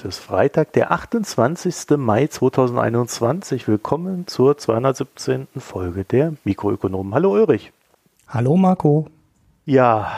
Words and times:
Heute 0.00 0.08
ist 0.08 0.18
Freitag, 0.20 0.72
der 0.72 0.92
28. 0.92 1.98
Mai 1.98 2.26
2021. 2.26 3.68
Willkommen 3.68 4.26
zur 4.26 4.56
217. 4.56 5.46
Folge 5.58 6.04
der 6.04 6.32
Mikroökonomen. 6.42 7.12
Hallo 7.12 7.32
Ulrich. 7.32 7.70
Hallo 8.26 8.56
Marco. 8.56 9.08
Ja, 9.66 10.10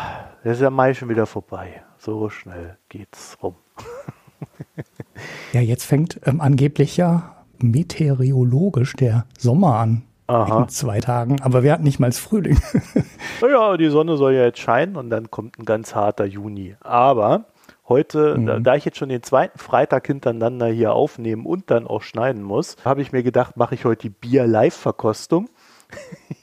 der 0.44 0.52
ist 0.52 0.60
ja 0.60 0.70
Mai 0.70 0.94
schon 0.94 1.08
wieder 1.08 1.26
vorbei. 1.26 1.82
So 1.98 2.28
schnell 2.28 2.76
geht's 2.90 3.36
rum. 3.42 3.56
ja, 5.52 5.60
jetzt 5.60 5.82
fängt 5.82 6.20
ähm, 6.26 6.40
angeblich 6.40 6.96
ja 6.96 7.34
meteorologisch 7.58 8.94
der 8.94 9.26
Sommer 9.36 9.80
an. 9.80 10.04
Aha. 10.28 10.60
In 10.62 10.68
zwei 10.68 11.00
Tagen, 11.00 11.42
aber 11.42 11.64
wir 11.64 11.72
hatten 11.72 11.82
nicht 11.82 11.98
mal 11.98 12.06
das 12.06 12.20
Frühling. 12.20 12.60
naja, 13.40 13.76
die 13.76 13.88
Sonne 13.88 14.16
soll 14.16 14.34
ja 14.34 14.44
jetzt 14.44 14.60
scheinen 14.60 14.94
und 14.94 15.10
dann 15.10 15.32
kommt 15.32 15.58
ein 15.58 15.64
ganz 15.64 15.96
harter 15.96 16.24
Juni. 16.24 16.76
Aber 16.82 17.46
heute, 17.88 18.38
mhm. 18.38 18.46
da, 18.46 18.60
da, 18.60 18.74
ich 18.74 18.84
jetzt 18.84 18.98
schon 18.98 19.08
den 19.08 19.22
zweiten 19.22 19.58
Freitag 19.58 20.06
hintereinander 20.06 20.66
hier 20.66 20.92
aufnehmen 20.92 21.46
und 21.46 21.70
dann 21.70 21.86
auch 21.86 22.02
schneiden 22.02 22.42
muss, 22.42 22.76
habe 22.84 23.02
ich 23.02 23.12
mir 23.12 23.22
gedacht, 23.22 23.56
mache 23.56 23.74
ich 23.74 23.84
heute 23.84 24.08
die 24.08 24.10
Bier-Live-Verkostung. 24.10 25.48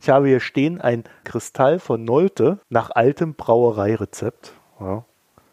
ich 0.00 0.08
habe 0.10 0.28
hier 0.28 0.40
stehen 0.40 0.80
ein 0.80 1.04
Kristall 1.24 1.78
von 1.78 2.04
Nolte 2.04 2.58
nach 2.68 2.90
altem 2.90 3.34
Brauereirezept. 3.34 4.52
Ja. 4.80 5.04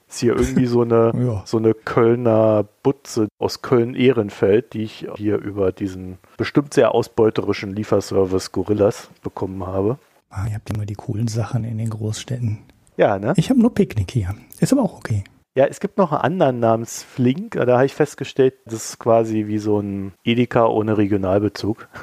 Ist 0.10 0.20
hier 0.20 0.36
irgendwie 0.36 0.66
so 0.66 0.82
eine, 0.82 1.14
ja. 1.26 1.42
so 1.46 1.58
eine 1.58 1.74
Kölner 1.74 2.66
Butze 2.84 3.30
aus 3.40 3.62
Köln-Ehrenfeld, 3.62 4.74
die 4.74 4.84
ich 4.84 5.08
hier 5.16 5.38
über 5.38 5.72
diesen 5.72 6.18
bestimmt 6.36 6.74
sehr 6.74 6.94
ausbeuterischen 6.94 7.74
Lieferservice 7.74 8.52
Gorillas 8.52 9.10
bekommen 9.24 9.66
habe. 9.66 9.98
Ah, 10.30 10.48
ihr 10.48 10.56
habt 10.56 10.70
immer 10.70 10.86
die 10.86 10.96
coolen 10.96 11.28
Sachen 11.30 11.64
in 11.64 11.78
den 11.78 11.90
Großstädten. 11.90 12.60
Ja, 12.98 13.20
ne? 13.20 13.34
Ich 13.38 13.50
habe 13.50 13.60
nur 13.60 13.74
Picknick 13.74 14.12
hier. 14.12 14.36
Ist 14.60 14.74
aber 14.74 14.84
auch 14.84 14.98
okay. 14.98 15.24
Ja, 15.54 15.66
es 15.66 15.80
gibt 15.80 15.98
noch 15.98 16.14
einen 16.14 16.22
anderen 16.22 16.60
namens 16.60 17.04
Flink. 17.04 17.52
Da 17.52 17.74
habe 17.74 17.86
ich 17.86 17.94
festgestellt, 17.94 18.54
das 18.66 18.92
ist 18.92 19.00
quasi 19.00 19.48
wie 19.48 19.58
so 19.58 19.80
ein 19.80 20.14
Edeka 20.24 20.66
ohne 20.68 20.98
Regionalbezug. 20.98 21.88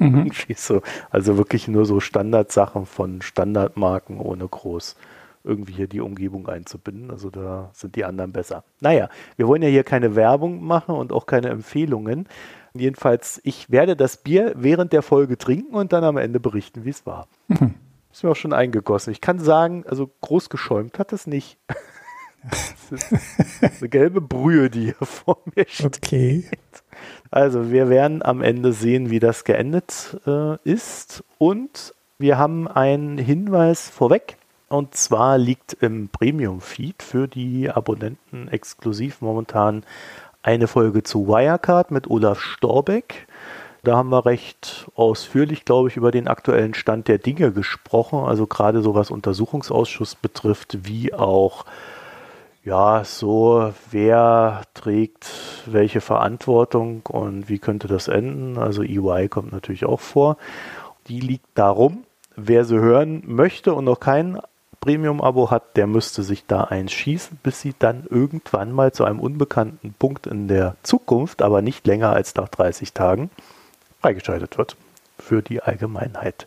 Mhm. 0.00 0.32
so, 0.56 0.82
also 1.10 1.36
wirklich 1.38 1.68
nur 1.68 1.86
so 1.86 2.00
Standardsachen 2.00 2.86
von 2.86 3.22
Standardmarken 3.22 4.18
ohne 4.18 4.48
groß 4.48 4.96
irgendwie 5.44 5.74
hier 5.74 5.86
die 5.86 6.00
Umgebung 6.00 6.48
einzubinden. 6.48 7.10
Also 7.10 7.30
da 7.30 7.70
sind 7.72 7.94
die 7.94 8.04
anderen 8.04 8.32
besser. 8.32 8.64
Naja, 8.80 9.08
wir 9.36 9.46
wollen 9.46 9.62
ja 9.62 9.68
hier 9.68 9.84
keine 9.84 10.16
Werbung 10.16 10.64
machen 10.64 10.94
und 10.96 11.12
auch 11.12 11.26
keine 11.26 11.50
Empfehlungen. 11.50 12.26
Jedenfalls, 12.74 13.40
ich 13.44 13.70
werde 13.70 13.94
das 13.94 14.16
Bier 14.16 14.54
während 14.56 14.92
der 14.92 15.02
Folge 15.02 15.38
trinken 15.38 15.76
und 15.76 15.92
dann 15.92 16.02
am 16.02 16.16
Ende 16.16 16.40
berichten, 16.40 16.84
wie 16.84 16.90
es 16.90 17.06
war. 17.06 17.28
Mhm. 17.46 17.74
Ist 18.14 18.22
mir 18.22 18.30
auch 18.30 18.36
schon 18.36 18.52
eingegossen. 18.52 19.12
Ich 19.12 19.20
kann 19.20 19.40
sagen, 19.40 19.84
also 19.88 20.08
groß 20.20 20.48
geschäumt 20.48 21.00
hat 21.00 21.12
es 21.12 21.26
nicht. 21.26 21.58
das 22.48 22.92
ist 22.92 23.80
eine 23.80 23.88
gelbe 23.88 24.20
Brühe, 24.20 24.70
die 24.70 24.84
hier 24.84 24.94
vor 25.04 25.38
mir 25.56 25.64
steht. 25.66 25.96
Okay. 25.96 26.48
Also 27.32 27.72
wir 27.72 27.88
werden 27.88 28.22
am 28.22 28.40
Ende 28.40 28.72
sehen, 28.72 29.10
wie 29.10 29.18
das 29.18 29.42
geendet 29.42 30.16
äh, 30.28 30.56
ist. 30.62 31.24
Und 31.38 31.92
wir 32.16 32.38
haben 32.38 32.68
einen 32.68 33.18
Hinweis 33.18 33.90
vorweg. 33.90 34.36
Und 34.68 34.94
zwar 34.94 35.36
liegt 35.36 35.72
im 35.80 36.08
Premium-Feed 36.08 37.02
für 37.02 37.26
die 37.26 37.68
Abonnenten 37.68 38.46
exklusiv 38.46 39.22
momentan 39.22 39.82
eine 40.40 40.68
Folge 40.68 41.02
zu 41.02 41.26
Wirecard 41.26 41.90
mit 41.90 42.08
Olaf 42.08 42.38
Storbeck. 42.38 43.26
Da 43.84 43.98
haben 43.98 44.08
wir 44.08 44.24
recht 44.24 44.90
ausführlich, 44.94 45.66
glaube 45.66 45.90
ich, 45.90 45.96
über 45.96 46.10
den 46.10 46.26
aktuellen 46.26 46.72
Stand 46.72 47.06
der 47.06 47.18
Dinge 47.18 47.52
gesprochen. 47.52 48.20
Also 48.20 48.46
gerade 48.46 48.80
so 48.80 48.94
was 48.94 49.10
Untersuchungsausschuss 49.10 50.14
betrifft, 50.14 50.78
wie 50.86 51.12
auch 51.12 51.66
ja, 52.64 53.04
so, 53.04 53.74
wer 53.90 54.62
trägt 54.72 55.30
welche 55.66 56.00
Verantwortung 56.00 57.02
und 57.06 57.50
wie 57.50 57.58
könnte 57.58 57.88
das 57.88 58.08
enden? 58.08 58.56
Also 58.56 58.82
EY 58.82 59.28
kommt 59.28 59.52
natürlich 59.52 59.84
auch 59.84 60.00
vor. 60.00 60.38
Die 61.08 61.20
liegt 61.20 61.46
darum, 61.54 62.04
wer 62.36 62.64
sie 62.64 62.78
hören 62.78 63.22
möchte 63.26 63.74
und 63.74 63.84
noch 63.84 64.00
kein 64.00 64.40
Premium-Abo 64.80 65.50
hat, 65.50 65.76
der 65.76 65.86
müsste 65.86 66.22
sich 66.22 66.46
da 66.46 66.64
einschießen, 66.64 67.38
bis 67.42 67.60
sie 67.60 67.74
dann 67.78 68.04
irgendwann 68.08 68.72
mal 68.72 68.92
zu 68.92 69.04
einem 69.04 69.20
unbekannten 69.20 69.94
Punkt 69.98 70.26
in 70.26 70.48
der 70.48 70.76
Zukunft, 70.82 71.42
aber 71.42 71.60
nicht 71.60 71.86
länger 71.86 72.14
als 72.14 72.34
nach 72.34 72.48
30 72.48 72.94
Tagen, 72.94 73.30
freigeschaltet 74.04 74.58
wird 74.58 74.76
für 75.18 75.40
die 75.40 75.62
Allgemeinheit. 75.62 76.46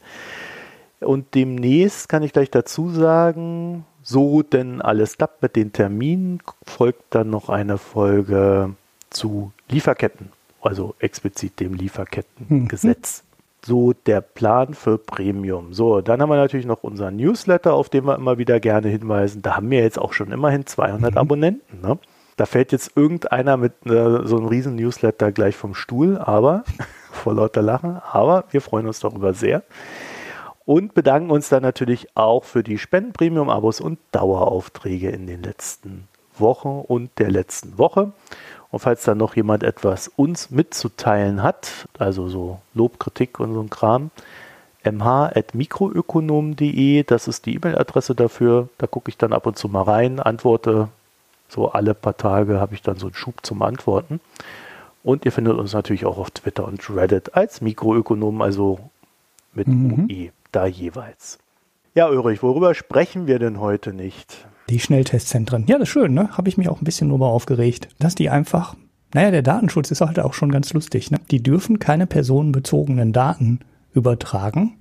Und 0.99 1.33
demnächst 1.33 2.07
kann 2.07 2.21
ich 2.21 2.31
gleich 2.31 2.51
dazu 2.51 2.91
sagen, 2.91 3.83
so 4.03 4.43
denn 4.43 4.79
alles 4.79 5.17
klappt 5.17 5.41
mit 5.41 5.55
den 5.55 5.73
Terminen, 5.73 6.39
folgt 6.63 7.03
dann 7.09 7.31
noch 7.31 7.49
eine 7.49 7.79
Folge 7.79 8.75
zu 9.09 9.51
Lieferketten, 9.69 10.29
also 10.61 10.93
explizit 10.99 11.59
dem 11.59 11.73
Lieferkettengesetz. 11.73 13.23
Mhm. 13.23 13.27
So 13.65 13.93
der 13.93 14.21
Plan 14.21 14.75
für 14.75 14.99
Premium. 14.99 15.73
So, 15.73 16.01
dann 16.01 16.21
haben 16.21 16.29
wir 16.29 16.37
natürlich 16.37 16.67
noch 16.67 16.83
unseren 16.83 17.15
Newsletter, 17.15 17.73
auf 17.73 17.89
den 17.89 18.05
wir 18.05 18.15
immer 18.15 18.37
wieder 18.37 18.59
gerne 18.59 18.87
hinweisen. 18.87 19.41
Da 19.41 19.57
haben 19.57 19.69
wir 19.71 19.79
jetzt 19.79 19.97
auch 19.97 20.13
schon 20.13 20.31
immerhin 20.31 20.67
200 20.67 21.11
mhm. 21.11 21.17
Abonnenten. 21.17 21.81
Ne? 21.81 21.97
Da 22.37 22.45
fällt 22.45 22.71
jetzt 22.71 22.95
irgendeiner 22.95 23.57
mit 23.57 23.73
äh, 23.87 24.25
so 24.25 24.37
einem 24.37 24.45
riesen 24.45 24.75
Newsletter 24.75 25.31
gleich 25.31 25.55
vom 25.55 25.73
Stuhl, 25.73 26.19
aber 26.19 26.63
vor 27.17 27.33
lauter 27.33 27.61
Lachen. 27.61 28.01
Aber 28.11 28.45
wir 28.51 28.61
freuen 28.61 28.87
uns 28.87 28.99
darüber 28.99 29.33
sehr 29.33 29.63
und 30.67 30.93
bedanken 30.93 31.31
uns 31.31 31.47
dann 31.47 31.63
natürlich 31.63 32.09
auch 32.15 32.43
für 32.43 32.61
die 32.61 32.77
Spenden, 32.77 33.13
Premium-Abos 33.13 33.79
und 33.79 33.99
Daueraufträge 34.11 35.09
in 35.09 35.25
den 35.25 35.41
letzten 35.41 36.09
Wochen 36.37 36.83
und 36.85 37.17
der 37.19 37.31
letzten 37.31 37.77
Woche. 37.77 38.11
Und 38.69 38.79
falls 38.79 39.03
da 39.03 39.15
noch 39.15 39.37
jemand 39.37 39.63
etwas 39.63 40.09
uns 40.09 40.51
mitzuteilen 40.51 41.41
hat, 41.41 41.87
also 41.97 42.27
so 42.27 42.59
Lob, 42.73 42.99
Kritik 42.99 43.39
und 43.39 43.53
so 43.53 43.61
ein 43.61 43.69
Kram, 43.69 44.11
mh.mikroökonom.de, 44.83 47.03
das 47.03 47.29
ist 47.29 47.45
die 47.45 47.55
E-Mail-Adresse 47.55 48.13
dafür. 48.13 48.67
Da 48.77 48.87
gucke 48.87 49.07
ich 49.07 49.17
dann 49.17 49.31
ab 49.31 49.45
und 49.45 49.57
zu 49.57 49.69
mal 49.69 49.83
rein, 49.83 50.19
antworte. 50.19 50.89
So 51.47 51.71
alle 51.71 51.93
paar 51.93 52.17
Tage 52.17 52.59
habe 52.59 52.75
ich 52.75 52.81
dann 52.81 52.97
so 52.97 53.07
einen 53.07 53.15
Schub 53.15 53.45
zum 53.45 53.61
Antworten. 53.61 54.19
Und 55.07 55.23
ihr 55.23 55.31
findet 55.31 55.55
uns 55.55 55.71
natürlich 55.71 56.05
auch 56.05 56.17
auf 56.17 56.31
Twitter 56.31 56.67
und 56.67 56.85
Reddit 56.89 57.33
als 57.33 57.61
Mikroökonom, 57.61 58.41
also 58.41 58.79
mit 59.53 59.69
mhm. 59.69 60.09
UE 60.11 60.31
da 60.51 60.65
jeweils. 60.65 61.39
Ja, 61.95 62.09
Ulrich, 62.09 62.43
worüber 62.43 62.75
sprechen 62.75 63.25
wir 63.25 63.39
denn 63.39 63.61
heute 63.61 63.93
nicht? 63.93 64.45
Die 64.67 64.81
Schnelltestzentren. 64.81 65.63
Ja, 65.65 65.77
das 65.77 65.87
ist 65.87 65.93
schön, 65.93 66.13
ne? 66.13 66.37
Habe 66.37 66.49
ich 66.49 66.57
mich 66.57 66.67
auch 66.67 66.81
ein 66.81 66.83
bisschen 66.83 67.07
drüber 67.07 67.27
aufgeregt, 67.27 67.87
dass 67.99 68.15
die 68.15 68.29
einfach, 68.29 68.75
naja, 69.13 69.31
der 69.31 69.43
Datenschutz 69.43 69.91
ist 69.91 70.01
halt 70.01 70.19
auch 70.19 70.33
schon 70.33 70.51
ganz 70.51 70.73
lustig, 70.73 71.09
ne? 71.09 71.21
Die 71.31 71.41
dürfen 71.41 71.79
keine 71.79 72.05
personenbezogenen 72.05 73.13
Daten 73.13 73.61
übertragen. 73.93 74.75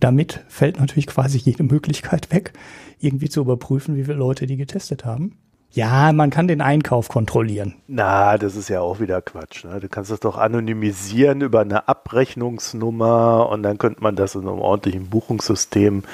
Damit 0.00 0.44
fällt 0.48 0.80
natürlich 0.80 1.06
quasi 1.06 1.38
jede 1.38 1.62
Möglichkeit 1.62 2.30
weg, 2.30 2.52
irgendwie 3.00 3.30
zu 3.30 3.40
überprüfen, 3.40 3.96
wie 3.96 4.04
viele 4.04 4.18
Leute 4.18 4.46
die 4.46 4.58
getestet 4.58 5.06
haben. 5.06 5.38
Ja, 5.74 6.12
man 6.12 6.28
kann 6.28 6.48
den 6.48 6.60
Einkauf 6.60 7.08
kontrollieren. 7.08 7.74
Na, 7.88 8.36
das 8.36 8.56
ist 8.56 8.68
ja 8.68 8.82
auch 8.82 9.00
wieder 9.00 9.22
Quatsch. 9.22 9.64
Ne? 9.64 9.80
Du 9.80 9.88
kannst 9.88 10.10
das 10.10 10.20
doch 10.20 10.36
anonymisieren 10.36 11.40
über 11.40 11.60
eine 11.60 11.88
Abrechnungsnummer 11.88 13.48
und 13.48 13.62
dann 13.62 13.78
könnte 13.78 14.02
man 14.02 14.14
das 14.14 14.34
in 14.34 14.42
einem 14.42 14.58
ordentlichen 14.58 15.08
Buchungssystem 15.08 16.04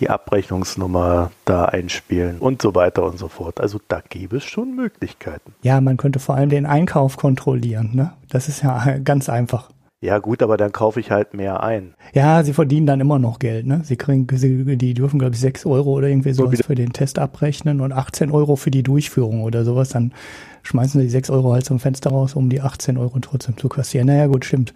die 0.00 0.10
Abrechnungsnummer 0.10 1.30
da 1.44 1.66
einspielen 1.66 2.38
und 2.38 2.60
so 2.60 2.74
weiter 2.74 3.04
und 3.04 3.16
so 3.16 3.28
fort. 3.28 3.60
Also 3.60 3.78
da 3.86 4.02
gäbe 4.08 4.38
es 4.38 4.44
schon 4.44 4.74
Möglichkeiten. 4.74 5.54
Ja, 5.62 5.80
man 5.80 5.96
könnte 5.96 6.18
vor 6.18 6.34
allem 6.34 6.50
den 6.50 6.66
Einkauf 6.66 7.16
kontrollieren. 7.16 7.90
Ne? 7.94 8.12
Das 8.30 8.48
ist 8.48 8.62
ja 8.64 8.98
ganz 9.04 9.28
einfach. 9.28 9.70
Ja, 10.04 10.18
gut, 10.18 10.42
aber 10.42 10.58
dann 10.58 10.70
kaufe 10.70 11.00
ich 11.00 11.10
halt 11.10 11.32
mehr 11.32 11.62
ein. 11.62 11.94
Ja, 12.12 12.44
sie 12.44 12.52
verdienen 12.52 12.86
dann 12.86 13.00
immer 13.00 13.18
noch 13.18 13.38
Geld, 13.38 13.66
ne? 13.66 13.80
Sie 13.84 13.96
kriegen, 13.96 14.26
sie, 14.36 14.76
die 14.76 14.92
dürfen, 14.92 15.18
glaube 15.18 15.34
ich, 15.34 15.40
6 15.40 15.64
Euro 15.64 15.92
oder 15.92 16.08
irgendwie 16.08 16.34
sowas 16.34 16.60
für 16.60 16.74
den 16.74 16.92
Test 16.92 17.18
abrechnen 17.18 17.80
und 17.80 17.90
18 17.90 18.30
Euro 18.30 18.56
für 18.56 18.70
die 18.70 18.82
Durchführung 18.82 19.42
oder 19.44 19.64
sowas. 19.64 19.88
Dann 19.88 20.12
schmeißen 20.62 21.00
sie 21.00 21.06
die 21.06 21.10
6 21.10 21.30
Euro 21.30 21.54
halt 21.54 21.64
zum 21.64 21.80
Fenster 21.80 22.10
raus, 22.10 22.34
um 22.34 22.50
die 22.50 22.60
18 22.60 22.98
Euro 22.98 23.18
trotzdem 23.20 23.56
zu 23.56 23.70
kassieren. 23.70 24.08
Naja, 24.08 24.26
gut, 24.26 24.44
stimmt. 24.44 24.74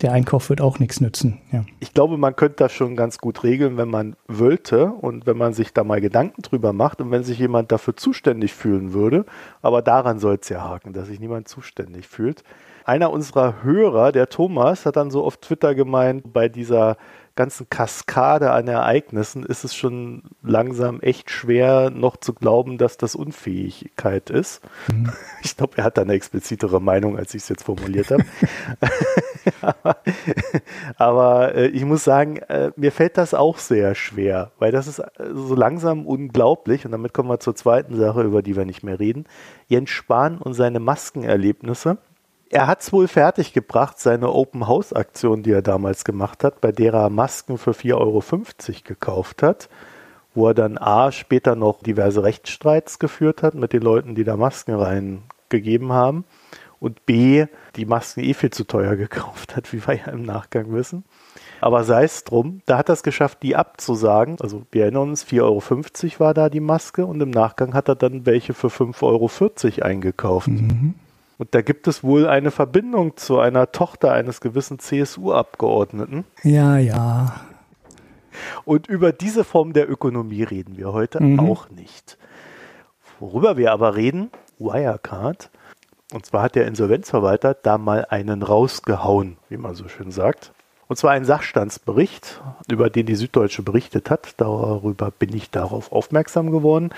Der 0.00 0.12
Einkauf 0.12 0.48
wird 0.48 0.62
auch 0.62 0.78
nichts 0.78 1.02
nützen. 1.02 1.36
Ja. 1.52 1.66
Ich 1.80 1.92
glaube, 1.92 2.16
man 2.16 2.34
könnte 2.34 2.56
das 2.56 2.72
schon 2.72 2.96
ganz 2.96 3.18
gut 3.18 3.44
regeln, 3.44 3.76
wenn 3.76 3.90
man 3.90 4.16
wollte 4.28 4.86
und 4.86 5.26
wenn 5.26 5.36
man 5.36 5.52
sich 5.52 5.74
da 5.74 5.84
mal 5.84 6.00
Gedanken 6.00 6.40
drüber 6.40 6.72
macht 6.72 7.02
und 7.02 7.10
wenn 7.10 7.22
sich 7.22 7.38
jemand 7.38 7.70
dafür 7.70 7.96
zuständig 7.96 8.54
fühlen 8.54 8.94
würde. 8.94 9.26
Aber 9.60 9.82
daran 9.82 10.18
soll 10.20 10.38
es 10.40 10.48
ja 10.48 10.64
haken, 10.64 10.94
dass 10.94 11.08
sich 11.08 11.20
niemand 11.20 11.48
zuständig 11.48 12.08
fühlt 12.08 12.44
einer 12.90 13.12
unserer 13.12 13.62
Hörer, 13.62 14.10
der 14.10 14.28
Thomas, 14.28 14.84
hat 14.84 14.96
dann 14.96 15.12
so 15.12 15.22
auf 15.22 15.36
Twitter 15.36 15.76
gemeint, 15.76 16.32
bei 16.32 16.48
dieser 16.48 16.96
ganzen 17.36 17.70
Kaskade 17.70 18.50
an 18.50 18.66
Ereignissen 18.66 19.44
ist 19.44 19.62
es 19.62 19.76
schon 19.76 20.24
langsam 20.42 21.00
echt 21.00 21.30
schwer, 21.30 21.90
noch 21.90 22.16
zu 22.16 22.34
glauben, 22.34 22.78
dass 22.78 22.96
das 22.96 23.14
Unfähigkeit 23.14 24.28
ist. 24.28 24.60
Mhm. 24.92 25.12
Ich 25.42 25.56
glaube, 25.56 25.78
er 25.78 25.84
hat 25.84 25.96
da 25.96 26.02
eine 26.02 26.12
explizitere 26.12 26.80
Meinung, 26.82 27.16
als 27.16 27.32
ich 27.32 27.42
es 27.42 27.48
jetzt 27.48 27.62
formuliert 27.62 28.10
habe. 28.10 28.24
aber, 29.62 29.96
aber 30.96 31.54
äh, 31.54 31.68
ich 31.68 31.84
muss 31.84 32.04
sagen, 32.04 32.38
äh, 32.48 32.72
mir 32.76 32.92
fällt 32.92 33.16
das 33.16 33.32
auch 33.32 33.56
sehr 33.56 33.94
schwer, 33.94 34.50
weil 34.58 34.70
das 34.70 34.86
ist 34.86 34.98
äh, 34.98 35.08
so 35.32 35.54
langsam 35.54 36.06
unglaublich. 36.06 36.84
Und 36.84 36.90
damit 36.90 37.14
kommen 37.14 37.30
wir 37.30 37.40
zur 37.40 37.54
zweiten 37.54 37.96
Sache, 37.96 38.22
über 38.22 38.42
die 38.42 38.56
wir 38.56 38.66
nicht 38.66 38.82
mehr 38.82 38.98
reden. 39.00 39.24
Jens 39.66 39.90
Spahn 39.90 40.38
und 40.38 40.52
seine 40.52 40.80
Maskenerlebnisse 40.80 41.96
er 42.50 42.66
hat 42.66 42.82
es 42.82 42.92
wohl 42.92 43.06
fertiggebracht, 43.06 43.98
seine 43.98 44.32
Open 44.32 44.66
House 44.66 44.92
Aktion, 44.92 45.42
die 45.42 45.52
er 45.52 45.62
damals 45.62 46.04
gemacht 46.04 46.42
hat, 46.42 46.60
bei 46.60 46.72
der 46.72 46.92
er 46.94 47.10
Masken 47.10 47.58
für 47.58 47.70
4,50 47.70 47.94
Euro 47.94 48.22
gekauft 48.84 49.42
hat, 49.42 49.68
wo 50.34 50.48
er 50.48 50.54
dann 50.54 50.76
A 50.76 51.12
später 51.12 51.54
noch 51.54 51.82
diverse 51.82 52.24
Rechtsstreits 52.24 52.98
geführt 52.98 53.44
hat 53.44 53.54
mit 53.54 53.72
den 53.72 53.82
Leuten, 53.82 54.16
die 54.16 54.24
da 54.24 54.36
Masken 54.36 54.74
reingegeben 54.74 55.92
haben 55.92 56.24
und 56.80 57.06
B 57.06 57.46
die 57.76 57.86
Masken 57.86 58.24
eh 58.24 58.34
viel 58.34 58.50
zu 58.50 58.64
teuer 58.64 58.96
gekauft 58.96 59.54
hat, 59.54 59.72
wie 59.72 59.86
wir 59.86 59.94
ja 59.94 60.06
im 60.06 60.22
Nachgang 60.22 60.72
wissen. 60.72 61.04
Aber 61.60 61.84
sei 61.84 62.02
es 62.02 62.24
drum, 62.24 62.62
da 62.66 62.78
hat 62.78 62.88
er 62.88 62.94
es 62.94 63.04
geschafft, 63.04 63.44
die 63.44 63.54
abzusagen. 63.54 64.38
Also 64.40 64.62
wir 64.72 64.84
erinnern 64.84 65.10
uns, 65.10 65.24
4,50 65.24 65.40
Euro 65.42 66.20
war 66.20 66.34
da 66.34 66.48
die 66.48 66.60
Maske 66.60 67.06
und 67.06 67.20
im 67.20 67.30
Nachgang 67.30 67.74
hat 67.74 67.88
er 67.88 67.94
dann 67.94 68.26
welche 68.26 68.54
für 68.54 68.68
5,40 68.68 69.02
Euro 69.02 69.86
eingekauft. 69.86 70.48
Mhm. 70.48 70.94
Und 71.40 71.54
da 71.54 71.62
gibt 71.62 71.88
es 71.88 72.04
wohl 72.04 72.28
eine 72.28 72.50
Verbindung 72.50 73.16
zu 73.16 73.38
einer 73.38 73.72
Tochter 73.72 74.12
eines 74.12 74.42
gewissen 74.42 74.78
CSU-Abgeordneten. 74.78 76.26
Ja, 76.42 76.76
ja. 76.76 77.40
Und 78.66 78.88
über 78.88 79.10
diese 79.12 79.42
Form 79.44 79.72
der 79.72 79.90
Ökonomie 79.90 80.42
reden 80.42 80.76
wir 80.76 80.92
heute 80.92 81.22
mhm. 81.22 81.40
auch 81.40 81.70
nicht. 81.70 82.18
Worüber 83.20 83.56
wir 83.56 83.72
aber 83.72 83.96
reden, 83.96 84.30
Wirecard. 84.58 85.48
Und 86.12 86.26
zwar 86.26 86.42
hat 86.42 86.56
der 86.56 86.66
Insolvenzverwalter 86.66 87.54
da 87.54 87.78
mal 87.78 88.06
einen 88.10 88.42
rausgehauen, 88.42 89.38
wie 89.48 89.56
man 89.56 89.74
so 89.74 89.88
schön 89.88 90.10
sagt. 90.10 90.52
Und 90.88 90.96
zwar 90.96 91.12
einen 91.12 91.24
Sachstandsbericht, 91.24 92.42
über 92.70 92.90
den 92.90 93.06
die 93.06 93.14
Süddeutsche 93.14 93.62
berichtet 93.62 94.10
hat. 94.10 94.34
Darüber 94.36 95.10
bin 95.10 95.34
ich 95.34 95.50
darauf 95.50 95.90
aufmerksam 95.90 96.50
geworden. 96.50 96.90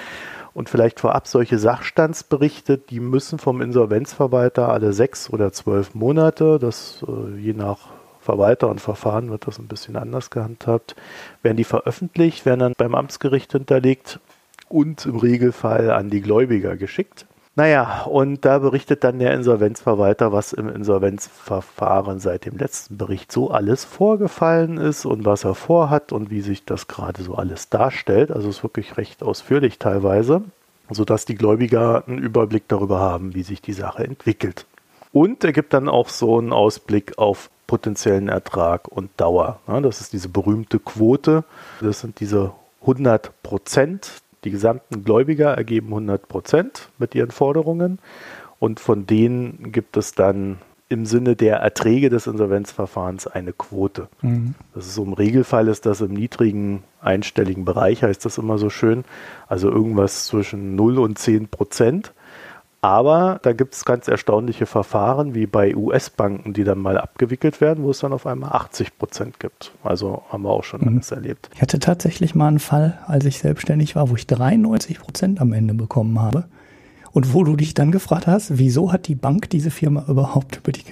Und 0.55 0.69
vielleicht 0.69 1.01
vorab 1.01 1.27
solche 1.27 1.59
Sachstandsberichte, 1.59 2.77
die 2.79 3.01
müssen 3.01 3.39
vom 3.39 3.63
Insolvenzverwalter 3.63 4.69
alle 4.69 4.93
sechs 4.93 5.31
oder 5.31 5.53
zwölf 5.53 5.95
Monate, 5.95 6.59
das 6.59 7.05
äh, 7.09 7.39
je 7.39 7.55
nach 7.55 7.79
Verwalter 8.21 8.69
und 8.69 8.81
Verfahren 8.81 9.31
wird 9.31 9.47
das 9.47 9.59
ein 9.59 9.67
bisschen 9.67 9.97
anders 9.97 10.31
gehandhabt, 10.31 10.95
werden 11.43 11.57
die 11.57 11.65
veröffentlicht, 11.65 12.47
werden 12.47 12.61
dann 12.61 12.73
beim 12.77 12.95
Amtsgericht 12.95 13.53
hinterlegt 13.53 14.21
und 14.69 15.05
im 15.07 15.17
Regelfall 15.17 15.91
an 15.91 16.09
die 16.09 16.21
Gläubiger 16.21 16.77
geschickt. 16.77 17.27
Naja, 17.55 18.05
und 18.05 18.47
da 18.47 18.59
berichtet 18.61 19.05
dann 19.05 19.19
der 19.19 19.35
Insolvenzverwalter, 19.35 20.33
was 20.33 20.55
im 20.55 20.71
Insolvenzverfahren 20.71 22.19
seit 22.19 22.47
dem 22.47 22.57
letzten 22.57 22.97
Bericht 22.97 23.31
so 23.31 23.51
alles 23.51 23.85
vorgefallen 23.85 24.79
ist 24.79 25.05
und 25.05 25.27
was 25.27 25.45
er 25.45 25.55
vorhat 25.55 26.13
und 26.13 26.31
wie 26.31 26.41
sich 26.41 26.65
das 26.65 26.89
gerade 26.89 27.23
so 27.23 27.35
alles 27.35 27.69
darstellt. 27.69 28.31
Also 28.31 28.49
es 28.49 28.57
ist 28.59 28.63
wirklich 28.63 28.97
recht 28.97 29.23
ausführlich 29.23 29.79
teilweise, 29.79 30.41
sodass 30.91 31.27
die 31.27 31.35
Gläubiger 31.35 32.05
einen 32.07 32.19
Überblick 32.19 32.69
darüber 32.69 33.01
haben, 33.01 33.35
wie 33.35 33.43
sich 33.43 33.61
die 33.61 33.75
Sache 33.75 34.05
entwickelt. 34.05 34.65
Und 35.13 35.45
er 35.45 35.53
gibt 35.53 35.75
dann 35.75 35.91
auch 35.91 36.09
so 36.09 36.39
einen 36.39 36.55
Ausblick 36.55 37.19
auf 37.19 37.51
potenziellen 37.67 38.31
Ertrag 38.31 38.89
und 38.89 39.11
Dauer. 39.19 39.61
Das 39.67 40.01
ist 40.01 40.15
diese 40.15 40.31
berühmte 40.31 40.79
Quote. 40.79 41.45
Das 41.83 42.01
sind 42.01 42.19
diese 42.21 42.53
100 42.81 43.43
Prozent 43.43 44.22
die 44.45 44.51
gesamten 44.51 45.05
Gläubiger 45.05 45.55
ergeben 45.55 45.89
100 45.89 46.29
Prozent 46.29 46.89
mit 46.99 47.15
ihren 47.15 47.31
Forderungen 47.31 47.99
und 48.59 48.81
von 48.81 49.07
denen 49.07 49.73
gibt 49.73 49.97
es 49.97 50.15
dann 50.15 50.59
im 50.89 51.07
Sinne 51.07 51.37
der 51.37 51.57
Erträge 51.57 52.11
des 52.11 52.27
Insolvenzverfahrens 52.27 53.27
eine 53.27 53.53
Quote. 53.53 54.09
Mhm. 54.21 54.55
Das 54.75 54.87
ist 54.87 54.95
so 54.95 55.03
im 55.03 55.15
Regelfall 55.15 55.69
ist 55.69 55.87
das 55.87 56.03
im 56.03 56.13
niedrigen 56.13 56.83
einstelligen 57.01 57.65
Bereich, 57.65 58.03
heißt 58.03 58.25
das 58.25 58.37
immer 58.37 58.59
so 58.59 58.69
schön. 58.69 59.05
Also 59.49 59.71
irgendwas 59.71 60.27
zwischen 60.27 60.77
0 60.77 60.99
und 60.99 61.19
10 61.19 61.49
Prozent. 61.49 62.13
Aber 62.85 63.39
da 63.43 63.53
gibt 63.53 63.75
es 63.75 63.85
ganz 63.85 64.09
erstaunliche 64.09 64.67
Verfahren, 64.67 65.37
wie 65.37 65.47
bei 65.47 65.77
US-Banken, 65.77 66.53
die 66.53 66.65
dann 66.65 66.81
mal 66.81 66.99
abgewickelt 66.99 67.61
werden, 67.61 67.85
wo 67.85 67.91
es 67.91 68.01
dann 68.01 68.13
auf 68.13 68.27
einmal 68.27 68.51
80 68.51 68.99
Prozent 68.99 69.39
gibt. 69.39 69.73
Also 69.85 70.25
haben 70.31 70.43
wir 70.43 70.51
auch 70.51 70.65
schon 70.65 70.81
mhm. 70.81 70.89
alles 70.89 71.13
erlebt. 71.13 71.49
Ich 71.55 71.63
hatte 71.63 71.79
tatsächlich 71.79 72.35
mal 72.35 72.49
einen 72.49 72.59
Fall, 72.59 72.99
als 73.07 73.25
ich 73.25 73.39
selbstständig 73.39 73.95
war, 73.95 74.11
wo 74.11 74.17
ich 74.17 74.27
93 74.27 74.99
Prozent 74.99 75.41
am 75.41 75.53
Ende 75.53 75.75
bekommen 75.75 76.21
habe 76.21 76.47
und 77.13 77.35
wo 77.35 77.45
du 77.45 77.57
dich 77.57 77.75
dann 77.75 77.93
gefragt 77.93 78.27
hast, 78.27 78.59
wieso 78.59 78.93
hat 78.93 79.07
die 79.07 79.15
Bank 79.15 79.51
diese 79.51 79.71
Firma 79.71 80.05
überhaupt 80.09 80.57
über 80.57 80.73
die 80.73 80.83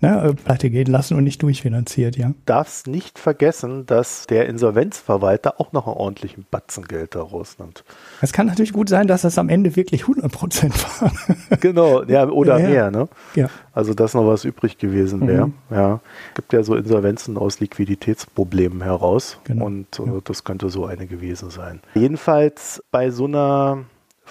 ne, 0.00 0.22
äh, 0.22 0.34
Pleite 0.34 0.70
gehen 0.70 0.86
lassen 0.86 1.16
und 1.16 1.24
nicht 1.24 1.42
durchfinanziert, 1.42 2.16
ja? 2.16 2.32
Darfst 2.46 2.86
nicht 2.86 3.18
vergessen, 3.18 3.86
dass 3.86 4.26
der 4.26 4.46
Insolvenzverwalter 4.46 5.60
auch 5.60 5.72
noch 5.72 5.86
einen 5.86 5.96
ordentlichen 5.96 6.46
Batzen 6.50 6.84
Geld 6.86 7.14
daraus 7.14 7.58
nimmt. 7.58 7.84
Es 8.20 8.32
kann 8.32 8.46
natürlich 8.46 8.72
gut 8.72 8.88
sein, 8.88 9.06
dass 9.08 9.22
das 9.22 9.38
am 9.38 9.48
Ende 9.48 9.74
wirklich 9.76 10.02
100 10.02 10.30
Prozent 10.30 10.74
war. 11.00 11.12
genau, 11.60 12.04
ja, 12.04 12.28
oder 12.28 12.58
ja, 12.60 12.68
mehr, 12.68 12.90
ne? 12.90 13.08
Ja. 13.34 13.48
Also, 13.72 13.94
dass 13.94 14.14
noch 14.14 14.26
was 14.26 14.44
übrig 14.44 14.78
gewesen 14.78 15.26
wäre, 15.26 15.46
mhm. 15.46 15.54
ja. 15.70 16.00
Gibt 16.34 16.52
ja 16.52 16.62
so 16.62 16.76
Insolvenzen 16.76 17.36
aus 17.36 17.58
Liquiditätsproblemen 17.58 18.82
heraus 18.82 19.38
genau. 19.44 19.66
und 19.66 19.98
äh, 19.98 20.04
ja. 20.04 20.12
das 20.22 20.44
könnte 20.44 20.70
so 20.70 20.86
eine 20.86 21.06
gewesen 21.06 21.50
sein. 21.50 21.80
Jedenfalls 21.94 22.82
bei 22.92 23.10
so 23.10 23.24
einer 23.24 23.84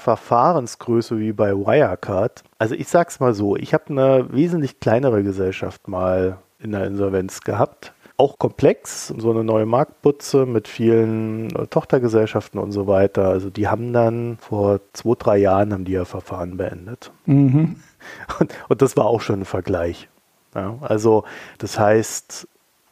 Verfahrensgröße 0.03 1.17
wie 1.17 1.31
bei 1.31 1.53
Wirecard. 1.55 2.43
Also 2.59 2.75
ich 2.75 2.89
sag's 2.89 3.21
mal 3.21 3.33
so, 3.33 3.55
ich 3.55 3.73
habe 3.73 3.85
eine 3.87 4.27
wesentlich 4.31 4.81
kleinere 4.81 5.23
Gesellschaft 5.23 5.87
mal 5.87 6.37
in 6.59 6.73
der 6.73 6.85
Insolvenz 6.85 7.41
gehabt. 7.41 7.93
Auch 8.17 8.37
komplex, 8.37 9.07
so 9.07 9.31
eine 9.31 9.43
neue 9.43 9.65
Marktbutze 9.65 10.45
mit 10.45 10.67
vielen 10.67 11.55
äh, 11.55 11.67
Tochtergesellschaften 11.67 12.59
und 12.59 12.71
so 12.73 12.85
weiter. 12.85 13.29
Also 13.29 13.49
die 13.49 13.67
haben 13.69 13.93
dann 13.93 14.37
vor 14.39 14.81
zwei, 14.91 15.15
drei 15.17 15.37
Jahren 15.37 15.73
haben 15.73 15.85
die 15.85 15.93
ja 15.93 16.05
Verfahren 16.05 16.57
beendet. 16.57 17.11
Mhm. 17.25 17.77
Und, 18.37 18.53
und, 18.67 18.81
das 18.81 18.97
war 18.97 19.05
auch 19.05 19.21
schon 19.21 19.39
ein 19.39 19.45
Vergleich. 19.45 20.09
Ja, 20.53 20.75
also 20.81 21.23
das 21.57 21.79
heißt, 21.79 22.49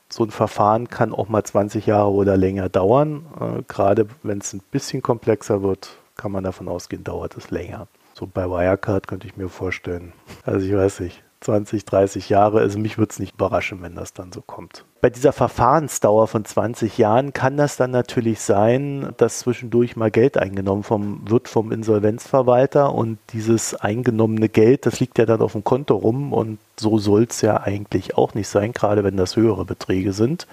so 0.07 0.23
ein 0.23 0.31
Verfahren 0.31 0.87
kann 0.87 1.13
auch 1.13 1.27
mal 1.27 1.43
20 1.43 1.85
Jahre 1.85 2.11
oder 2.11 2.37
länger 2.37 2.69
dauern. 2.69 3.25
Äh, 3.37 3.63
gerade 3.67 4.07
wenn 4.23 4.37
es 4.37 4.53
ein 4.53 4.61
bisschen 4.71 5.01
komplexer 5.01 5.61
wird, 5.63 5.97
kann 6.15 6.31
man 6.31 6.43
davon 6.43 6.67
ausgehen, 6.67 7.03
dauert 7.03 7.37
es 7.37 7.51
länger. 7.51 7.87
So 8.13 8.27
bei 8.27 8.49
Wirecard 8.49 9.07
könnte 9.07 9.27
ich 9.27 9.37
mir 9.37 9.49
vorstellen. 9.49 10.13
Also 10.43 10.65
ich 10.65 10.73
weiß 10.73 10.99
nicht, 11.01 11.23
20, 11.41 11.85
30 11.85 12.29
Jahre. 12.29 12.59
Also 12.59 12.79
mich 12.79 12.97
würde 12.97 13.11
es 13.11 13.19
nicht 13.19 13.33
überraschen, 13.33 13.81
wenn 13.81 13.95
das 13.95 14.13
dann 14.13 14.31
so 14.31 14.41
kommt. 14.41 14.85
Bei 15.01 15.09
dieser 15.09 15.33
Verfahrensdauer 15.33 16.27
von 16.27 16.45
20 16.45 16.99
Jahren 16.99 17.33
kann 17.33 17.57
das 17.57 17.75
dann 17.75 17.89
natürlich 17.89 18.39
sein, 18.39 19.13
dass 19.17 19.39
zwischendurch 19.39 19.95
mal 19.95 20.11
Geld 20.11 20.37
eingenommen 20.37 20.83
vom, 20.83 21.27
wird 21.27 21.47
vom 21.47 21.71
Insolvenzverwalter 21.71 22.93
und 22.93 23.17
dieses 23.33 23.73
eingenommene 23.73 24.47
Geld, 24.47 24.85
das 24.85 24.99
liegt 24.99 25.17
ja 25.17 25.25
dann 25.25 25.41
auf 25.41 25.53
dem 25.53 25.63
Konto 25.63 25.95
rum 25.95 26.31
und 26.33 26.59
so 26.79 26.99
soll 26.99 27.23
es 27.23 27.41
ja 27.41 27.57
eigentlich 27.57 28.15
auch 28.15 28.35
nicht 28.35 28.47
sein, 28.47 28.73
gerade 28.73 29.03
wenn 29.03 29.17
das 29.17 29.35
höhere 29.35 29.65
Beträge 29.65 30.13
sind 30.13 30.45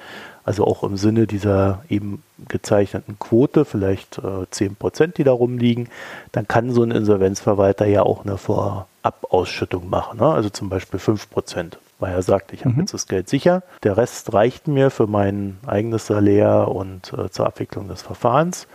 also 0.48 0.64
auch 0.66 0.82
im 0.82 0.96
Sinne 0.96 1.26
dieser 1.26 1.84
eben 1.90 2.22
gezeichneten 2.48 3.18
Quote, 3.18 3.66
vielleicht 3.66 4.16
äh, 4.16 4.46
10 4.50 4.76
Prozent, 4.76 5.18
die 5.18 5.24
da 5.24 5.32
rumliegen, 5.32 5.90
dann 6.32 6.48
kann 6.48 6.72
so 6.72 6.82
ein 6.82 6.90
Insolvenzverwalter 6.90 7.84
ja 7.84 8.02
auch 8.02 8.24
eine 8.24 8.38
Vorabausschüttung 9.12 9.88
machen. 9.88 10.18
Ne? 10.18 10.26
Also 10.26 10.50
zum 10.50 10.68
Beispiel 10.68 10.98
5 10.98 11.30
Prozent, 11.30 11.78
weil 11.98 12.12
er 12.12 12.22
sagt, 12.22 12.52
ich 12.52 12.64
habe 12.64 12.74
mhm. 12.74 12.80
jetzt 12.80 12.94
das 12.94 13.06
Geld 13.06 13.28
sicher, 13.28 13.62
der 13.82 13.96
Rest 13.96 14.32
reicht 14.32 14.68
mir 14.68 14.90
für 14.90 15.06
mein 15.06 15.58
eigenes 15.66 16.06
Salär 16.06 16.68
und 16.68 17.12
äh, 17.12 17.30
zur 17.30 17.46
Abwicklung 17.46 17.88
des 17.88 18.02
Verfahrens. 18.02 18.66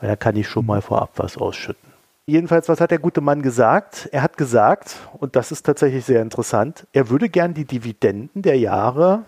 Und 0.00 0.08
dann 0.08 0.18
kann 0.18 0.36
ich 0.36 0.48
schon 0.48 0.66
mal 0.66 0.82
vorab 0.82 1.10
was 1.16 1.36
ausschütten. 1.36 1.92
Jedenfalls, 2.26 2.68
was 2.68 2.80
hat 2.80 2.90
der 2.90 2.98
gute 2.98 3.20
Mann 3.20 3.42
gesagt? 3.42 4.08
Er 4.12 4.22
hat 4.22 4.36
gesagt, 4.36 4.96
und 5.18 5.36
das 5.36 5.52
ist 5.52 5.64
tatsächlich 5.64 6.04
sehr 6.04 6.22
interessant, 6.22 6.86
er 6.92 7.08
würde 7.10 7.28
gern 7.28 7.52
die 7.52 7.64
Dividenden 7.64 8.42
der 8.42 8.58
Jahre 8.58 9.24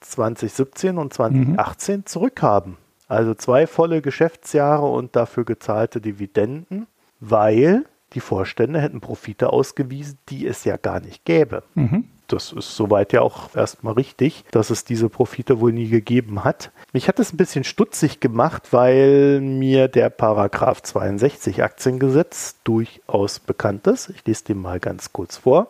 2017 0.00 0.96
und 0.96 1.12
2018 1.12 1.96
mhm. 1.96 2.06
zurückhaben. 2.06 2.76
Also 3.06 3.34
zwei 3.34 3.66
volle 3.66 4.02
Geschäftsjahre 4.02 4.86
und 4.86 5.16
dafür 5.16 5.44
gezahlte 5.44 6.00
Dividenden, 6.00 6.86
weil 7.20 7.84
die 8.14 8.20
Vorstände 8.20 8.80
hätten 8.80 9.00
Profite 9.00 9.52
ausgewiesen, 9.52 10.18
die 10.28 10.46
es 10.46 10.64
ja 10.64 10.76
gar 10.76 11.00
nicht 11.00 11.24
gäbe. 11.24 11.62
Mhm. 11.74 12.04
Das 12.28 12.52
ist 12.52 12.76
soweit 12.76 13.14
ja 13.14 13.22
auch 13.22 13.56
erstmal 13.56 13.94
richtig, 13.94 14.44
dass 14.50 14.68
es 14.68 14.84
diese 14.84 15.08
Profite 15.08 15.60
wohl 15.60 15.72
nie 15.72 15.88
gegeben 15.88 16.44
hat. 16.44 16.70
Mich 16.92 17.08
hat 17.08 17.18
es 17.18 17.32
ein 17.32 17.38
bisschen 17.38 17.64
stutzig 17.64 18.20
gemacht, 18.20 18.68
weil 18.72 19.40
mir 19.40 19.88
der 19.88 20.10
Paragraph 20.10 20.82
62 20.82 21.62
Aktiengesetz 21.62 22.56
durchaus 22.64 23.38
bekannt 23.38 23.86
ist. 23.86 24.10
Ich 24.10 24.26
lese 24.26 24.44
den 24.44 24.60
mal 24.60 24.78
ganz 24.78 25.14
kurz 25.14 25.38
vor. 25.38 25.68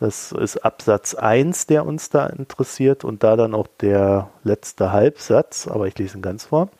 Das 0.00 0.32
ist 0.32 0.56
Absatz 0.64 1.14
1, 1.14 1.66
der 1.66 1.86
uns 1.86 2.08
da 2.08 2.26
interessiert 2.26 3.04
und 3.04 3.22
da 3.22 3.36
dann 3.36 3.54
auch 3.54 3.68
der 3.80 4.30
letzte 4.44 4.92
Halbsatz, 4.92 5.68
aber 5.68 5.86
ich 5.86 5.96
lese 5.98 6.18
ihn 6.18 6.22
ganz 6.22 6.46
vor. 6.46 6.70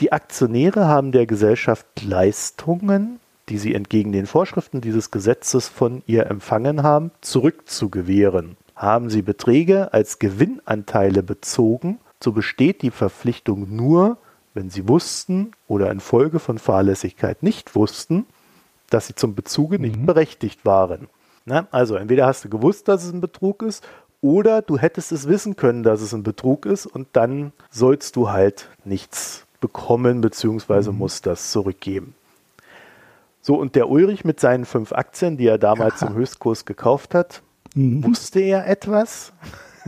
Die 0.00 0.10
Aktionäre 0.10 0.88
haben 0.88 1.12
der 1.12 1.26
Gesellschaft 1.26 1.86
Leistungen, 2.02 3.20
die 3.48 3.58
sie 3.58 3.74
entgegen 3.74 4.12
den 4.12 4.26
Vorschriften 4.26 4.80
dieses 4.80 5.10
Gesetzes 5.10 5.68
von 5.68 6.02
ihr 6.06 6.26
empfangen 6.26 6.82
haben, 6.82 7.10
zurückzugewähren. 7.20 8.56
Haben 8.76 9.10
sie 9.10 9.22
Beträge 9.22 9.92
als 9.92 10.18
Gewinnanteile 10.18 11.22
bezogen, 11.22 11.98
so 12.22 12.32
besteht 12.32 12.82
die 12.82 12.90
Verpflichtung 12.90 13.74
nur, 13.74 14.18
wenn 14.54 14.70
sie 14.70 14.88
wussten 14.88 15.52
oder 15.66 15.90
infolge 15.90 16.38
von 16.38 16.58
Fahrlässigkeit 16.58 17.42
nicht 17.42 17.74
wussten, 17.74 18.26
dass 18.90 19.06
sie 19.06 19.14
zum 19.14 19.34
Bezuge 19.34 19.78
nicht 19.78 19.96
mhm. 19.96 20.06
berechtigt 20.06 20.64
waren. 20.64 21.08
Na, 21.44 21.66
also 21.70 21.96
entweder 21.96 22.26
hast 22.26 22.44
du 22.44 22.48
gewusst, 22.48 22.88
dass 22.88 23.04
es 23.04 23.12
ein 23.12 23.20
Betrug 23.20 23.62
ist, 23.62 23.84
oder 24.20 24.62
du 24.62 24.78
hättest 24.78 25.10
es 25.10 25.26
wissen 25.26 25.56
können, 25.56 25.82
dass 25.82 26.00
es 26.00 26.14
ein 26.14 26.22
Betrug 26.22 26.66
ist, 26.66 26.86
und 26.86 27.08
dann 27.12 27.52
sollst 27.70 28.14
du 28.14 28.30
halt 28.30 28.68
nichts 28.84 29.46
bekommen, 29.60 30.20
beziehungsweise 30.20 30.92
mhm. 30.92 30.98
musst 30.98 31.26
das 31.26 31.50
zurückgeben. 31.50 32.14
So, 33.44 33.56
und 33.56 33.74
der 33.74 33.90
Ulrich 33.90 34.24
mit 34.24 34.38
seinen 34.38 34.64
fünf 34.64 34.92
Aktien, 34.92 35.36
die 35.36 35.48
er 35.48 35.58
damals 35.58 36.00
ja. 36.00 36.06
zum 36.06 36.16
Höchstkurs 36.16 36.64
gekauft 36.64 37.12
hat, 37.14 37.42
mhm. 37.74 38.04
wusste 38.04 38.40
er 38.40 38.68
etwas? 38.68 39.32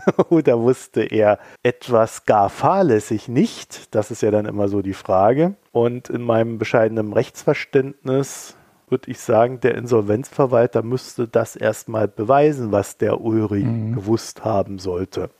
Oder 0.29 0.61
wusste 0.61 1.03
er 1.03 1.39
etwas 1.63 2.27
gar 2.27 2.51
fahrlässig 2.51 3.29
nicht? 3.29 3.95
Das 3.95 4.11
ist 4.11 4.23
ja 4.23 4.33
dann 4.33 4.47
immer 4.47 4.67
so 4.67 4.83
die 4.83 4.93
Frage. 4.93 5.55
Und 5.71 6.11
in 6.11 6.23
meinem 6.23 6.59
bescheidenen 6.59 7.13
Rechtsverständnis 7.13 8.57
würde 8.89 9.11
ich 9.11 9.21
sagen, 9.21 9.61
der 9.61 9.77
Insolvenzverwalter 9.77 10.83
müsste 10.83 11.29
das 11.29 11.55
erstmal 11.55 12.09
beweisen, 12.09 12.73
was 12.73 12.99
der 12.99 13.21
Ulrich 13.21 13.65
mhm. 13.65 13.95
gewusst 13.95 14.45
haben 14.45 14.81
sollte 14.81 15.31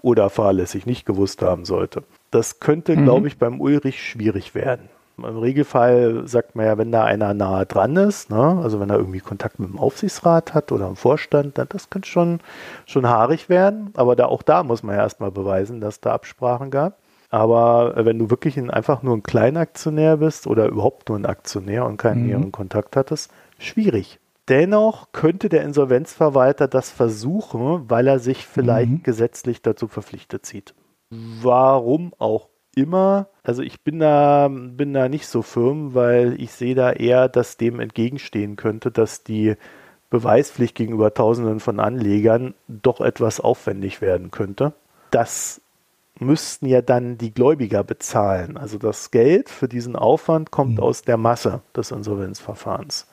oder 0.00 0.30
fahrlässig 0.30 0.86
nicht 0.86 1.06
gewusst 1.06 1.42
haben 1.42 1.64
sollte. 1.64 2.04
Das 2.30 2.60
könnte, 2.60 2.96
mhm. 2.96 3.04
glaube 3.04 3.26
ich, 3.26 3.38
beim 3.38 3.60
Ulrich 3.60 4.02
schwierig 4.02 4.54
werden. 4.54 4.88
Im 5.16 5.24
Regelfall 5.38 6.26
sagt 6.26 6.56
man 6.56 6.66
ja, 6.66 6.76
wenn 6.76 6.90
da 6.90 7.04
einer 7.04 7.34
nahe 7.34 7.66
dran 7.66 7.96
ist, 7.96 8.30
ne, 8.30 8.60
also 8.62 8.80
wenn 8.80 8.90
er 8.90 8.96
irgendwie 8.96 9.20
Kontakt 9.20 9.60
mit 9.60 9.70
dem 9.70 9.78
Aufsichtsrat 9.78 10.54
hat 10.54 10.72
oder 10.72 10.88
im 10.88 10.96
Vorstand, 10.96 11.56
dann 11.58 11.68
das 11.68 11.88
könnte 11.88 12.08
schon, 12.08 12.40
schon 12.86 13.08
haarig 13.08 13.48
werden. 13.48 13.90
Aber 13.96 14.16
da, 14.16 14.26
auch 14.26 14.42
da 14.42 14.64
muss 14.64 14.82
man 14.82 14.96
ja 14.96 15.02
erstmal 15.02 15.30
beweisen, 15.30 15.80
dass 15.80 16.00
da 16.00 16.12
Absprachen 16.12 16.70
gab. 16.70 16.98
Aber 17.30 17.94
wenn 18.04 18.18
du 18.18 18.30
wirklich 18.30 18.56
ein, 18.56 18.70
einfach 18.70 19.02
nur 19.02 19.16
ein 19.16 19.22
Kleinaktionär 19.22 20.18
bist 20.18 20.46
oder 20.46 20.66
überhaupt 20.66 21.08
nur 21.08 21.18
ein 21.18 21.26
Aktionär 21.26 21.84
und 21.84 21.96
keinen 21.96 22.20
mhm. 22.20 22.26
näheren 22.26 22.52
Kontakt 22.52 22.96
hattest, 22.96 23.30
schwierig. 23.58 24.20
Dennoch 24.48 25.10
könnte 25.12 25.48
der 25.48 25.62
Insolvenzverwalter 25.62 26.68
das 26.68 26.90
versuchen, 26.90 27.88
weil 27.88 28.06
er 28.06 28.18
sich 28.18 28.46
vielleicht 28.46 28.90
mhm. 28.90 29.02
gesetzlich 29.02 29.62
dazu 29.62 29.88
verpflichtet 29.88 30.44
sieht. 30.44 30.74
Warum 31.10 32.12
auch 32.18 32.48
immer. 32.76 33.28
Also 33.42 33.62
ich 33.62 33.80
bin 33.80 33.98
da, 33.98 34.48
bin 34.48 34.92
da 34.92 35.08
nicht 35.08 35.26
so 35.26 35.42
firm, 35.42 35.94
weil 35.94 36.40
ich 36.40 36.52
sehe 36.52 36.74
da 36.74 36.92
eher, 36.92 37.28
dass 37.28 37.56
dem 37.56 37.80
entgegenstehen 37.80 38.56
könnte, 38.56 38.90
dass 38.90 39.22
die 39.22 39.54
Beweispflicht 40.10 40.74
gegenüber 40.74 41.12
Tausenden 41.12 41.60
von 41.60 41.80
Anlegern 41.80 42.54
doch 42.68 43.00
etwas 43.00 43.40
aufwendig 43.40 44.00
werden 44.00 44.30
könnte. 44.30 44.72
Das 45.10 45.60
müssten 46.18 46.66
ja 46.66 46.82
dann 46.82 47.18
die 47.18 47.34
Gläubiger 47.34 47.82
bezahlen. 47.82 48.56
Also 48.56 48.78
das 48.78 49.10
Geld 49.10 49.48
für 49.48 49.68
diesen 49.68 49.96
Aufwand 49.96 50.50
kommt 50.50 50.74
mhm. 50.74 50.80
aus 50.80 51.02
der 51.02 51.16
Masse 51.16 51.62
des 51.76 51.90
Insolvenzverfahrens. 51.90 53.08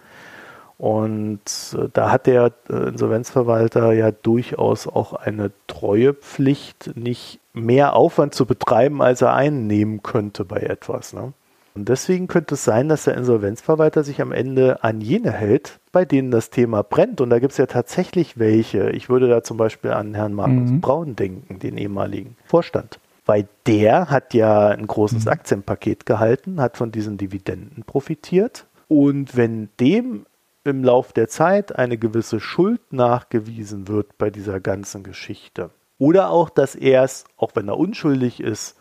Und 0.77 1.75
äh, 1.77 1.89
da 1.93 2.11
hat 2.11 2.27
der 2.27 2.51
äh, 2.69 2.89
Insolvenzverwalter 2.89 3.93
ja 3.93 4.11
durchaus 4.11 4.87
auch 4.87 5.13
eine 5.13 5.51
Treuepflicht, 5.67 6.95
nicht 6.95 7.39
mehr 7.53 7.93
Aufwand 7.93 8.34
zu 8.34 8.46
betreiben, 8.46 9.01
als 9.01 9.22
er 9.22 9.34
einnehmen 9.34 10.03
könnte 10.03 10.46
bei 10.46 10.62
etwas. 10.62 11.13
Ne? 11.13 11.34
Und 11.74 11.88
deswegen 11.88 12.27
könnte 12.27 12.55
es 12.55 12.65
sein, 12.65 12.89
dass 12.89 13.05
der 13.05 13.15
Insolvenzverwalter 13.15 14.03
sich 14.03 14.22
am 14.22 14.31
Ende 14.31 14.84
an 14.84 15.00
jene 15.00 15.31
hält, 15.31 15.79
bei 15.91 16.03
denen 16.03 16.31
das 16.31 16.50
Thema 16.50 16.84
brennt. 16.84 17.22
Und 17.22 17.29
da 17.29 17.39
gibt 17.39 17.53
es 17.53 17.58
ja 17.58 17.65
tatsächlich 17.65 18.38
welche. 18.38 18.89
Ich 18.89 19.10
würde 19.10 19.29
da 19.29 19.41
zum 19.41 19.58
Beispiel 19.58 19.91
an 19.91 20.13
Herrn 20.13 20.34
Markus 20.34 20.72
mhm. 20.72 20.81
Braun 20.81 21.15
denken, 21.15 21.60
den 21.60 21.77
ehemaligen 21.77 22.36
Vorstand. 22.46 23.00
Weil 23.25 23.48
der 23.67 24.10
hat 24.10 24.34
ja 24.34 24.70
ein 24.70 24.88
großes 24.88 25.25
mhm. 25.25 25.31
Aktienpaket 25.31 26.05
gehalten, 26.05 26.60
hat 26.60 26.75
von 26.75 26.91
diesen 26.91 27.17
Dividenden 27.17 27.84
profitiert. 27.84 28.65
Und 28.89 29.38
wenn 29.38 29.70
dem 29.79 30.25
im 30.63 30.84
Lauf 30.84 31.13
der 31.13 31.29
Zeit 31.29 31.75
eine 31.77 31.98
gewisse 31.98 32.39
Schuld 32.39 32.91
nachgewiesen 32.91 33.88
wird 33.88 34.17
bei 34.17 34.29
dieser 34.29 34.60
ganzen 34.60 35.03
Geschichte, 35.03 35.72
oder 36.01 36.31
auch, 36.31 36.50
dass 36.50 36.74
er 36.74 37.03
es, 37.03 37.25
auch 37.38 37.51
wenn 37.53 37.67
er 37.67 37.77
unschuldig 37.77 38.39
ist, 38.39 38.75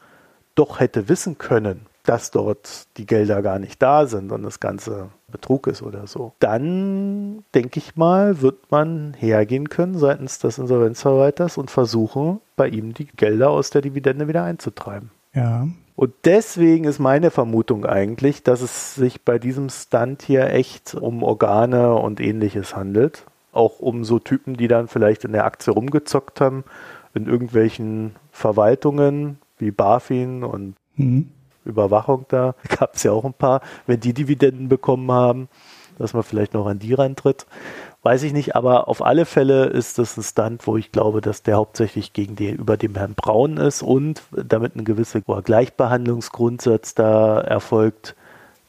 doch 0.54 0.80
hätte 0.80 1.10
wissen 1.10 1.36
können, 1.36 1.84
dass 2.04 2.30
dort 2.30 2.86
die 2.96 3.04
Gelder 3.04 3.42
gar 3.42 3.58
nicht 3.58 3.82
da 3.82 4.06
sind 4.06 4.32
und 4.32 4.42
das 4.42 4.58
Ganze 4.58 5.10
Betrug 5.30 5.66
ist 5.66 5.82
oder 5.82 6.06
so, 6.06 6.32
dann 6.38 7.44
denke 7.54 7.78
ich 7.78 7.94
mal, 7.94 8.40
wird 8.40 8.70
man 8.70 9.12
hergehen 9.12 9.68
können 9.68 9.98
seitens 9.98 10.38
des 10.38 10.56
Insolvenzverwalters 10.56 11.58
und 11.58 11.70
versuchen, 11.70 12.40
bei 12.56 12.68
ihm 12.68 12.94
die 12.94 13.04
Gelder 13.04 13.50
aus 13.50 13.68
der 13.68 13.82
Dividende 13.82 14.26
wieder 14.26 14.44
einzutreiben. 14.44 15.10
Ja. 15.34 15.68
Und 15.96 16.14
deswegen 16.24 16.84
ist 16.84 17.00
meine 17.00 17.30
Vermutung 17.30 17.84
eigentlich, 17.84 18.42
dass 18.42 18.62
es 18.62 18.94
sich 18.94 19.26
bei 19.26 19.38
diesem 19.38 19.68
Stunt 19.68 20.22
hier 20.22 20.46
echt 20.46 20.94
um 20.94 21.22
Organe 21.22 21.92
und 21.96 22.18
ähnliches 22.18 22.74
handelt. 22.74 23.26
Auch 23.52 23.80
um 23.80 24.04
so 24.04 24.18
Typen, 24.18 24.56
die 24.56 24.68
dann 24.68 24.88
vielleicht 24.88 25.24
in 25.24 25.32
der 25.32 25.44
Aktie 25.44 25.72
rumgezockt 25.72 26.40
haben, 26.40 26.64
in 27.14 27.26
irgendwelchen 27.26 28.14
Verwaltungen 28.32 29.38
wie 29.58 29.70
BaFin 29.70 30.44
und 30.44 30.74
mhm. 30.96 31.28
Überwachung 31.64 32.26
da, 32.28 32.54
gab 32.78 32.94
es 32.94 33.02
ja 33.02 33.12
auch 33.12 33.24
ein 33.24 33.34
paar, 33.34 33.60
wenn 33.86 34.00
die 34.00 34.14
Dividenden 34.14 34.68
bekommen 34.68 35.10
haben, 35.10 35.48
dass 35.98 36.14
man 36.14 36.22
vielleicht 36.22 36.54
noch 36.54 36.66
an 36.66 36.78
die 36.78 36.94
rantritt. 36.94 37.46
Weiß 38.02 38.22
ich 38.22 38.32
nicht, 38.32 38.56
aber 38.56 38.88
auf 38.88 39.04
alle 39.04 39.26
Fälle 39.26 39.66
ist 39.66 39.98
das 39.98 40.16
ein 40.16 40.22
Stunt, 40.22 40.66
wo 40.66 40.78
ich 40.78 40.90
glaube, 40.90 41.20
dass 41.20 41.42
der 41.42 41.56
hauptsächlich 41.56 42.14
gegen 42.14 42.34
den, 42.34 42.56
über 42.56 42.78
dem 42.78 42.94
Herrn 42.94 43.14
Braun 43.14 43.58
ist 43.58 43.82
und 43.82 44.22
damit 44.32 44.74
ein 44.74 44.84
gewisser 44.84 45.20
Gleichbehandlungsgrundsatz 45.20 46.94
da 46.94 47.40
erfolgt, 47.40 48.16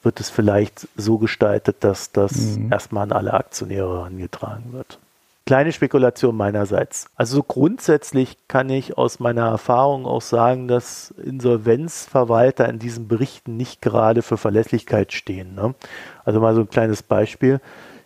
wird 0.04 0.20
es 0.20 0.30
vielleicht 0.30 0.90
so 0.98 1.18
gestaltet, 1.18 1.78
dass 1.80 2.12
das 2.12 2.58
mhm. 2.58 2.74
erstmal 2.74 3.04
an 3.04 3.14
alle 3.14 3.34
Aktionäre 3.34 4.00
herangetragen 4.00 4.74
wird 4.74 5.00
kleine 5.46 5.72
Spekulation 5.72 6.36
meinerseits. 6.36 7.08
Also 7.16 7.44
grundsätzlich 7.44 8.38
kann 8.48 8.70
ich 8.70 8.98
aus 8.98 9.20
meiner 9.20 9.48
Erfahrung 9.48 10.06
auch 10.06 10.22
sagen, 10.22 10.68
dass 10.68 11.12
Insolvenzverwalter 11.12 12.70
in 12.70 12.80
diesen 12.80 13.08
Berichten 13.08 13.58
nicht 13.58 13.82
gerade 13.82 14.22
für 14.22 14.38
Verlässlichkeit 14.38 15.14
stehen. 15.14 15.56
Ne? 15.56 15.74
Also 16.24 16.40
mal 16.40 16.56
so 16.56 16.62
ein 16.62 16.70
kleines 16.70 17.04
Beispiel. 17.04 17.60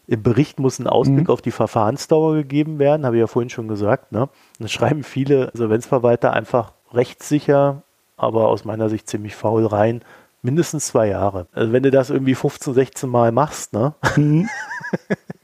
Im 0.08 0.22
Bericht 0.22 0.60
muss 0.60 0.80
ein 0.80 0.88
Ausblick 0.88 1.28
mhm. 1.28 1.34
auf 1.34 1.42
die 1.42 1.52
Verfahrensdauer 1.52 2.36
gegeben 2.36 2.80
werden, 2.80 3.06
habe 3.06 3.16
ich 3.16 3.22
ja 3.22 3.28
vorhin 3.28 3.50
schon 3.50 3.68
gesagt. 3.68 4.12
Ne? 4.12 4.30
Dann 4.60 4.68
schreiben 4.68 5.04
viele 5.04 5.46
Insolvenzverwalter 5.46 6.32
einfach 6.32 6.74
rechtssicher, 6.94 7.82
aber 8.16 8.48
aus 8.48 8.66
meiner 8.66 8.90
Sicht 8.90 9.10
ziemlich 9.10 9.36
faul 9.36 9.66
rein, 9.66 10.02
mindestens 10.42 10.88
zwei 10.88 11.08
Jahre. 11.08 11.48
Also 11.54 11.74
wenn 11.74 11.84
du 11.84 11.92
das 11.92 12.12
irgendwie 12.12 12.36
15, 12.36 12.74
16 12.74 13.10
Mal 13.10 13.32
machst, 13.32 13.74
ne? 13.74 13.96
Mhm. 14.16 14.48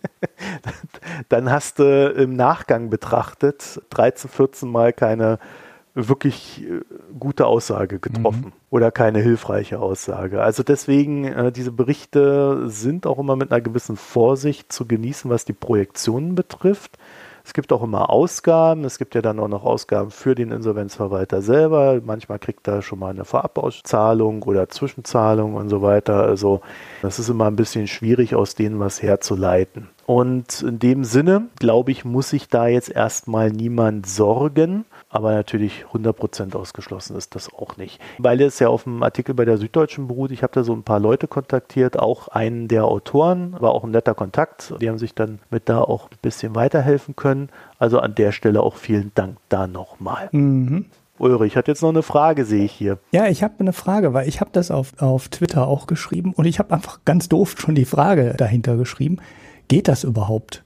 dann 1.29 1.49
hast 1.51 1.79
du 1.79 2.09
im 2.09 2.35
Nachgang 2.35 2.89
betrachtet 2.89 3.81
13, 3.89 4.29
14 4.29 4.69
Mal 4.69 4.93
keine 4.93 5.39
wirklich 5.93 6.63
äh, 6.63 6.81
gute 7.19 7.45
Aussage 7.45 7.99
getroffen 7.99 8.45
mhm. 8.45 8.53
oder 8.69 8.91
keine 8.91 9.19
hilfreiche 9.19 9.79
Aussage. 9.79 10.41
Also 10.41 10.63
deswegen, 10.63 11.25
äh, 11.25 11.51
diese 11.51 11.71
Berichte 11.71 12.69
sind 12.69 13.05
auch 13.05 13.19
immer 13.19 13.35
mit 13.35 13.51
einer 13.51 13.61
gewissen 13.61 13.97
Vorsicht 13.97 14.71
zu 14.71 14.85
genießen, 14.85 15.29
was 15.29 15.43
die 15.43 15.53
Projektionen 15.53 16.35
betrifft. 16.35 16.97
Es 17.43 17.53
gibt 17.53 17.71
auch 17.73 17.83
immer 17.83 18.09
Ausgaben. 18.09 18.83
Es 18.85 18.97
gibt 18.97 19.15
ja 19.15 19.21
dann 19.21 19.39
auch 19.39 19.47
noch 19.47 19.63
Ausgaben 19.63 20.11
für 20.11 20.35
den 20.35 20.51
Insolvenzverwalter 20.51 21.41
selber. 21.41 21.99
Manchmal 22.03 22.39
kriegt 22.39 22.67
er 22.67 22.81
schon 22.81 22.99
mal 22.99 23.09
eine 23.09 23.25
Vorabauszahlung 23.25 24.43
oder 24.43 24.69
Zwischenzahlung 24.69 25.55
und 25.55 25.69
so 25.69 25.81
weiter. 25.81 26.23
Also 26.23 26.61
das 27.01 27.19
ist 27.19 27.29
immer 27.29 27.47
ein 27.47 27.55
bisschen 27.55 27.87
schwierig, 27.87 28.35
aus 28.35 28.55
denen 28.55 28.79
was 28.79 29.01
herzuleiten. 29.01 29.89
Und 30.05 30.61
in 30.61 30.79
dem 30.79 31.03
Sinne, 31.03 31.47
glaube 31.59 31.91
ich, 31.91 32.05
muss 32.05 32.29
sich 32.29 32.49
da 32.49 32.67
jetzt 32.67 32.89
erstmal 32.89 33.49
niemand 33.49 34.07
sorgen. 34.07 34.85
Aber 35.11 35.33
natürlich 35.33 35.85
100% 35.93 36.55
ausgeschlossen 36.55 37.17
ist 37.17 37.35
das 37.35 37.53
auch 37.53 37.77
nicht. 37.77 37.99
Weil 38.17 38.41
es 38.41 38.59
ja 38.59 38.69
auf 38.69 38.83
dem 38.83 39.03
Artikel 39.03 39.35
bei 39.35 39.45
der 39.45 39.57
Süddeutschen 39.57 40.07
beruht, 40.07 40.31
ich 40.31 40.41
habe 40.41 40.53
da 40.53 40.63
so 40.63 40.73
ein 40.73 40.83
paar 40.83 40.99
Leute 40.99 41.27
kontaktiert, 41.27 41.99
auch 41.99 42.29
einen 42.29 42.69
der 42.69 42.85
Autoren, 42.85 43.55
war 43.59 43.71
auch 43.71 43.83
ein 43.83 43.91
netter 43.91 44.15
Kontakt. 44.15 44.73
Die 44.81 44.89
haben 44.89 44.97
sich 44.97 45.13
dann 45.13 45.39
mit 45.49 45.67
da 45.67 45.81
auch 45.81 46.09
ein 46.09 46.17
bisschen 46.21 46.55
weiterhelfen 46.55 47.15
können. 47.15 47.49
Also 47.77 47.99
an 47.99 48.15
der 48.15 48.31
Stelle 48.31 48.63
auch 48.63 48.77
vielen 48.77 49.11
Dank 49.13 49.37
da 49.49 49.67
nochmal. 49.67 50.29
Mhm. 50.31 50.85
Ulrich 51.17 51.55
hat 51.55 51.67
jetzt 51.67 51.83
noch 51.83 51.89
eine 51.89 52.01
Frage, 52.01 52.45
sehe 52.45 52.63
ich 52.63 52.71
hier. 52.71 52.97
Ja, 53.11 53.27
ich 53.27 53.43
habe 53.43 53.55
eine 53.59 53.73
Frage, 53.73 54.13
weil 54.13 54.27
ich 54.27 54.41
habe 54.41 54.49
das 54.53 54.71
auf, 54.71 54.99
auf 54.99 55.29
Twitter 55.29 55.67
auch 55.67 55.85
geschrieben 55.85 56.33
und 56.33 56.45
ich 56.45 56.57
habe 56.57 56.73
einfach 56.73 56.99
ganz 57.05 57.29
doof 57.29 57.55
schon 57.59 57.75
die 57.75 57.85
Frage 57.85 58.33
dahinter 58.37 58.75
geschrieben. 58.75 59.17
Geht 59.67 59.87
das 59.87 60.03
überhaupt? 60.03 60.63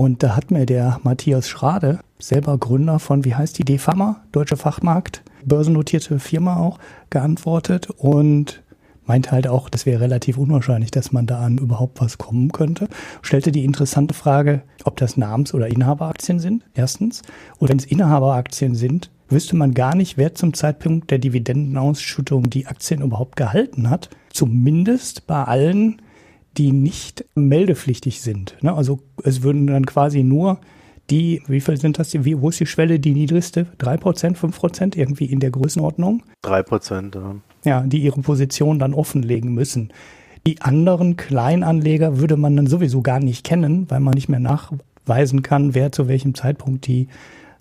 Und 0.00 0.22
da 0.22 0.34
hat 0.34 0.50
mir 0.50 0.64
der 0.64 0.98
Matthias 1.02 1.46
Schrade, 1.46 1.98
selber 2.18 2.56
Gründer 2.56 2.98
von, 2.98 3.26
wie 3.26 3.34
heißt 3.34 3.58
die, 3.58 3.66
DFAMA, 3.66 4.22
Deutsche 4.32 4.56
Fachmarkt, 4.56 5.22
börsennotierte 5.44 6.18
Firma 6.18 6.56
auch, 6.56 6.78
geantwortet 7.10 7.90
und 7.98 8.62
meinte 9.04 9.30
halt 9.30 9.46
auch, 9.46 9.68
das 9.68 9.84
wäre 9.84 10.00
relativ 10.00 10.38
unwahrscheinlich, 10.38 10.90
dass 10.90 11.12
man 11.12 11.26
da 11.26 11.40
an 11.40 11.58
überhaupt 11.58 12.00
was 12.00 12.16
kommen 12.16 12.50
könnte. 12.50 12.88
Stellte 13.20 13.52
die 13.52 13.62
interessante 13.62 14.14
Frage, 14.14 14.62
ob 14.84 14.96
das 14.96 15.18
Namens- 15.18 15.52
oder 15.52 15.66
Inhaberaktien 15.66 16.38
sind, 16.38 16.64
erstens. 16.72 17.20
Und 17.58 17.68
wenn 17.68 17.76
es 17.76 17.84
Inhaberaktien 17.84 18.74
sind, 18.74 19.10
wüsste 19.28 19.54
man 19.54 19.74
gar 19.74 19.94
nicht, 19.94 20.16
wer 20.16 20.34
zum 20.34 20.54
Zeitpunkt 20.54 21.10
der 21.10 21.18
Dividendenausschüttung 21.18 22.48
die 22.48 22.66
Aktien 22.66 23.02
überhaupt 23.02 23.36
gehalten 23.36 23.90
hat. 23.90 24.08
Zumindest 24.32 25.26
bei 25.26 25.44
allen, 25.44 26.00
die 26.58 26.72
nicht 26.72 27.24
meldepflichtig 27.34 28.20
sind. 28.20 28.56
Ne? 28.60 28.72
Also 28.74 29.00
es 29.22 29.42
würden 29.42 29.66
dann 29.66 29.86
quasi 29.86 30.22
nur 30.22 30.60
die, 31.10 31.42
wie 31.48 31.60
viel 31.60 31.76
sind 31.76 31.98
das? 31.98 32.12
Wie, 32.12 32.40
wo 32.40 32.50
ist 32.50 32.60
die 32.60 32.66
Schwelle, 32.66 33.00
die 33.00 33.12
niedrigste? 33.12 33.66
3%, 33.78 34.36
5% 34.36 34.96
irgendwie 34.96 35.26
in 35.26 35.40
der 35.40 35.50
Größenordnung? 35.50 36.22
3%, 36.44 37.14
ja. 37.14 37.34
Ja, 37.64 37.82
die 37.82 37.98
ihre 37.98 38.20
Position 38.20 38.78
dann 38.78 38.94
offenlegen 38.94 39.52
müssen. 39.52 39.92
Die 40.46 40.62
anderen 40.62 41.16
Kleinanleger 41.16 42.18
würde 42.18 42.36
man 42.36 42.56
dann 42.56 42.66
sowieso 42.66 43.02
gar 43.02 43.20
nicht 43.20 43.44
kennen, 43.44 43.86
weil 43.90 44.00
man 44.00 44.14
nicht 44.14 44.28
mehr 44.28 44.40
nachweisen 44.40 45.42
kann, 45.42 45.74
wer 45.74 45.92
zu 45.92 46.08
welchem 46.08 46.34
Zeitpunkt 46.34 46.86
die 46.86 47.08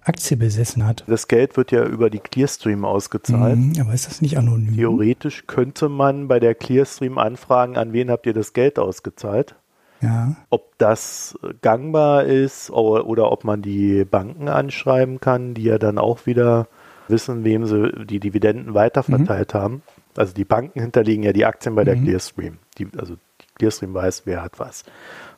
Aktie 0.09 0.37
besessen 0.37 0.85
hat. 0.85 1.03
Das 1.07 1.27
Geld 1.27 1.55
wird 1.55 1.71
ja 1.71 1.85
über 1.85 2.09
die 2.09 2.19
Clearstream 2.19 2.83
ausgezahlt. 2.83 3.57
Mhm, 3.57 3.73
aber 3.79 3.93
ist 3.93 4.07
das 4.07 4.21
nicht 4.21 4.37
anonym? 4.37 4.75
Theoretisch 4.75 5.45
könnte 5.47 5.87
man 5.87 6.27
bei 6.27 6.39
der 6.39 6.55
Clearstream 6.55 7.17
anfragen, 7.17 7.77
an 7.77 7.93
wen 7.93 8.09
habt 8.09 8.25
ihr 8.25 8.33
das 8.33 8.53
Geld 8.53 8.79
ausgezahlt? 8.79 9.55
Ja. 10.01 10.35
Ob 10.49 10.77
das 10.77 11.37
gangbar 11.61 12.23
ist 12.23 12.71
oder, 12.71 13.05
oder 13.05 13.31
ob 13.31 13.43
man 13.43 13.61
die 13.61 14.05
Banken 14.05 14.47
anschreiben 14.47 15.19
kann, 15.19 15.53
die 15.53 15.63
ja 15.63 15.77
dann 15.77 15.97
auch 15.97 16.25
wieder 16.25 16.67
wissen, 17.07 17.43
wem 17.43 17.65
sie 17.65 17.91
die 18.05 18.19
Dividenden 18.19 18.73
weiterverteilt 18.73 19.53
mhm. 19.53 19.59
haben. 19.59 19.81
Also 20.15 20.33
die 20.33 20.45
Banken 20.45 20.79
hinterlegen 20.79 21.23
ja 21.23 21.33
die 21.33 21.45
Aktien 21.45 21.75
bei 21.75 21.83
der 21.83 21.95
mhm. 21.95 22.05
Clearstream. 22.05 22.57
Die, 22.77 22.87
also 22.97 23.15
die 23.15 23.45
Clearstream 23.55 23.93
weiß, 23.93 24.23
wer 24.25 24.41
hat 24.41 24.59
was. 24.59 24.83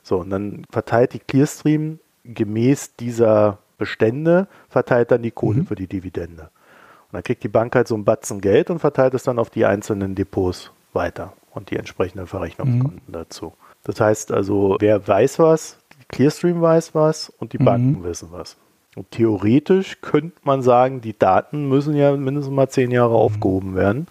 So, 0.03 0.19
und 0.19 0.29
dann 0.29 0.65
verteilt 0.71 1.13
die 1.13 1.19
Clearstream 1.19 1.99
gemäß 2.23 2.95
dieser 2.95 3.59
Bestände, 3.81 4.47
verteilt 4.69 5.09
dann 5.09 5.23
die 5.23 5.31
Kohle 5.31 5.61
mhm. 5.61 5.65
für 5.65 5.73
die 5.73 5.87
Dividende. 5.87 6.43
Und 6.43 7.13
dann 7.13 7.23
kriegt 7.23 7.43
die 7.43 7.47
Bank 7.49 7.75
halt 7.75 7.87
so 7.87 7.95
einen 7.95 8.05
Batzen 8.05 8.39
Geld 8.39 8.69
und 8.69 8.77
verteilt 8.77 9.15
es 9.15 9.23
dann 9.23 9.39
auf 9.39 9.49
die 9.49 9.65
einzelnen 9.65 10.13
Depots 10.13 10.71
weiter 10.93 11.33
und 11.49 11.71
die 11.71 11.77
entsprechenden 11.77 12.27
Verrechnungskonten 12.27 13.01
mhm. 13.07 13.11
dazu. 13.11 13.53
Das 13.83 13.99
heißt 13.99 14.31
also, 14.31 14.77
wer 14.79 15.07
weiß 15.07 15.39
was, 15.39 15.79
Clearstream 16.09 16.61
weiß 16.61 16.93
was 16.93 17.29
und 17.39 17.53
die 17.53 17.59
mhm. 17.59 17.65
Banken 17.65 18.03
wissen 18.03 18.29
was. 18.31 18.55
Und 18.95 19.09
theoretisch 19.09 19.97
könnte 20.01 20.37
man 20.43 20.61
sagen, 20.61 21.01
die 21.01 21.17
Daten 21.17 21.67
müssen 21.67 21.95
ja 21.95 22.15
mindestens 22.15 22.53
mal 22.53 22.69
zehn 22.69 22.91
Jahre 22.91 23.13
mhm. 23.13 23.15
aufgehoben 23.15 23.75
werden. 23.75 24.07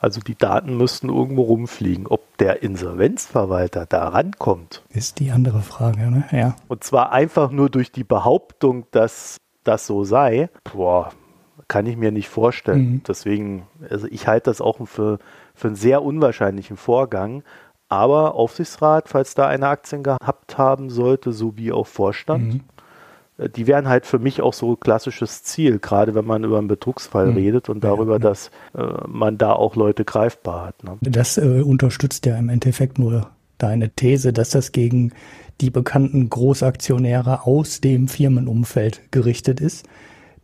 Also 0.00 0.20
die 0.20 0.34
Daten 0.34 0.78
müssten 0.78 1.10
irgendwo 1.10 1.42
rumfliegen. 1.42 2.06
Ob 2.06 2.36
der 2.38 2.62
Insolvenzverwalter 2.62 3.84
da 3.84 4.08
rankommt. 4.08 4.82
Ist 4.88 5.20
die 5.20 5.30
andere 5.30 5.60
Frage, 5.60 6.10
ne? 6.10 6.24
Ja. 6.32 6.56
Und 6.68 6.82
zwar 6.84 7.12
einfach 7.12 7.50
nur 7.50 7.68
durch 7.68 7.92
die 7.92 8.04
Behauptung, 8.04 8.86
dass 8.92 9.36
das 9.62 9.86
so 9.86 10.04
sei. 10.04 10.48
Boah, 10.72 11.12
kann 11.68 11.84
ich 11.84 11.98
mir 11.98 12.12
nicht 12.12 12.30
vorstellen. 12.30 12.92
Mhm. 12.92 13.02
Deswegen, 13.06 13.66
also 13.90 14.06
ich 14.10 14.26
halte 14.26 14.50
das 14.50 14.62
auch 14.62 14.78
für, 14.86 15.18
für 15.54 15.68
einen 15.68 15.76
sehr 15.76 16.02
unwahrscheinlichen 16.02 16.78
Vorgang. 16.78 17.42
Aber 17.90 18.36
Aufsichtsrat, 18.36 19.08
falls 19.08 19.34
da 19.34 19.48
eine 19.48 19.68
Aktien 19.68 20.02
gehabt 20.02 20.56
haben 20.56 20.88
sollte, 20.88 21.32
sowie 21.32 21.72
auch 21.72 21.86
Vorstand, 21.86 22.54
mhm. 22.54 22.60
Äh, 23.40 23.48
die 23.48 23.66
wären 23.66 23.88
halt 23.88 24.06
für 24.06 24.18
mich 24.18 24.40
auch 24.40 24.54
so 24.54 24.76
klassisches 24.76 25.42
Ziel, 25.42 25.78
gerade 25.78 26.14
wenn 26.14 26.26
man 26.26 26.44
über 26.44 26.58
einen 26.58 26.68
Betrugsfall 26.68 27.28
mhm. 27.28 27.36
redet 27.36 27.68
und 27.68 27.82
darüber, 27.82 28.14
ja, 28.14 28.18
dass 28.18 28.50
äh, 28.76 28.82
man 29.06 29.38
da 29.38 29.52
auch 29.52 29.76
Leute 29.76 30.04
greifbar 30.04 30.66
hat. 30.66 30.84
Ne? 30.84 30.96
Das 31.00 31.38
äh, 31.38 31.62
unterstützt 31.62 32.26
ja 32.26 32.36
im 32.36 32.48
Endeffekt 32.48 32.98
nur 32.98 33.30
deine 33.58 33.90
These, 33.90 34.32
dass 34.32 34.50
das 34.50 34.72
gegen 34.72 35.12
die 35.60 35.70
bekannten 35.70 36.30
Großaktionäre 36.30 37.46
aus 37.46 37.80
dem 37.80 38.08
Firmenumfeld 38.08 39.02
gerichtet 39.10 39.60
ist. 39.60 39.86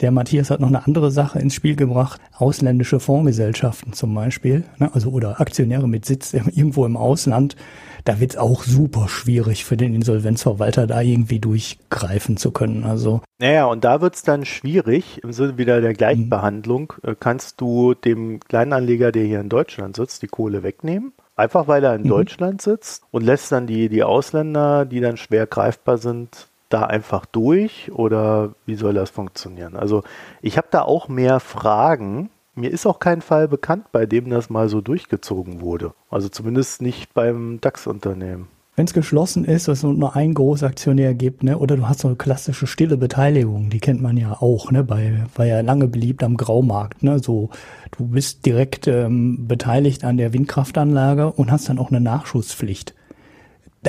Der 0.00 0.10
Matthias 0.10 0.50
hat 0.50 0.60
noch 0.60 0.68
eine 0.68 0.86
andere 0.86 1.10
Sache 1.10 1.38
ins 1.38 1.54
Spiel 1.54 1.74
gebracht. 1.74 2.20
Ausländische 2.36 3.00
Fondsgesellschaften 3.00 3.94
zum 3.94 4.14
Beispiel, 4.14 4.64
ne, 4.78 4.90
also 4.92 5.10
oder 5.10 5.40
Aktionäre 5.40 5.88
mit 5.88 6.04
Sitz 6.04 6.34
irgendwo 6.34 6.84
im 6.84 6.96
Ausland. 6.96 7.56
Da 8.04 8.20
wird 8.20 8.32
es 8.32 8.36
auch 8.36 8.62
super 8.62 9.08
schwierig 9.08 9.64
für 9.64 9.76
den 9.76 9.94
Insolvenzverwalter, 9.94 10.86
da 10.86 11.00
irgendwie 11.00 11.40
durchgreifen 11.40 12.36
zu 12.36 12.52
können. 12.52 12.84
Also 12.84 13.20
naja, 13.38 13.66
und 13.66 13.84
da 13.84 14.00
wird 14.00 14.14
es 14.14 14.22
dann 14.22 14.44
schwierig, 14.44 15.22
im 15.24 15.32
Sinne 15.32 15.58
wieder 15.58 15.80
der 15.80 15.92
Gleichbehandlung. 15.92 16.92
Mhm. 17.02 17.16
Kannst 17.18 17.60
du 17.60 17.94
dem 17.94 18.38
Kleinanleger, 18.40 19.12
der 19.12 19.24
hier 19.24 19.40
in 19.40 19.48
Deutschland 19.48 19.96
sitzt, 19.96 20.22
die 20.22 20.28
Kohle 20.28 20.62
wegnehmen? 20.62 21.12
Einfach 21.34 21.68
weil 21.68 21.84
er 21.84 21.94
in 21.94 22.02
mhm. 22.02 22.08
Deutschland 22.08 22.62
sitzt 22.62 23.02
und 23.10 23.24
lässt 23.24 23.50
dann 23.50 23.66
die, 23.66 23.88
die 23.88 24.04
Ausländer, 24.04 24.84
die 24.84 25.00
dann 25.00 25.16
schwer 25.16 25.46
greifbar 25.46 25.98
sind, 25.98 26.48
da 26.68 26.82
einfach 26.82 27.26
durch 27.26 27.90
oder 27.92 28.54
wie 28.64 28.74
soll 28.74 28.94
das 28.94 29.10
funktionieren? 29.10 29.76
Also 29.76 30.02
ich 30.42 30.56
habe 30.56 30.68
da 30.70 30.82
auch 30.82 31.08
mehr 31.08 31.40
Fragen. 31.40 32.30
Mir 32.54 32.70
ist 32.70 32.86
auch 32.86 32.98
kein 32.98 33.20
Fall 33.20 33.48
bekannt, 33.48 33.92
bei 33.92 34.06
dem 34.06 34.30
das 34.30 34.50
mal 34.50 34.68
so 34.68 34.80
durchgezogen 34.80 35.60
wurde. 35.60 35.92
Also 36.10 36.28
zumindest 36.28 36.80
nicht 36.80 37.12
beim 37.14 37.60
DAX-Unternehmen. 37.60 38.48
Wenn 38.76 38.84
es 38.84 38.92
geschlossen 38.92 39.46
ist, 39.46 39.68
dass 39.68 39.78
es 39.78 39.84
nur 39.84 40.16
einen 40.16 40.34
Großaktionär 40.34 41.14
gibt, 41.14 41.42
ne, 41.42 41.58
oder 41.58 41.78
du 41.78 41.88
hast 41.88 42.00
so 42.00 42.08
eine 42.08 42.16
klassische 42.18 42.66
stille 42.66 42.98
Beteiligung, 42.98 43.70
die 43.70 43.80
kennt 43.80 44.02
man 44.02 44.18
ja 44.18 44.36
auch, 44.38 44.70
ne, 44.70 44.84
bei, 44.84 45.24
war 45.34 45.46
ja 45.46 45.62
lange 45.62 45.88
beliebt 45.88 46.22
am 46.22 46.36
Graumarkt, 46.36 47.02
ne, 47.02 47.18
so, 47.18 47.48
du 47.96 48.06
bist 48.08 48.44
direkt 48.44 48.86
ähm, 48.86 49.48
beteiligt 49.48 50.04
an 50.04 50.18
der 50.18 50.34
Windkraftanlage 50.34 51.32
und 51.32 51.50
hast 51.50 51.70
dann 51.70 51.78
auch 51.78 51.90
eine 51.90 52.02
Nachschusspflicht 52.02 52.94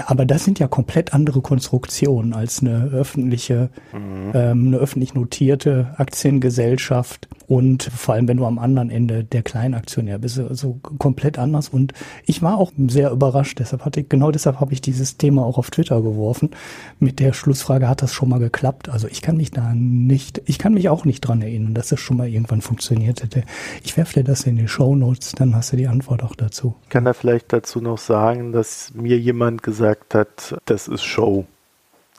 aber 0.05 0.25
das 0.25 0.43
sind 0.43 0.59
ja 0.59 0.67
komplett 0.67 1.13
andere 1.13 1.41
Konstruktionen 1.41 2.33
als 2.33 2.61
eine 2.61 2.89
öffentliche, 2.93 3.69
mhm. 3.93 4.31
ähm, 4.33 4.67
eine 4.67 4.77
öffentlich 4.77 5.13
notierte 5.13 5.93
Aktiengesellschaft 5.97 7.27
und 7.47 7.83
vor 7.83 8.15
allem, 8.15 8.27
wenn 8.27 8.37
du 8.37 8.45
am 8.45 8.59
anderen 8.59 8.89
Ende 8.89 9.23
der 9.23 9.41
Kleinaktionär 9.41 10.19
bist, 10.19 10.37
also 10.37 10.79
komplett 10.99 11.39
anders. 11.39 11.69
Und 11.69 11.93
ich 12.25 12.41
war 12.41 12.57
auch 12.57 12.73
sehr 12.87 13.09
überrascht. 13.11 13.59
Deshalb 13.59 13.85
hatte 13.85 14.01
ich, 14.01 14.09
genau 14.09 14.31
deshalb 14.31 14.59
habe 14.59 14.73
ich 14.73 14.81
dieses 14.81 15.15
Thema 15.17 15.45
auch 15.45 15.57
auf 15.57 15.71
Twitter 15.71 16.01
geworfen. 16.01 16.51
Mit 16.99 17.21
der 17.21 17.31
Schlussfrage, 17.31 17.87
hat 17.87 18.01
das 18.01 18.13
schon 18.13 18.27
mal 18.27 18.39
geklappt? 18.39 18.89
Also 18.89 19.07
ich 19.07 19.21
kann 19.21 19.37
mich 19.37 19.51
da 19.51 19.73
nicht, 19.73 20.41
ich 20.45 20.59
kann 20.59 20.73
mich 20.73 20.89
auch 20.89 21.05
nicht 21.05 21.21
dran 21.21 21.41
erinnern, 21.41 21.73
dass 21.73 21.87
das 21.87 22.01
schon 22.01 22.17
mal 22.17 22.27
irgendwann 22.27 22.61
funktioniert 22.61 23.23
hätte. 23.23 23.43
Ich 23.81 23.95
werfe 23.95 24.15
dir 24.15 24.23
das 24.25 24.43
in 24.45 24.57
die 24.57 24.67
Show 24.67 24.95
Notes, 24.95 25.31
dann 25.31 25.55
hast 25.55 25.71
du 25.71 25.77
die 25.77 25.87
Antwort 25.87 26.23
auch 26.23 26.35
dazu. 26.35 26.75
Ich 26.83 26.89
kann 26.89 27.05
da 27.05 27.13
vielleicht 27.13 27.53
dazu 27.53 27.79
noch 27.79 27.97
sagen, 27.97 28.51
dass 28.51 28.93
mir 28.93 29.17
jemand 29.17 29.63
gesagt 29.63 30.15
hat, 30.15 30.57
das 30.65 30.89
ist 30.89 31.03
Show. 31.03 31.45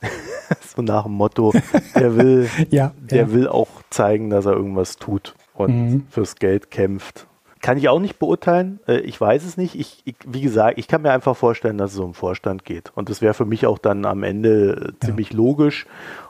so 0.76 0.82
nach 0.82 1.04
dem 1.04 1.12
Motto, 1.12 1.52
der 1.94 2.16
will, 2.16 2.48
ja, 2.70 2.92
der 2.98 3.22
ja. 3.22 3.32
will 3.32 3.48
auch 3.48 3.68
zeigen, 3.90 4.30
dass 4.30 4.46
er 4.46 4.52
irgendwas 4.52 4.96
tut 4.96 5.34
und 5.54 5.70
mhm. 5.70 6.06
fürs 6.10 6.36
Geld 6.36 6.70
kämpft. 6.70 7.26
Kann 7.60 7.76
ich 7.76 7.88
auch 7.88 7.98
nicht 7.98 8.18
beurteilen. 8.18 8.78
Äh, 8.86 9.00
ich 9.00 9.20
weiß 9.20 9.44
es 9.44 9.56
nicht. 9.56 9.74
Ich, 9.74 10.02
ich, 10.04 10.14
wie 10.26 10.40
gesagt, 10.40 10.78
ich 10.78 10.86
kann 10.86 11.02
mir 11.02 11.10
einfach 11.10 11.36
vorstellen, 11.36 11.78
dass 11.78 11.92
es 11.92 11.98
um 11.98 12.14
Vorstand 12.14 12.64
geht. 12.64 12.92
Und 12.94 13.08
das 13.08 13.20
wäre 13.20 13.34
für 13.34 13.44
mich 13.44 13.66
auch 13.66 13.78
dann 13.78 14.04
am 14.04 14.22
Ende 14.22 14.92
ja. 14.92 15.06
ziemlich 15.06 15.32
logisch. 15.32 15.86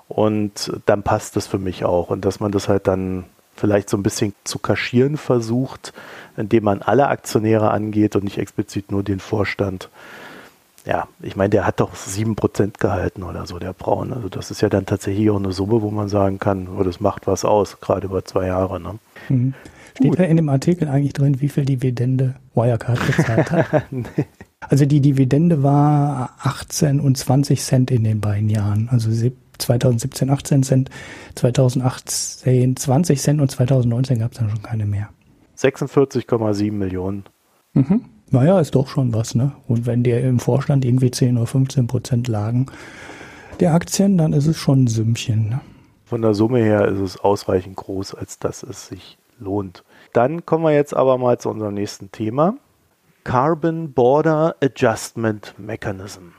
Und 0.09 0.73
dann 0.87 1.03
passt 1.03 1.37
das 1.37 1.47
für 1.47 1.59
mich 1.59 1.85
auch. 1.85 2.09
Und 2.09 2.25
dass 2.25 2.41
man 2.41 2.51
das 2.51 2.69
halt 2.69 2.87
dann 2.87 3.25
vielleicht 3.55 3.91
so 3.91 3.97
ein 3.97 4.03
bisschen 4.03 4.35
zu 4.45 4.59
kaschieren 4.59 5.17
versucht, 5.19 5.93
indem 6.37 6.65
man 6.65 6.81
alle 6.81 7.09
Aktionäre 7.09 7.71
angeht 7.71 8.17
und 8.17 8.25
nicht 8.25 8.39
explizit 8.39 8.91
nur 8.91 9.03
den 9.03 9.21
Vorstand 9.21 9.91
ja, 10.87 11.09
ich 11.21 11.37
meine, 11.37 11.51
der 11.51 11.67
hat 11.67 11.81
doch 11.81 11.95
7% 11.95 12.79
gehalten 12.79 13.23
oder 13.23 13.47
so, 13.47 13.59
der 13.59 13.73
Braun. 13.73 14.13
Also 14.13 14.29
das 14.29 14.51
ist 14.51 14.61
ja 14.61 14.69
dann 14.69 14.87
tatsächlich 14.87 15.29
auch 15.31 15.37
eine 15.37 15.53
Summe, 15.53 15.83
wo 15.83 15.91
man 15.91 16.09
sagen 16.09 16.39
kann, 16.39 16.69
oh, 16.69 16.83
das 16.83 17.01
macht 17.01 17.27
was 17.27 17.45
aus, 17.45 17.81
gerade 17.81 18.07
über 18.07 18.25
zwei 18.25 18.47
Jahre. 18.47 18.81
Ne? 18.81 18.99
Mhm. 19.29 19.55
Steht 19.95 20.11
Gut. 20.11 20.19
da 20.21 20.25
in 20.25 20.37
dem 20.37 20.49
Artikel 20.49 20.89
eigentlich 20.89 21.13
drin, 21.13 21.41
wie 21.41 21.49
viel 21.49 21.65
Dividende 21.65 22.37
Wirecard 22.55 23.05
gezahlt 23.07 23.51
hat? 23.51 23.85
nee. 23.91 24.05
Also 24.61 24.87
die 24.87 25.01
Dividende 25.01 25.63
war 25.63 26.37
18 26.43 27.01
und 27.01 27.17
20 27.17 27.63
Cent 27.63 27.91
in 27.91 28.05
den 28.05 28.21
beiden 28.21 28.49
Jahren. 28.49 28.89
Also 28.91 29.11
2017 29.59 30.31
18 30.31 30.63
Cent, 30.63 30.91
2018 31.35 32.77
20 32.77 33.21
Cent 33.21 33.41
und 33.41 33.51
2019 33.51 34.19
gab 34.19 34.33
es 34.33 34.39
dann 34.39 34.51
schon 34.51 34.63
keine 34.63 34.87
mehr. 34.87 35.11
46,7 35.57 36.73
Millionen. 36.73 37.25
Mhm. 37.73 38.05
Naja, 38.31 38.61
ist 38.61 38.75
doch 38.75 38.89
schon 38.89 39.15
was, 39.15 39.35
ne? 39.35 39.53
Und 39.67 39.87
wenn 39.87 40.03
der 40.03 40.23
im 40.23 40.39
Vorstand 40.39 40.85
irgendwie 40.85 41.11
10 41.11 41.37
oder 41.37 41.47
15 41.47 41.87
Prozent 41.87 42.29
lagen 42.29 42.67
der 43.61 43.75
Aktien, 43.75 44.19
dann 44.19 44.33
ist 44.33 44.47
es 44.47 44.57
schon 44.57 44.85
ein 44.85 44.87
Sümmchen. 44.87 45.49
Ne? 45.49 45.61
Von 46.05 46.23
der 46.23 46.35
Summe 46.35 46.61
her 46.61 46.87
ist 46.87 47.01
es 47.01 47.19
ausreichend 47.19 47.77
groß, 47.77 48.15
als 48.15 48.39
dass 48.39 48.63
es 48.63 48.87
sich 48.87 49.19
lohnt. 49.41 49.83
Dann 50.13 50.47
kommen 50.47 50.65
wir 50.65 50.73
jetzt 50.73 50.95
aber 50.95 51.19
mal 51.19 51.39
zu 51.39 51.49
unserem 51.49 51.75
nächsten 51.75 52.13
Thema. 52.13 52.55
Carbon 53.25 53.93
Border 53.93 54.55
Adjustment 54.63 55.55
Mechanism. 55.59 56.33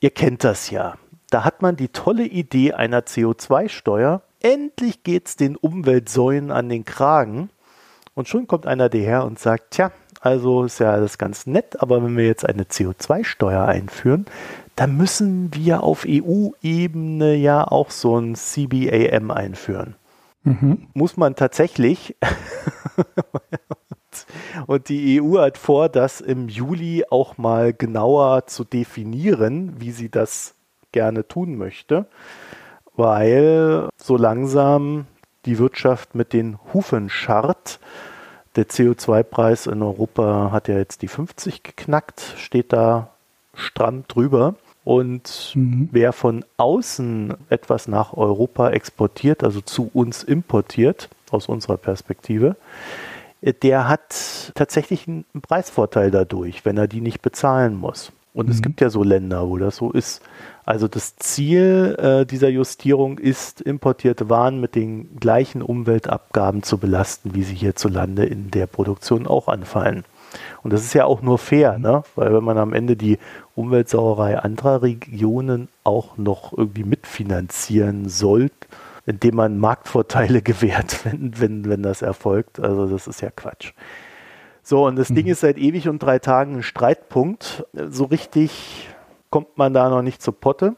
Ihr 0.00 0.10
kennt 0.10 0.44
das 0.44 0.70
ja 0.70 0.94
da 1.34 1.44
hat 1.44 1.62
man 1.62 1.74
die 1.74 1.88
tolle 1.88 2.26
Idee 2.26 2.74
einer 2.74 3.00
CO2-Steuer. 3.00 4.22
Endlich 4.38 5.02
geht 5.02 5.26
es 5.26 5.34
den 5.34 5.56
Umweltsäulen 5.56 6.52
an 6.52 6.68
den 6.68 6.84
Kragen. 6.84 7.50
Und 8.14 8.28
schon 8.28 8.46
kommt 8.46 8.68
einer 8.68 8.88
daher 8.88 9.24
und 9.24 9.40
sagt, 9.40 9.72
tja, 9.72 9.90
also 10.24 10.64
ist 10.64 10.80
ja 10.80 10.90
alles 10.90 11.18
ganz 11.18 11.46
nett, 11.46 11.82
aber 11.82 12.02
wenn 12.02 12.16
wir 12.16 12.26
jetzt 12.26 12.48
eine 12.48 12.62
CO2-Steuer 12.62 13.66
einführen, 13.66 14.24
dann 14.74 14.96
müssen 14.96 15.54
wir 15.54 15.82
auf 15.82 16.06
EU-Ebene 16.08 17.34
ja 17.34 17.62
auch 17.62 17.90
so 17.90 18.18
ein 18.18 18.34
CBAM 18.34 19.30
einführen. 19.30 19.96
Mhm. 20.42 20.88
Muss 20.94 21.18
man 21.18 21.36
tatsächlich. 21.36 22.16
und 24.66 24.88
die 24.88 25.20
EU 25.20 25.40
hat 25.40 25.58
vor, 25.58 25.90
das 25.90 26.22
im 26.22 26.48
Juli 26.48 27.04
auch 27.10 27.36
mal 27.36 27.74
genauer 27.74 28.46
zu 28.46 28.64
definieren, 28.64 29.74
wie 29.78 29.90
sie 29.90 30.08
das 30.08 30.54
gerne 30.92 31.28
tun 31.28 31.56
möchte, 31.56 32.06
weil 32.96 33.90
so 33.98 34.16
langsam 34.16 35.04
die 35.44 35.58
Wirtschaft 35.58 36.14
mit 36.14 36.32
den 36.32 36.58
Hufen 36.72 37.10
scharrt. 37.10 37.78
Der 38.56 38.66
CO2-Preis 38.66 39.66
in 39.66 39.82
Europa 39.82 40.50
hat 40.52 40.68
ja 40.68 40.76
jetzt 40.78 41.02
die 41.02 41.08
50 41.08 41.62
geknackt, 41.62 42.34
steht 42.36 42.72
da 42.72 43.10
stramm 43.54 44.04
drüber. 44.08 44.54
Und 44.84 45.52
mhm. 45.54 45.88
wer 45.92 46.12
von 46.12 46.44
außen 46.56 47.34
etwas 47.48 47.88
nach 47.88 48.12
Europa 48.12 48.70
exportiert, 48.70 49.42
also 49.42 49.60
zu 49.60 49.90
uns 49.92 50.22
importiert, 50.22 51.08
aus 51.30 51.48
unserer 51.48 51.78
Perspektive, 51.78 52.56
der 53.62 53.88
hat 53.88 54.52
tatsächlich 54.54 55.08
einen 55.08 55.24
Preisvorteil 55.42 56.10
dadurch, 56.10 56.64
wenn 56.64 56.78
er 56.78 56.86
die 56.86 57.00
nicht 57.00 57.22
bezahlen 57.22 57.76
muss. 57.76 58.12
Und 58.34 58.46
mhm. 58.46 58.52
es 58.52 58.60
gibt 58.60 58.80
ja 58.80 58.90
so 58.90 59.02
Länder, 59.02 59.48
wo 59.48 59.56
das 59.56 59.76
so 59.76 59.90
ist. 59.90 60.20
Also 60.66 60.88
das 60.88 61.16
Ziel 61.16 61.96
äh, 61.98 62.26
dieser 62.26 62.48
Justierung 62.48 63.18
ist, 63.18 63.60
importierte 63.60 64.28
Waren 64.28 64.60
mit 64.60 64.74
den 64.74 65.16
gleichen 65.16 65.62
Umweltabgaben 65.62 66.62
zu 66.62 66.78
belasten, 66.78 67.34
wie 67.34 67.44
sie 67.44 67.54
hierzulande 67.54 68.26
in 68.26 68.50
der 68.50 68.66
Produktion 68.66 69.26
auch 69.26 69.48
anfallen. 69.48 70.04
Und 70.62 70.72
das 70.72 70.82
ist 70.82 70.94
ja 70.94 71.04
auch 71.04 71.22
nur 71.22 71.38
fair, 71.38 71.78
ne? 71.78 72.02
weil 72.16 72.34
wenn 72.34 72.42
man 72.42 72.58
am 72.58 72.72
Ende 72.72 72.96
die 72.96 73.18
Umweltsauerei 73.54 74.38
anderer 74.38 74.82
Regionen 74.82 75.68
auch 75.84 76.16
noch 76.16 76.52
irgendwie 76.56 76.82
mitfinanzieren 76.82 78.08
soll, 78.08 78.50
indem 79.06 79.36
man 79.36 79.58
Marktvorteile 79.58 80.42
gewährt, 80.42 81.04
wenn, 81.04 81.38
wenn, 81.38 81.68
wenn 81.68 81.82
das 81.82 82.02
erfolgt, 82.02 82.58
also 82.58 82.86
das 82.86 83.06
ist 83.06 83.20
ja 83.20 83.30
Quatsch. 83.30 83.72
So, 84.64 84.86
und 84.86 84.96
das 84.96 85.10
mhm. 85.10 85.14
Ding 85.16 85.26
ist 85.26 85.40
seit 85.40 85.58
ewig 85.58 85.88
und 85.88 86.02
drei 86.02 86.18
Tagen 86.18 86.56
ein 86.56 86.62
Streitpunkt. 86.62 87.64
So 87.90 88.04
richtig 88.04 88.88
kommt 89.30 89.58
man 89.58 89.74
da 89.74 89.90
noch 89.90 90.02
nicht 90.02 90.22
zur 90.22 90.34
Potte. 90.34 90.74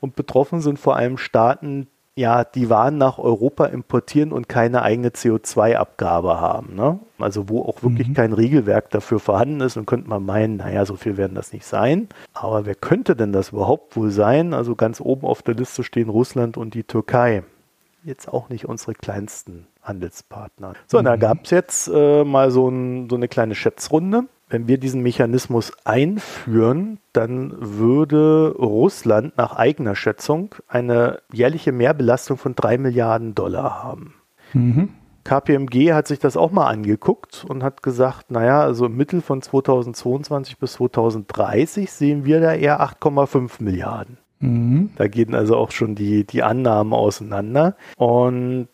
Und 0.00 0.16
betroffen 0.16 0.60
sind 0.60 0.78
vor 0.78 0.96
allem 0.96 1.16
Staaten, 1.16 1.86
ja, 2.16 2.44
die 2.44 2.70
Waren 2.70 2.98
nach 2.98 3.18
Europa 3.18 3.66
importieren 3.66 4.32
und 4.32 4.48
keine 4.48 4.82
eigene 4.82 5.08
CO2-Abgabe 5.08 6.40
haben. 6.40 6.74
Ne? 6.74 6.98
Also 7.18 7.48
wo 7.48 7.62
auch 7.62 7.82
wirklich 7.82 8.08
mhm. 8.08 8.14
kein 8.14 8.32
Regelwerk 8.32 8.90
dafür 8.90 9.18
vorhanden 9.18 9.60
ist 9.60 9.76
und 9.76 9.86
könnte 9.86 10.08
man 10.08 10.24
meinen, 10.24 10.56
naja, 10.56 10.84
so 10.84 10.96
viel 10.96 11.16
werden 11.16 11.34
das 11.34 11.52
nicht 11.52 11.66
sein. 11.66 12.08
Aber 12.32 12.66
wer 12.66 12.74
könnte 12.74 13.16
denn 13.16 13.32
das 13.32 13.50
überhaupt 13.50 13.96
wohl 13.96 14.10
sein? 14.10 14.54
Also 14.54 14.76
ganz 14.76 15.00
oben 15.00 15.26
auf 15.26 15.42
der 15.42 15.54
Liste 15.54 15.82
stehen 15.82 16.08
Russland 16.08 16.56
und 16.56 16.74
die 16.74 16.84
Türkei. 16.84 17.42
Jetzt 18.04 18.28
auch 18.28 18.48
nicht 18.50 18.66
unsere 18.66 18.94
kleinsten 18.94 19.66
Handelspartner. 19.82 20.74
So, 20.86 21.00
mhm. 21.00 21.04
da 21.04 21.16
gab 21.16 21.44
es 21.44 21.50
jetzt 21.50 21.90
äh, 21.92 22.24
mal 22.24 22.50
so, 22.50 22.68
ein, 22.68 23.08
so 23.08 23.16
eine 23.16 23.28
kleine 23.28 23.54
Schätzrunde 23.54 24.28
wenn 24.54 24.68
wir 24.68 24.78
diesen 24.78 25.02
Mechanismus 25.02 25.72
einführen, 25.84 26.98
dann 27.12 27.54
würde 27.58 28.54
Russland 28.56 29.36
nach 29.36 29.56
eigener 29.56 29.96
Schätzung 29.96 30.54
eine 30.68 31.18
jährliche 31.32 31.72
Mehrbelastung 31.72 32.36
von 32.36 32.54
drei 32.54 32.78
Milliarden 32.78 33.34
Dollar 33.34 33.82
haben. 33.82 34.14
Mhm. 34.52 34.90
KPMG 35.24 35.92
hat 35.92 36.06
sich 36.06 36.18
das 36.18 36.36
auch 36.36 36.52
mal 36.52 36.68
angeguckt 36.68 37.46
und 37.48 37.64
hat 37.64 37.82
gesagt, 37.82 38.30
naja, 38.30 38.60
also 38.60 38.86
im 38.86 38.96
Mittel 38.96 39.22
von 39.22 39.40
2022 39.40 40.58
bis 40.58 40.74
2030 40.74 41.90
sehen 41.90 42.26
wir 42.26 42.40
da 42.40 42.52
eher 42.52 42.80
8,5 42.80 43.62
Milliarden. 43.62 44.18
Mhm. 44.44 44.90
Da 44.96 45.08
gehen 45.08 45.34
also 45.34 45.56
auch 45.56 45.70
schon 45.70 45.94
die, 45.94 46.24
die 46.24 46.42
Annahmen 46.42 46.92
auseinander. 46.92 47.76
Und 47.96 48.68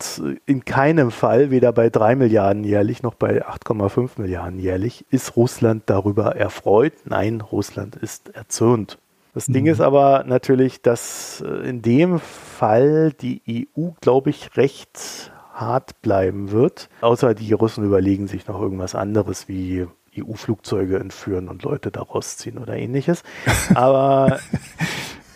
in 0.47 0.65
keinem 0.65 1.11
Fall, 1.11 1.51
weder 1.51 1.73
bei 1.73 1.91
3 1.91 2.17
Milliarden 2.17 2.65
jährlich 2.65 3.03
noch 3.03 3.15
bei 3.15 3.47
8,5 3.47 4.21
Milliarden 4.21 4.59
jährlich, 4.59 5.05
ist 5.11 5.37
Russland 5.37 5.85
darüber 5.87 6.37
erfreut. 6.37 6.93
Nein, 7.05 7.41
Russland 7.41 7.97
ist 7.97 8.35
erzürnt. 8.35 8.99
Das 9.35 9.49
mhm. 9.49 9.53
Ding 9.53 9.67
ist 9.67 9.81
aber 9.81 10.25
natürlich, 10.27 10.83
dass 10.83 11.43
äh, 11.47 11.69
in 11.69 11.83
dem 11.83 12.19
Fall 12.19 13.13
die 13.13 13.67
EU, 13.77 13.91
glaube 14.01 14.31
ich, 14.31 14.57
recht 14.57 15.33
hart 15.55 16.01
bleiben 16.03 16.51
wird. 16.51 16.89
Außer 17.01 17.35
die 17.35 17.53
Russen 17.53 17.85
überlegen 17.85 18.27
sich 18.27 18.47
noch 18.49 18.61
irgendwas 18.61 18.95
anderes 18.95 19.47
wie 19.47 19.87
EU-Flugzeuge 20.19 20.99
entführen 20.99 21.49
und 21.49 21.63
Leute 21.63 21.91
da 21.91 22.03
rausziehen 22.03 22.59
oder 22.59 22.75
ähnliches. 22.75 23.23
Aber 23.75 24.41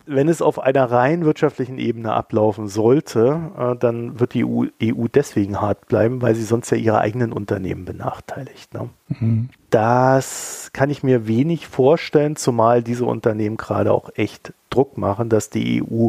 wenn 0.06 0.28
es 0.28 0.42
auf 0.42 0.58
einer 0.58 0.90
rein 0.90 1.24
wirtschaftlichen 1.24 1.78
Ebene 1.78 2.12
ablaufen 2.12 2.68
sollte, 2.68 3.50
äh, 3.58 3.76
dann 3.76 4.20
wird 4.20 4.34
die 4.34 4.44
EU, 4.44 4.66
EU, 4.82 5.06
deswegen 5.12 5.60
hart 5.60 5.88
bleiben, 5.88 6.20
weil 6.20 6.34
sie 6.34 6.44
sonst 6.44 6.70
ja 6.70 6.76
ihre 6.76 6.98
eigenen 6.98 7.32
Unternehmen 7.32 7.84
benachteiligt. 7.84 8.74
Ne? 8.74 8.90
Mhm. 9.08 9.48
Das 9.70 10.70
kann 10.72 10.90
ich 10.90 11.02
mir 11.02 11.26
wenig 11.26 11.66
vorstellen, 11.66 12.36
zumal 12.36 12.82
diese 12.82 13.06
Unternehmen 13.06 13.56
gerade 13.56 13.92
auch 13.92 14.10
echt 14.14 14.52
Druck 14.70 14.98
machen, 14.98 15.28
dass 15.28 15.50
die 15.50 15.82
EU 15.82 16.08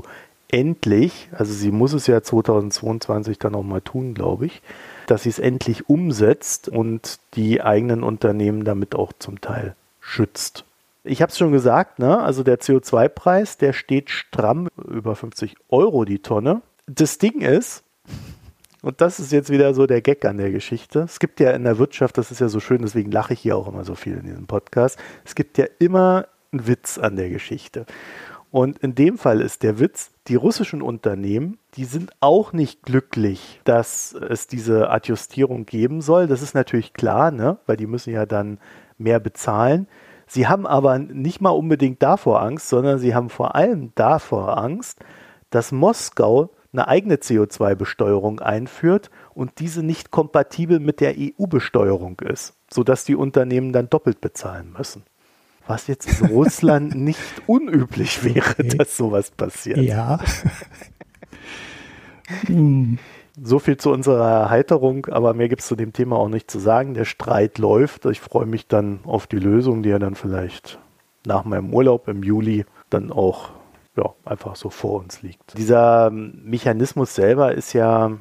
endlich, 0.50 1.30
also 1.32 1.54
sie 1.54 1.72
muss 1.72 1.94
es 1.94 2.08
ja 2.08 2.22
2022 2.22 3.40
dann 3.40 3.56
auch 3.56 3.64
mal 3.64 3.82
tun, 3.82 4.14
glaube 4.14 4.46
ich, 4.46 4.62
dass 5.08 5.24
sie 5.24 5.30
es 5.30 5.40
endlich 5.40 5.90
umsetzt 5.90 6.70
und 6.70 7.20
die 7.36 7.62
eigenen 7.62 8.04
Unternehmen 8.04 8.64
damit 8.64 8.96
auch 8.96 9.14
zum 9.18 9.42
Teil 9.42 9.76
schützt 10.00 10.66
ich 11.06 11.22
habe 11.22 11.32
es 11.32 11.38
schon 11.38 11.52
gesagt, 11.52 12.00
ne? 12.00 12.20
also 12.20 12.44
der 12.44 12.60
CO2-Preis, 12.60 13.58
der 13.58 13.74
steht 13.74 14.10
stramm 14.10 14.68
über 14.78 15.16
50 15.16 15.56
Euro 15.70 16.06
die 16.06 16.20
Tonne. 16.20 16.62
Das 16.88 17.18
Ding 17.18 17.42
ist, 17.42 17.84
und 18.82 19.02
das 19.02 19.20
ist 19.20 19.32
jetzt 19.32 19.50
wieder 19.50 19.74
so 19.74 19.88
der 19.88 20.02
Gag 20.02 20.26
an 20.26 20.38
der 20.38 20.52
Geschichte. 20.52 21.00
Es 21.00 21.20
gibt 21.20 21.40
ja 21.40 21.52
in 21.52 21.64
der 21.64 21.80
Wirtschaft, 21.80 22.18
das 22.18 22.32
ist 22.32 22.42
ja 22.42 22.50
so 22.50 22.60
schön, 22.60 22.82
deswegen 22.82 23.12
lache 23.12 23.34
ich 23.34 23.40
hier 23.40 23.58
auch 23.58 23.68
immer 23.68 23.84
so 23.84 23.96
viel 23.96 24.14
in 24.14 24.24
diesem 24.24 24.48
Podcast. 24.48 25.00
Es 25.24 25.36
gibt 25.36 25.58
ja 25.58 25.66
immer 25.80 26.28
einen 26.52 26.68
Witz 26.68 26.98
an 26.98 27.16
der 27.16 27.30
Geschichte. 27.30 27.86
Und 28.52 28.78
in 28.80 28.96
dem 28.96 29.18
Fall 29.18 29.42
ist 29.42 29.64
der 29.64 29.80
Witz, 29.80 30.12
die 30.28 30.36
russischen 30.36 30.82
Unternehmen, 30.82 31.58
die 31.76 31.86
sind 31.86 32.12
auch 32.20 32.54
nicht 32.54 32.84
glücklich, 32.84 33.60
dass 33.64 34.14
es 34.14 34.48
diese 34.48 34.90
Adjustierung 34.90 35.66
geben 35.66 36.02
soll. 36.02 36.28
Das 36.28 36.42
ist 36.42 36.54
natürlich 36.54 36.94
klar, 36.94 37.32
ne? 37.32 37.58
weil 37.66 37.78
die 37.78 37.88
müssen 37.88 38.14
ja 38.14 38.26
dann 38.26 38.60
mehr 38.98 39.20
bezahlen. 39.20 39.88
Sie 40.28 40.48
haben 40.48 40.66
aber 40.66 40.98
nicht 41.00 41.42
mal 41.42 41.52
unbedingt 41.52 42.02
davor 42.02 42.42
Angst, 42.42 42.70
sondern 42.70 43.00
sie 43.00 43.14
haben 43.14 43.30
vor 43.30 43.56
allem 43.56 43.92
davor 43.96 44.58
Angst, 44.58 45.00
dass 45.50 45.72
Moskau 45.72 46.52
eine 46.74 46.88
eigene 46.88 47.16
CO2-Besteuerung 47.16 48.40
einführt 48.42 49.10
und 49.34 49.60
diese 49.60 49.84
nicht 49.84 50.12
kompatibel 50.12 50.80
mit 50.80 51.00
der 51.00 51.16
EU-Besteuerung 51.18 52.20
ist, 52.20 52.54
sodass 52.70 53.06
die 53.06 53.16
Unternehmen 53.16 53.72
dann 53.72 53.90
doppelt 53.90 54.20
bezahlen 54.20 54.74
müssen. 54.78 55.04
Was 55.68 55.88
jetzt 55.88 56.22
in 56.22 56.28
Russland 56.28 56.96
nicht 56.96 57.20
unüblich 57.48 58.24
wäre, 58.24 58.64
dass 58.64 58.98
sowas 58.98 59.32
passiert. 59.32 59.78
Ja. 59.78 60.20
hm. 62.48 63.00
So 63.42 63.60
viel 63.60 63.78
zu 63.78 63.92
unserer 63.92 64.30
Erheiterung, 64.30 65.08
aber 65.08 65.34
mehr 65.34 65.50
gibt 65.50 65.62
es 65.62 65.68
zu 65.68 65.76
dem 65.76 65.94
Thema 65.94 66.18
auch 66.18 66.30
nicht 66.30 66.50
zu 66.50 66.60
sagen. 66.60 66.94
Der 66.94 67.06
Streit 67.06 67.58
läuft. 67.58 68.06
Ich 68.06 68.22
freue 68.22 68.46
mich 68.46 68.68
dann 68.68 69.00
auf 69.04 69.28
die 69.28 69.40
Lösung, 69.40 69.84
die 69.84 69.90
ja 69.90 70.00
dann 70.00 70.16
vielleicht 70.16 70.80
nach 71.26 71.44
meinem 71.44 71.74
Urlaub 71.74 72.08
im 72.08 72.24
Juli 72.24 72.66
dann 72.90 73.12
auch 73.12 73.50
ja, 73.98 74.14
einfach 74.26 74.56
so 74.56 74.70
vor 74.70 75.00
uns 75.00 75.22
liegt. 75.22 75.58
Dieser 75.58 76.12
Mechanismus 76.12 77.16
selber 77.16 77.54
ist 77.54 77.74
ja, 77.74 78.12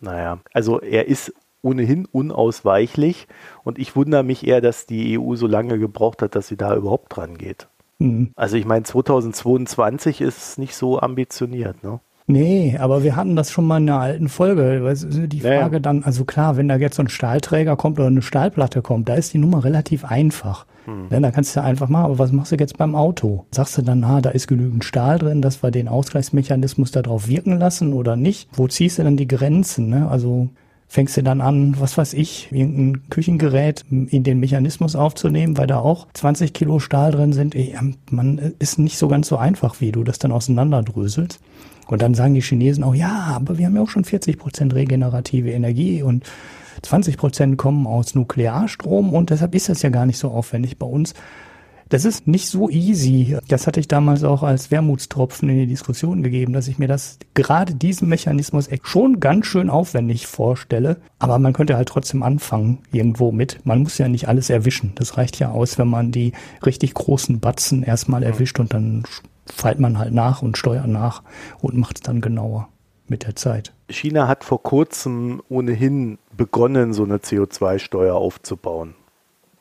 naja, 0.00 0.38
also 0.52 0.80
er 0.80 1.06
ist 1.06 1.32
ohnehin 1.62 2.06
unausweichlich 2.06 3.26
und 3.64 3.78
ich 3.78 3.96
wundere 3.96 4.22
mich 4.22 4.46
eher, 4.46 4.60
dass 4.60 4.86
die 4.86 5.18
EU 5.18 5.34
so 5.34 5.46
lange 5.46 5.78
gebraucht 5.78 6.22
hat, 6.22 6.34
dass 6.34 6.48
sie 6.48 6.56
da 6.56 6.74
überhaupt 6.76 7.16
dran 7.16 7.36
geht. 7.36 7.68
Mhm. 7.98 8.32
Also 8.36 8.56
ich 8.56 8.64
meine, 8.64 8.84
2022 8.84 10.20
ist 10.20 10.58
nicht 10.58 10.76
so 10.76 11.00
ambitioniert, 11.00 11.82
ne? 11.82 12.00
Nee, 12.30 12.76
aber 12.78 13.02
wir 13.02 13.16
hatten 13.16 13.36
das 13.36 13.50
schon 13.50 13.66
mal 13.66 13.78
in 13.78 13.88
einer 13.88 14.00
alten 14.00 14.28
Folge. 14.28 14.94
Die 15.28 15.40
Frage 15.40 15.56
naja. 15.56 15.78
dann, 15.78 16.04
also 16.04 16.26
klar, 16.26 16.58
wenn 16.58 16.68
da 16.68 16.76
jetzt 16.76 16.96
so 16.96 17.02
ein 17.02 17.08
Stahlträger 17.08 17.74
kommt 17.74 17.98
oder 17.98 18.08
eine 18.08 18.20
Stahlplatte 18.20 18.82
kommt, 18.82 19.08
da 19.08 19.14
ist 19.14 19.32
die 19.32 19.38
Nummer 19.38 19.64
relativ 19.64 20.04
einfach. 20.04 20.66
Hm. 20.84 21.08
Denn 21.08 21.22
da 21.22 21.30
kannst 21.30 21.56
du 21.56 21.60
ja 21.60 21.66
einfach 21.66 21.88
machen, 21.88 22.04
aber 22.04 22.18
was 22.18 22.30
machst 22.32 22.52
du 22.52 22.56
jetzt 22.56 22.76
beim 22.76 22.94
Auto? 22.94 23.46
Sagst 23.50 23.78
du 23.78 23.82
dann, 23.82 24.04
ah, 24.04 24.20
da 24.20 24.28
ist 24.28 24.46
genügend 24.46 24.84
Stahl 24.84 25.18
drin, 25.18 25.40
dass 25.40 25.62
wir 25.62 25.70
den 25.70 25.88
Ausgleichsmechanismus 25.88 26.90
darauf 26.90 27.28
wirken 27.28 27.58
lassen 27.58 27.94
oder 27.94 28.14
nicht? 28.14 28.50
Wo 28.52 28.68
ziehst 28.68 28.98
du 28.98 29.04
dann 29.04 29.16
die 29.16 29.26
Grenzen? 29.26 29.88
Ne? 29.88 30.06
Also 30.06 30.50
fängst 30.86 31.16
du 31.16 31.22
dann 31.22 31.40
an, 31.40 31.76
was 31.78 31.96
weiß 31.96 32.12
ich, 32.12 32.52
irgendein 32.52 33.08
Küchengerät 33.08 33.86
in 33.90 34.22
den 34.22 34.38
Mechanismus 34.38 34.96
aufzunehmen, 34.96 35.56
weil 35.56 35.66
da 35.66 35.78
auch 35.78 36.08
20 36.12 36.52
Kilo 36.52 36.78
Stahl 36.78 37.12
drin 37.12 37.32
sind. 37.32 37.54
Man 38.10 38.52
ist 38.58 38.78
nicht 38.78 38.98
so 38.98 39.08
ganz 39.08 39.28
so 39.28 39.38
einfach, 39.38 39.80
wie 39.80 39.92
du 39.92 40.04
das 40.04 40.18
dann 40.18 40.32
auseinanderdröselst. 40.32 41.40
Und 41.88 42.02
dann 42.02 42.14
sagen 42.14 42.34
die 42.34 42.42
Chinesen 42.42 42.84
auch, 42.84 42.94
ja, 42.94 43.32
aber 43.34 43.58
wir 43.58 43.66
haben 43.66 43.74
ja 43.74 43.82
auch 43.82 43.88
schon 43.88 44.04
40 44.04 44.38
Prozent 44.38 44.74
regenerative 44.74 45.50
Energie 45.50 46.02
und 46.02 46.24
20 46.82 47.16
Prozent 47.16 47.58
kommen 47.58 47.86
aus 47.86 48.14
Nuklearstrom 48.14 49.12
und 49.12 49.30
deshalb 49.30 49.54
ist 49.54 49.68
das 49.68 49.82
ja 49.82 49.90
gar 49.90 50.06
nicht 50.06 50.18
so 50.18 50.30
aufwendig 50.30 50.78
bei 50.78 50.86
uns. 50.86 51.14
Das 51.88 52.04
ist 52.04 52.26
nicht 52.26 52.48
so 52.48 52.68
easy. 52.68 53.38
Das 53.48 53.66
hatte 53.66 53.80
ich 53.80 53.88
damals 53.88 54.22
auch 54.22 54.42
als 54.42 54.70
Wermutstropfen 54.70 55.48
in 55.48 55.56
die 55.60 55.66
Diskussion 55.66 56.22
gegeben, 56.22 56.52
dass 56.52 56.68
ich 56.68 56.78
mir 56.78 56.88
das 56.88 57.18
gerade 57.32 57.74
diesen 57.74 58.08
Mechanismus 58.08 58.68
schon 58.82 59.20
ganz 59.20 59.46
schön 59.46 59.70
aufwendig 59.70 60.26
vorstelle. 60.26 60.98
Aber 61.18 61.38
man 61.38 61.54
könnte 61.54 61.76
halt 61.76 61.88
trotzdem 61.88 62.22
anfangen 62.22 62.80
irgendwo 62.92 63.32
mit. 63.32 63.64
Man 63.64 63.82
muss 63.82 63.96
ja 63.96 64.06
nicht 64.08 64.28
alles 64.28 64.50
erwischen. 64.50 64.92
Das 64.96 65.16
reicht 65.16 65.38
ja 65.38 65.50
aus, 65.50 65.78
wenn 65.78 65.88
man 65.88 66.12
die 66.12 66.32
richtig 66.64 66.92
großen 66.92 67.40
Batzen 67.40 67.82
erstmal 67.82 68.22
erwischt 68.22 68.60
und 68.60 68.74
dann 68.74 69.04
feilt 69.52 69.80
man 69.80 69.98
halt 69.98 70.12
nach 70.12 70.42
und 70.42 70.56
steuert 70.58 70.86
nach 70.86 71.22
und 71.60 71.76
macht 71.76 71.98
es 71.98 72.02
dann 72.02 72.20
genauer 72.20 72.68
mit 73.08 73.26
der 73.26 73.36
Zeit. 73.36 73.72
China 73.88 74.28
hat 74.28 74.44
vor 74.44 74.62
kurzem 74.62 75.42
ohnehin 75.48 76.18
begonnen, 76.36 76.92
so 76.92 77.04
eine 77.04 77.18
CO2-Steuer 77.18 78.14
aufzubauen. 78.14 78.94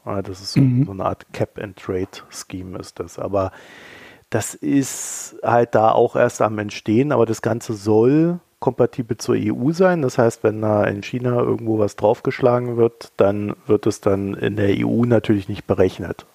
Das 0.06 0.42
ist 0.42 0.54
so, 0.54 0.62
mhm. 0.62 0.86
so 0.86 0.92
eine 0.92 1.06
Art 1.06 1.26
Cap-and-Trade-Scheme 1.34 2.78
ist 2.78 3.00
das. 3.00 3.20
Aber 3.20 3.52
das 4.30 4.54
ist 4.54 5.36
halt 5.44 5.76
da 5.76 5.92
auch 5.92 6.16
erst 6.16 6.42
am 6.42 6.60
Entstehen, 6.60 7.12
aber 7.12 7.26
das 7.26 7.42
Ganze 7.42 7.74
soll 7.74 8.40
kompatibel 8.60 9.18
zur 9.18 9.36
EU 9.38 9.72
sein. 9.72 10.02
Das 10.02 10.18
heißt, 10.18 10.44
wenn 10.44 10.62
da 10.62 10.84
in 10.86 11.04
China 11.04 11.40
irgendwo 11.40 11.78
was 11.80 11.96
draufgeschlagen 11.96 12.78
wird, 12.78 13.12
dann 13.18 13.56
wird 13.68 13.86
es 13.86 14.02
dann 14.02 14.34
in 14.34 14.56
der 14.56 14.76
EU 14.86 15.06
natürlich 15.06 15.50
nicht 15.50 15.68
berechnet. 15.68 16.26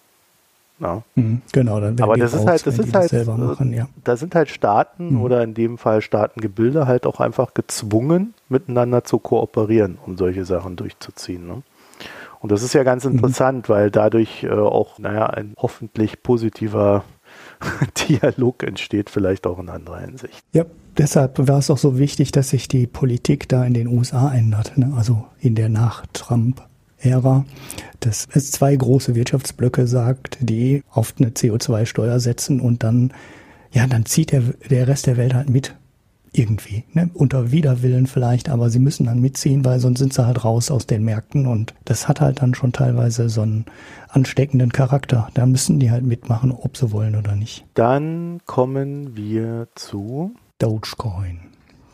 Ja. 0.83 1.03
Mhm, 1.15 1.43
genau, 1.53 1.81
dann 1.81 1.99
aber 2.01 2.17
das 2.17 2.35
ist 2.35 2.47
halt, 2.47 2.67
das 2.67 2.79
ist 2.79 2.93
halt, 2.93 3.13
das 3.13 3.27
machen, 3.27 3.73
ja. 3.73 3.87
da 4.03 4.17
sind 4.17 4.35
halt 4.35 4.49
Staaten 4.49 5.15
mhm. 5.15 5.23
oder 5.23 5.43
in 5.45 5.55
dem 5.55 5.79
Fall 5.79 6.03
Staatengebilde 6.03 6.89
halt 6.89 7.07
auch 7.07 7.21
einfach 7.21 7.55
gezwungen, 7.55 8.35
miteinander 8.49 9.05
zu 9.05 9.19
kooperieren, 9.19 9.99
um 10.05 10.17
solche 10.17 10.45
Sachen 10.45 10.75
durchzuziehen. 10.75 11.47
Ne? 11.47 11.63
Und 12.41 12.51
das 12.51 12.65
ist 12.65 12.73
ja 12.73 12.83
ganz 12.83 13.05
mhm. 13.05 13.13
interessant, 13.13 13.69
mhm. 13.69 13.73
weil 13.73 13.91
dadurch 13.93 14.43
äh, 14.43 14.51
auch, 14.51 14.99
naja, 14.99 15.27
ein 15.27 15.55
hoffentlich 15.57 16.25
positiver 16.25 17.05
Dialog 18.09 18.65
entsteht, 18.65 19.09
vielleicht 19.09 19.47
auch 19.47 19.61
in 19.61 19.69
anderer 19.69 20.01
Hinsicht. 20.01 20.43
Ja, 20.53 20.65
deshalb 20.99 21.47
war 21.47 21.59
es 21.59 21.71
auch 21.71 21.79
so 21.79 21.97
wichtig, 21.97 22.33
dass 22.33 22.51
sich 22.51 22.67
die 22.67 22.89
Politik 22.89 23.49
da 23.49 23.65
in 23.65 23.75
den 23.75 23.87
USA 23.87 24.35
ändert, 24.35 24.77
ne? 24.77 24.93
also 24.97 25.27
in 25.39 25.55
der 25.55 25.69
Nach-Trump-Ära, 27.03 27.45
dass 28.01 28.29
es 28.33 28.51
zwei 28.51 28.75
große 28.75 29.15
Wirtschaftsblöcke 29.15 29.87
sagt, 29.87 30.39
die 30.41 30.83
auf 30.91 31.15
eine 31.19 31.31
CO2-Steuer 31.31 32.21
setzen 32.21 32.61
und 32.61 32.83
dann, 32.83 33.13
ja, 33.73 33.87
dann 33.87 34.07
zieht 34.07 34.33
der, 34.33 34.43
der 34.71 34.89
Rest 34.89 35.07
der 35.07 35.17
Welt 35.17 35.35
halt 35.35 35.51
mit 35.51 35.75
irgendwie, 36.35 36.85
ne? 36.95 37.11
unter 37.13 37.53
Widerwillen 37.53 38.07
vielleicht, 38.07 38.49
aber 38.49 38.71
sie 38.71 38.79
müssen 38.79 39.05
dann 39.05 39.21
mitziehen, 39.21 39.67
weil 39.67 39.81
sonst 39.81 39.99
sind 39.99 40.15
sie 40.15 40.27
halt 40.27 40.45
raus 40.45 40.71
aus 40.71 40.87
den 40.87 41.05
Märkten 41.05 41.47
und 41.47 41.75
das 41.85 42.09
hat 42.09 42.23
halt 42.23 42.41
dann 42.41 42.55
schon 42.55 42.73
teilweise 42.73 43.29
so 43.29 43.43
einen 43.43 43.67
ansteckenden 44.09 44.73
Charakter. 44.73 45.29
Da 45.35 45.45
müssen 45.45 45.79
die 45.79 45.91
halt 45.91 46.05
mitmachen, 46.05 46.51
ob 46.51 46.79
sie 46.79 46.91
wollen 46.91 47.17
oder 47.17 47.37
nicht. 47.37 47.67
Dann 47.75 48.41
kommen 48.47 49.15
wir 49.15 49.69
zu 49.75 50.35
Dogecoin. 50.59 51.41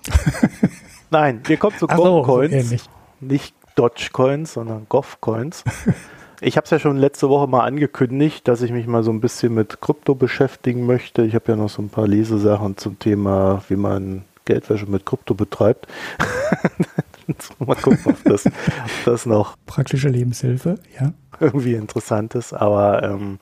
Nein, 1.10 1.40
wir 1.44 1.56
kommen 1.56 1.76
zu 1.76 1.88
Goffcoins. 1.88 2.70
So, 2.70 2.76
nicht 3.20 3.54
Dogecoins, 3.78 4.54
sondern 4.54 4.86
Goffcoins. 4.88 5.64
Ich 6.40 6.56
habe 6.56 6.66
es 6.66 6.70
ja 6.70 6.78
schon 6.78 6.96
letzte 6.96 7.28
Woche 7.28 7.48
mal 7.48 7.64
angekündigt, 7.64 8.46
dass 8.46 8.62
ich 8.62 8.70
mich 8.70 8.86
mal 8.86 9.02
so 9.02 9.10
ein 9.10 9.20
bisschen 9.20 9.54
mit 9.54 9.80
Krypto 9.80 10.14
beschäftigen 10.14 10.86
möchte. 10.86 11.22
Ich 11.22 11.34
habe 11.34 11.46
ja 11.48 11.56
noch 11.56 11.68
so 11.68 11.82
ein 11.82 11.88
paar 11.88 12.06
Lesesachen 12.06 12.76
zum 12.76 12.96
Thema, 13.00 13.64
wie 13.68 13.74
man 13.74 14.24
Geldwäsche 14.44 14.86
mit 14.86 15.04
Krypto 15.04 15.34
betreibt. 15.34 15.88
Mal 17.58 17.74
gucken, 17.74 18.00
ob 18.04 18.22
das, 18.24 18.46
ob 18.46 18.52
das 19.04 19.26
noch 19.26 19.56
praktische 19.66 20.08
Lebenshilfe, 20.08 20.78
ja. 20.98 21.12
Irgendwie 21.40 21.74
interessant 21.74 22.36
ist. 22.36 22.52
Aber 22.52 23.02
ähm, 23.02 23.40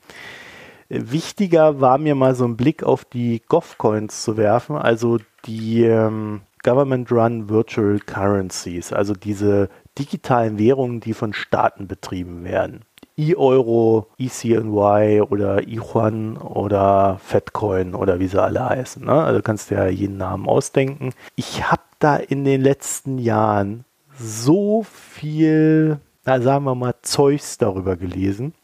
wichtiger 0.89 1.81
war 1.81 1.99
mir 1.99 2.15
mal 2.15 2.35
so 2.35 2.45
ein 2.47 2.57
Blick 2.57 2.83
auf 2.83 3.05
die 3.05 3.43
GovCoins 3.47 4.23
zu 4.23 4.37
werfen, 4.37 4.75
also 4.77 5.19
die 5.45 5.85
ähm, 5.85 6.41
Government 6.63 7.13
Run 7.13 7.49
Virtual 7.49 8.01
Currencies, 8.01 8.93
also 8.93 9.15
diese 9.15 9.69
digitalen 9.99 10.59
Währungen, 10.59 11.01
die 11.01 11.15
von 11.15 11.33
Staaten 11.33 11.87
betrieben 11.89 12.45
werden. 12.45 12.83
E-Euro, 13.19 14.09
ECNY 14.19 15.23
oder 15.23 15.67
E-Yuan 15.67 16.37
oder 16.37 17.19
Fatcoin 17.23 17.95
oder 17.95 18.21
wie 18.21 18.27
sie 18.27 18.43
alle 18.43 18.69
heißen. 18.69 19.05
Ne? 19.05 19.13
Also 19.13 19.41
kannst 19.41 19.71
du 19.71 19.75
ja 19.75 19.87
jeden 19.87 20.19
Namen 20.19 20.47
ausdenken. 20.47 21.13
Ich 21.35 21.71
habe 21.71 21.83
da 21.99 22.17
in 22.17 22.45
den 22.45 22.61
letzten 22.61 23.17
Jahren 23.19 23.85
so 24.19 24.83
viel, 24.83 25.99
na, 26.25 26.41
sagen 26.41 26.65
wir 26.65 26.75
mal, 26.75 26.95
Zeugs 27.03 27.57
darüber 27.57 27.97
gelesen. 27.97 28.55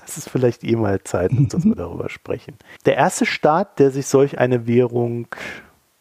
Das 0.00 0.16
ist 0.16 0.28
vielleicht 0.28 0.64
eh 0.64 0.74
mal 0.74 1.02
Zeit, 1.02 1.30
dass 1.52 1.64
wir 1.64 1.76
darüber 1.76 2.08
sprechen. 2.08 2.56
Der 2.84 2.96
erste 2.96 3.26
Staat, 3.26 3.78
der 3.78 3.90
sich 3.90 4.06
solch 4.06 4.38
eine 4.38 4.66
Währung 4.66 5.28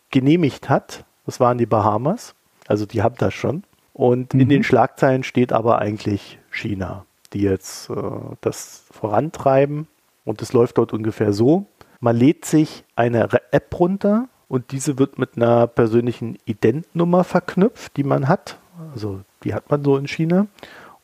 genehmigt 0.09 0.69
hat, 0.69 1.05
das 1.25 1.39
waren 1.39 1.57
die 1.57 1.65
Bahamas. 1.65 2.33
Also 2.67 2.85
die 2.85 3.03
haben 3.03 3.15
das 3.17 3.33
schon. 3.33 3.63
Und 3.97 4.33
mhm. 4.33 4.39
in 4.39 4.49
den 4.49 4.63
Schlagzeilen 4.63 5.23
steht 5.23 5.51
aber 5.51 5.79
eigentlich 5.79 6.39
China 6.51 7.05
die 7.33 7.41
jetzt 7.41 7.89
äh, 7.89 7.93
das 8.41 8.85
vorantreiben. 8.91 9.87
Und 10.25 10.41
es 10.41 10.53
läuft 10.53 10.77
dort 10.77 10.93
ungefähr 10.93 11.33
so. 11.33 11.65
Man 11.99 12.15
lädt 12.15 12.45
sich 12.45 12.83
eine 12.95 13.29
App 13.51 13.79
runter 13.79 14.27
und 14.47 14.71
diese 14.71 14.99
wird 14.99 15.17
mit 15.17 15.35
einer 15.35 15.67
persönlichen 15.67 16.37
Identnummer 16.45 17.23
verknüpft, 17.23 17.97
die 17.97 18.03
man 18.03 18.27
hat. 18.27 18.59
Also 18.93 19.21
die 19.43 19.53
hat 19.53 19.69
man 19.71 19.83
so 19.83 19.97
in 19.97 20.07
China. 20.07 20.47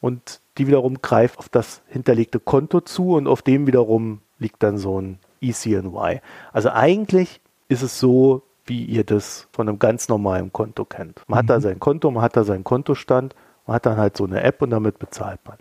Und 0.01 0.41
die 0.58 0.67
wiederum 0.67 1.01
greift 1.01 1.39
auf 1.39 1.49
das 1.49 1.82
hinterlegte 1.88 2.39
Konto 2.39 2.82
zu 2.82 3.13
und 3.15 3.27
auf 3.27 3.41
dem 3.41 3.65
wiederum 3.65 4.19
liegt 4.38 4.62
dann 4.62 4.77
so 4.77 4.99
ein 4.99 5.19
ECNY. 5.41 6.21
Also 6.51 6.69
eigentlich 6.69 7.39
ist 7.69 7.82
es 7.82 7.99
so, 7.99 8.43
wie 8.65 8.86
ihr 8.86 9.04
das 9.04 9.47
von 9.52 9.67
einem 9.67 9.80
ganz 9.80 10.08
normalen 10.08 10.54
Konto 10.54 10.86
kennt. 10.86 11.21
Man 11.28 11.38
mhm. 11.38 11.39
hat 11.39 11.49
da 11.49 11.58
mhm. 11.58 11.62
sein 11.62 11.80
Konto, 11.80 12.12
man 12.12 12.23
hat 12.23 12.38
da 12.38 12.43
seinen 12.43 12.63
Kontostand, 12.63 13.36
man 13.65 13.76
hat 13.76 13.86
dann 13.86 13.97
halt 13.97 14.17
so 14.17 14.26
eine 14.26 14.43
App 14.43 14.62
und 14.62 14.69
damit 14.69 14.99
bezahlt 14.99 15.39
man. 15.45 15.58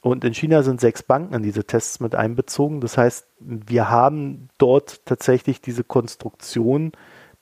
Und 0.00 0.22
in 0.22 0.34
China 0.34 0.62
sind 0.62 0.80
sechs 0.80 1.02
Banken 1.02 1.32
in 1.32 1.42
diese 1.42 1.64
Tests 1.64 1.98
mit 1.98 2.14
einbezogen. 2.14 2.82
Das 2.82 2.98
heißt, 2.98 3.26
wir 3.38 3.88
haben 3.88 4.50
dort 4.58 5.06
tatsächlich 5.06 5.62
diese 5.62 5.82
Konstruktion, 5.82 6.92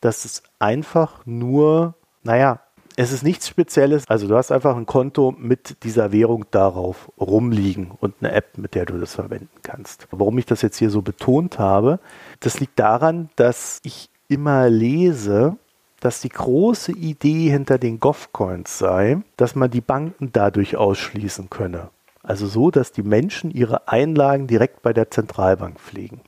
dass 0.00 0.24
es 0.24 0.44
einfach 0.60 1.26
nur, 1.26 1.94
naja, 2.22 2.60
es 2.96 3.10
ist 3.10 3.24
nichts 3.24 3.48
Spezielles. 3.48 4.04
Also 4.08 4.28
du 4.28 4.36
hast 4.36 4.52
einfach 4.52 4.76
ein 4.76 4.86
Konto 4.86 5.34
mit 5.36 5.82
dieser 5.82 6.12
Währung 6.12 6.44
darauf 6.52 7.10
rumliegen 7.18 7.90
und 7.98 8.14
eine 8.20 8.32
App, 8.32 8.56
mit 8.58 8.76
der 8.76 8.86
du 8.86 8.96
das 8.98 9.16
verwenden 9.16 9.50
kannst. 9.62 10.06
Warum 10.12 10.38
ich 10.38 10.46
das 10.46 10.62
jetzt 10.62 10.76
hier 10.76 10.90
so 10.90 11.02
betont 11.02 11.58
habe, 11.58 11.98
das 12.38 12.60
liegt 12.60 12.78
daran, 12.78 13.28
dass 13.34 13.80
ich 13.82 14.08
immer 14.32 14.68
lese, 14.68 15.56
dass 16.00 16.20
die 16.20 16.30
große 16.30 16.92
Idee 16.92 17.50
hinter 17.50 17.78
den 17.78 18.00
Govcoins 18.00 18.78
sei, 18.78 19.18
dass 19.36 19.54
man 19.54 19.70
die 19.70 19.80
Banken 19.80 20.30
dadurch 20.32 20.76
ausschließen 20.76 21.48
könne. 21.48 21.90
Also 22.22 22.46
so, 22.46 22.70
dass 22.70 22.92
die 22.92 23.02
Menschen 23.02 23.50
ihre 23.50 23.88
Einlagen 23.88 24.46
direkt 24.46 24.82
bei 24.82 24.92
der 24.92 25.10
Zentralbank 25.10 25.78
pflegen. 25.78 26.20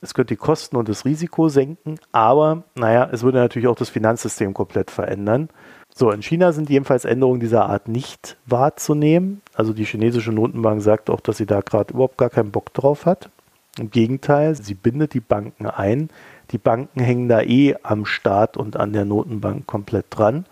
Es 0.00 0.12
könnte 0.12 0.34
die 0.34 0.38
Kosten 0.38 0.76
und 0.76 0.90
das 0.90 1.06
Risiko 1.06 1.48
senken, 1.48 1.98
aber 2.12 2.64
naja, 2.74 3.08
es 3.10 3.22
würde 3.22 3.38
natürlich 3.38 3.68
auch 3.68 3.76
das 3.76 3.88
Finanzsystem 3.88 4.52
komplett 4.52 4.90
verändern. 4.90 5.48
So, 5.94 6.10
in 6.10 6.22
China 6.22 6.52
sind 6.52 6.68
jedenfalls 6.68 7.06
Änderungen 7.06 7.40
dieser 7.40 7.66
Art 7.66 7.88
nicht 7.88 8.36
wahrzunehmen. 8.44 9.40
Also 9.54 9.72
die 9.72 9.84
chinesische 9.84 10.32
Notenbank 10.32 10.82
sagt 10.82 11.08
auch, 11.08 11.20
dass 11.20 11.38
sie 11.38 11.46
da 11.46 11.60
gerade 11.60 11.94
überhaupt 11.94 12.18
gar 12.18 12.28
keinen 12.28 12.50
Bock 12.50 12.74
drauf 12.74 13.06
hat. 13.06 13.30
Im 13.78 13.90
Gegenteil, 13.90 14.54
sie 14.54 14.74
bindet 14.74 15.14
die 15.14 15.20
Banken 15.20 15.66
ein. 15.66 16.10
Die 16.50 16.58
Banken 16.58 17.00
hängen 17.00 17.28
da 17.28 17.40
eh 17.40 17.76
am 17.82 18.06
Staat 18.06 18.56
und 18.56 18.76
an 18.76 18.92
der 18.92 19.04
Notenbank 19.04 19.66
komplett 19.66 20.06
dran 20.10 20.46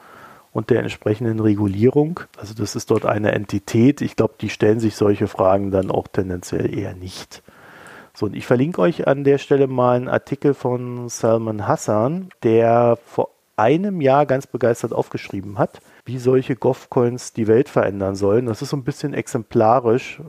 und 0.52 0.70
der 0.70 0.80
entsprechenden 0.80 1.40
Regulierung. 1.40 2.20
Also 2.36 2.54
das 2.54 2.74
ist 2.74 2.90
dort 2.90 3.06
eine 3.06 3.32
Entität. 3.32 4.00
Ich 4.00 4.16
glaube, 4.16 4.34
die 4.40 4.50
stellen 4.50 4.80
sich 4.80 4.96
solche 4.96 5.28
Fragen 5.28 5.70
dann 5.70 5.90
auch 5.90 6.08
tendenziell 6.08 6.76
eher 6.76 6.94
nicht. 6.94 7.42
So, 8.14 8.26
und 8.26 8.36
ich 8.36 8.46
verlinke 8.46 8.80
euch 8.82 9.06
an 9.06 9.24
der 9.24 9.38
Stelle 9.38 9.66
mal 9.66 9.96
einen 9.96 10.08
Artikel 10.08 10.52
von 10.52 11.08
Salman 11.08 11.66
Hassan, 11.66 12.28
der 12.42 12.98
vor 13.06 13.30
einem 13.56 14.00
Jahr 14.00 14.26
ganz 14.26 14.46
begeistert 14.46 14.92
aufgeschrieben 14.92 15.58
hat, 15.58 15.80
wie 16.04 16.18
solche 16.18 16.56
Govcoins 16.56 17.32
die 17.32 17.46
Welt 17.46 17.68
verändern 17.68 18.16
sollen. 18.16 18.46
Das 18.46 18.60
ist 18.60 18.70
so 18.70 18.76
ein 18.76 18.84
bisschen 18.84 19.14
exemplarisch 19.14 20.20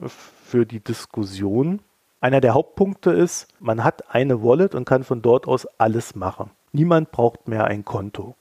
für 0.46 0.66
die 0.66 0.80
Diskussion. 0.80 1.80
Einer 2.24 2.40
der 2.40 2.54
Hauptpunkte 2.54 3.12
ist, 3.12 3.50
man 3.60 3.84
hat 3.84 4.16
eine 4.16 4.42
Wallet 4.42 4.76
und 4.76 4.86
kann 4.86 5.04
von 5.04 5.22
dort 5.22 5.46
aus 5.46 5.66
alles 5.78 6.16
machen. 6.16 6.52
Niemand 6.72 7.12
braucht 7.12 7.50
mehr 7.50 7.66
ein 7.66 7.84
Konto. 7.84 8.36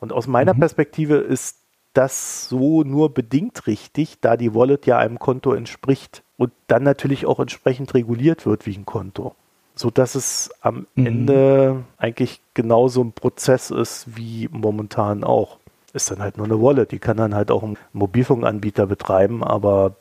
Und 0.00 0.14
aus 0.14 0.26
meiner 0.26 0.54
mhm. 0.54 0.60
Perspektive 0.60 1.16
ist 1.16 1.58
das 1.92 2.48
so 2.48 2.82
nur 2.82 3.12
bedingt 3.12 3.66
richtig, 3.66 4.22
da 4.22 4.38
die 4.38 4.54
Wallet 4.54 4.86
ja 4.86 4.96
einem 4.96 5.18
Konto 5.18 5.52
entspricht 5.52 6.22
und 6.38 6.50
dann 6.66 6.82
natürlich 6.82 7.26
auch 7.26 7.38
entsprechend 7.38 7.92
reguliert 7.92 8.46
wird 8.46 8.64
wie 8.64 8.74
ein 8.74 8.86
Konto. 8.86 9.34
So 9.74 9.90
dass 9.90 10.14
es 10.14 10.50
am 10.62 10.86
mhm. 10.94 11.06
Ende 11.06 11.84
eigentlich 11.98 12.40
genauso 12.54 13.02
ein 13.02 13.12
Prozess 13.12 13.70
ist 13.70 14.16
wie 14.16 14.48
momentan 14.50 15.24
auch. 15.24 15.58
Ist 15.92 16.10
dann 16.10 16.20
halt 16.20 16.38
nur 16.38 16.46
eine 16.46 16.62
Wallet, 16.62 16.90
die 16.90 16.98
kann 16.98 17.18
dann 17.18 17.34
halt 17.34 17.50
auch 17.50 17.62
ein 17.62 17.76
Mobilfunkanbieter 17.92 18.86
betreiben, 18.86 19.44
aber 19.44 19.96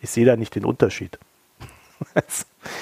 ich 0.00 0.10
sehe 0.10 0.26
da 0.26 0.34
nicht 0.34 0.56
den 0.56 0.64
Unterschied. 0.64 1.20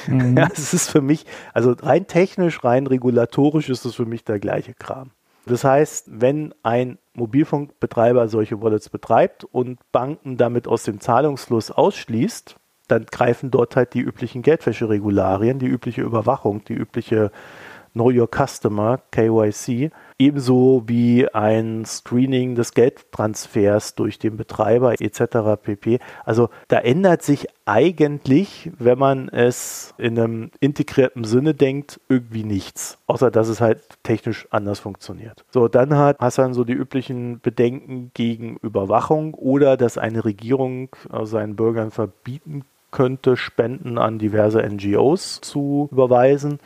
Mhm. 0.07 0.37
Ja, 0.37 0.49
es 0.53 0.75
ist 0.75 0.91
für 0.91 1.01
mich, 1.01 1.27
also 1.55 1.73
rein 1.73 2.07
technisch, 2.07 2.63
rein 2.65 2.87
regulatorisch 2.87 3.69
ist 3.69 3.85
es 3.85 3.95
für 3.95 4.07
mich 4.07 4.25
der 4.25 4.39
gleiche 4.39 4.75
Kram. 4.75 5.11
Das 5.47 5.65
heißt, 5.65 6.09
wenn 6.11 6.55
ein 6.63 6.99
Mobilfunkbetreiber 7.15 8.29
solche 8.29 8.61
Wallets 8.61 8.91
betreibt 8.91 9.45
und 9.45 9.79
Banken 9.93 10.37
damit 10.37 10.69
aus 10.69 10.83
dem 10.83 11.01
Zahlungsfluss 11.01 11.71
ausschließt, 11.71 12.57
dann 12.87 13.07
greifen 13.07 13.51
dort 13.51 13.77
halt 13.77 13.95
die 13.95 14.01
üblichen 14.01 14.43
Geldwäscheregularien, 14.43 15.59
die 15.59 15.67
übliche 15.67 16.03
Überwachung, 16.03 16.65
die 16.65 16.75
übliche 16.75 17.31
Know 17.99 18.11
Your 18.11 18.29
Customer, 18.29 19.01
KYC, 19.11 19.91
ebenso 20.21 20.85
wie 20.87 21.29
ein 21.35 21.85
Screening 21.85 22.55
des 22.55 22.73
Geldtransfers 22.73 23.97
durch 23.97 24.21
den 24.21 24.37
Betreiber 24.37 24.95
etc. 25.01 25.61
pp. 25.61 25.99
Also 26.25 26.49
da 26.69 26.79
ändert 26.79 27.23
sich 27.23 27.49
eigentlich, 27.65 28.71
wenn 28.79 28.99
man 28.99 29.29
es 29.29 29.95
in 29.99 30.17
einem 30.17 30.51
integrierten 30.61 31.25
Sinne 31.25 31.55
denkt, 31.55 32.01
irgendwie 32.09 32.45
nichts, 32.45 32.99
außer 33.09 33.33
dass 33.33 33.49
es 33.49 33.61
halt 33.61 33.83
technisch 34.05 34.47
anders 34.51 34.79
funktioniert. 34.79 35.45
So, 35.51 35.67
dann 35.67 35.97
hat 35.97 36.21
Hassan 36.21 36.55
so 36.55 36.63
die 36.63 36.75
üblichen 36.75 37.41
Bedenken 37.41 38.13
gegen 38.15 38.59
Überwachung 38.63 39.35
oder 39.35 39.77
dass 39.77 39.99
eine 39.99 40.25
Regierung 40.25 40.91
seinen 41.25 41.57
Bürgern 41.57 41.91
verbieten 41.91 42.65
könnte, 42.93 43.37
Spenden 43.37 43.99
an 43.99 44.19
diverse 44.19 44.63
NGOs 44.63 45.41
zu 45.41 45.89
überweisen. 45.91 46.61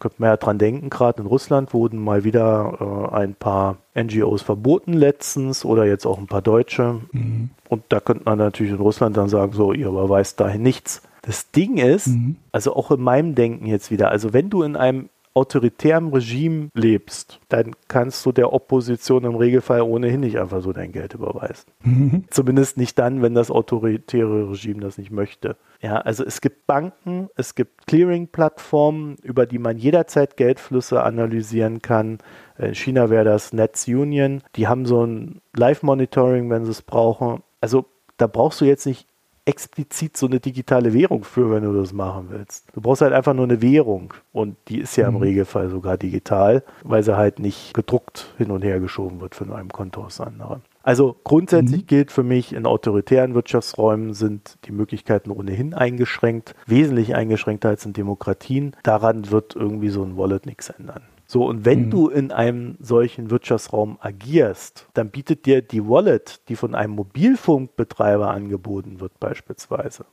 Könnte 0.00 0.16
man 0.18 0.30
ja 0.30 0.36
dran 0.36 0.58
denken, 0.58 0.90
gerade 0.90 1.20
in 1.20 1.28
Russland 1.28 1.72
wurden 1.72 2.02
mal 2.02 2.24
wieder 2.24 3.10
äh, 3.12 3.14
ein 3.14 3.34
paar 3.34 3.76
NGOs 3.94 4.42
verboten 4.42 4.94
letztens 4.94 5.64
oder 5.64 5.84
jetzt 5.84 6.06
auch 6.06 6.18
ein 6.18 6.26
paar 6.26 6.42
Deutsche. 6.42 7.02
Mhm. 7.12 7.50
Und 7.68 7.84
da 7.90 8.00
könnte 8.00 8.24
man 8.24 8.38
natürlich 8.38 8.72
in 8.72 8.80
Russland 8.80 9.16
dann 9.16 9.28
sagen, 9.28 9.52
so, 9.52 9.72
ihr 9.72 9.88
überweist 9.88 10.40
dahin 10.40 10.62
nichts. 10.62 11.02
Das 11.22 11.50
Ding 11.50 11.76
ist, 11.76 12.08
mhm. 12.08 12.36
also 12.50 12.74
auch 12.74 12.90
in 12.90 13.00
meinem 13.00 13.34
Denken 13.34 13.66
jetzt 13.66 13.90
wieder, 13.90 14.10
also 14.10 14.32
wenn 14.32 14.48
du 14.48 14.62
in 14.62 14.74
einem 14.74 15.10
autoritärem 15.34 16.08
Regime 16.08 16.68
lebst, 16.74 17.40
dann 17.48 17.72
kannst 17.88 18.24
du 18.26 18.32
der 18.32 18.52
Opposition 18.52 19.24
im 19.24 19.36
Regelfall 19.36 19.82
ohnehin 19.82 20.20
nicht 20.20 20.38
einfach 20.38 20.60
so 20.60 20.72
dein 20.72 20.92
Geld 20.92 21.14
überweisen. 21.14 21.70
Mhm. 21.84 22.24
Zumindest 22.30 22.76
nicht 22.76 22.98
dann, 22.98 23.22
wenn 23.22 23.34
das 23.34 23.50
autoritäre 23.50 24.50
Regime 24.50 24.80
das 24.80 24.98
nicht 24.98 25.10
möchte. 25.10 25.56
Ja, 25.80 25.96
also 25.96 26.24
es 26.24 26.40
gibt 26.40 26.66
Banken, 26.66 27.28
es 27.36 27.54
gibt 27.54 27.86
Clearing-Plattformen, 27.86 29.16
über 29.22 29.46
die 29.46 29.58
man 29.58 29.78
jederzeit 29.78 30.36
Geldflüsse 30.36 31.02
analysieren 31.02 31.80
kann. 31.80 32.18
In 32.58 32.74
China 32.74 33.08
wäre 33.08 33.24
das 33.24 33.52
Nets 33.52 33.86
Union. 33.88 34.42
Die 34.56 34.66
haben 34.66 34.84
so 34.84 35.04
ein 35.04 35.40
Live-Monitoring, 35.56 36.50
wenn 36.50 36.64
sie 36.64 36.72
es 36.72 36.82
brauchen. 36.82 37.42
Also 37.60 37.86
da 38.16 38.26
brauchst 38.26 38.60
du 38.60 38.66
jetzt 38.66 38.84
nicht 38.86 39.06
explizit 39.50 40.16
so 40.16 40.26
eine 40.26 40.38
digitale 40.38 40.94
Währung 40.94 41.24
für, 41.24 41.50
wenn 41.50 41.64
du 41.64 41.72
das 41.72 41.92
machen 41.92 42.28
willst. 42.30 42.68
Du 42.72 42.80
brauchst 42.80 43.02
halt 43.02 43.12
einfach 43.12 43.34
nur 43.34 43.44
eine 43.44 43.60
Währung 43.60 44.14
und 44.32 44.56
die 44.68 44.78
ist 44.78 44.96
ja 44.96 45.08
im 45.08 45.14
mhm. 45.14 45.22
Regelfall 45.22 45.68
sogar 45.68 45.98
digital, 45.98 46.62
weil 46.84 47.02
sie 47.02 47.16
halt 47.16 47.40
nicht 47.40 47.74
gedruckt 47.74 48.32
hin 48.38 48.52
und 48.52 48.62
her 48.62 48.78
geschoben 48.78 49.20
wird 49.20 49.34
von 49.34 49.52
einem 49.52 49.70
Konto 49.70 50.02
aufs 50.02 50.20
andere. 50.20 50.60
Also 50.82 51.16
grundsätzlich 51.24 51.82
mhm. 51.82 51.86
gilt 51.86 52.12
für 52.12 52.22
mich, 52.22 52.54
in 52.54 52.64
autoritären 52.64 53.34
Wirtschaftsräumen 53.34 54.14
sind 54.14 54.56
die 54.64 54.72
Möglichkeiten 54.72 55.30
ohnehin 55.30 55.74
eingeschränkt, 55.74 56.54
wesentlich 56.66 57.14
eingeschränkter 57.14 57.68
als 57.68 57.84
in 57.84 57.92
Demokratien. 57.92 58.76
Daran 58.84 59.30
wird 59.30 59.56
irgendwie 59.56 59.90
so 59.90 60.02
ein 60.04 60.16
Wallet 60.16 60.46
nichts 60.46 60.70
ändern. 60.70 61.02
So, 61.30 61.46
und 61.46 61.64
wenn 61.64 61.84
mhm. 61.84 61.90
du 61.90 62.08
in 62.08 62.32
einem 62.32 62.76
solchen 62.80 63.30
Wirtschaftsraum 63.30 63.98
agierst, 64.00 64.88
dann 64.94 65.10
bietet 65.10 65.46
dir 65.46 65.62
die 65.62 65.88
Wallet, 65.88 66.40
die 66.48 66.56
von 66.56 66.74
einem 66.74 66.94
Mobilfunkbetreiber 66.94 68.28
angeboten 68.28 68.98
wird, 68.98 69.20
beispielsweise, 69.20 70.06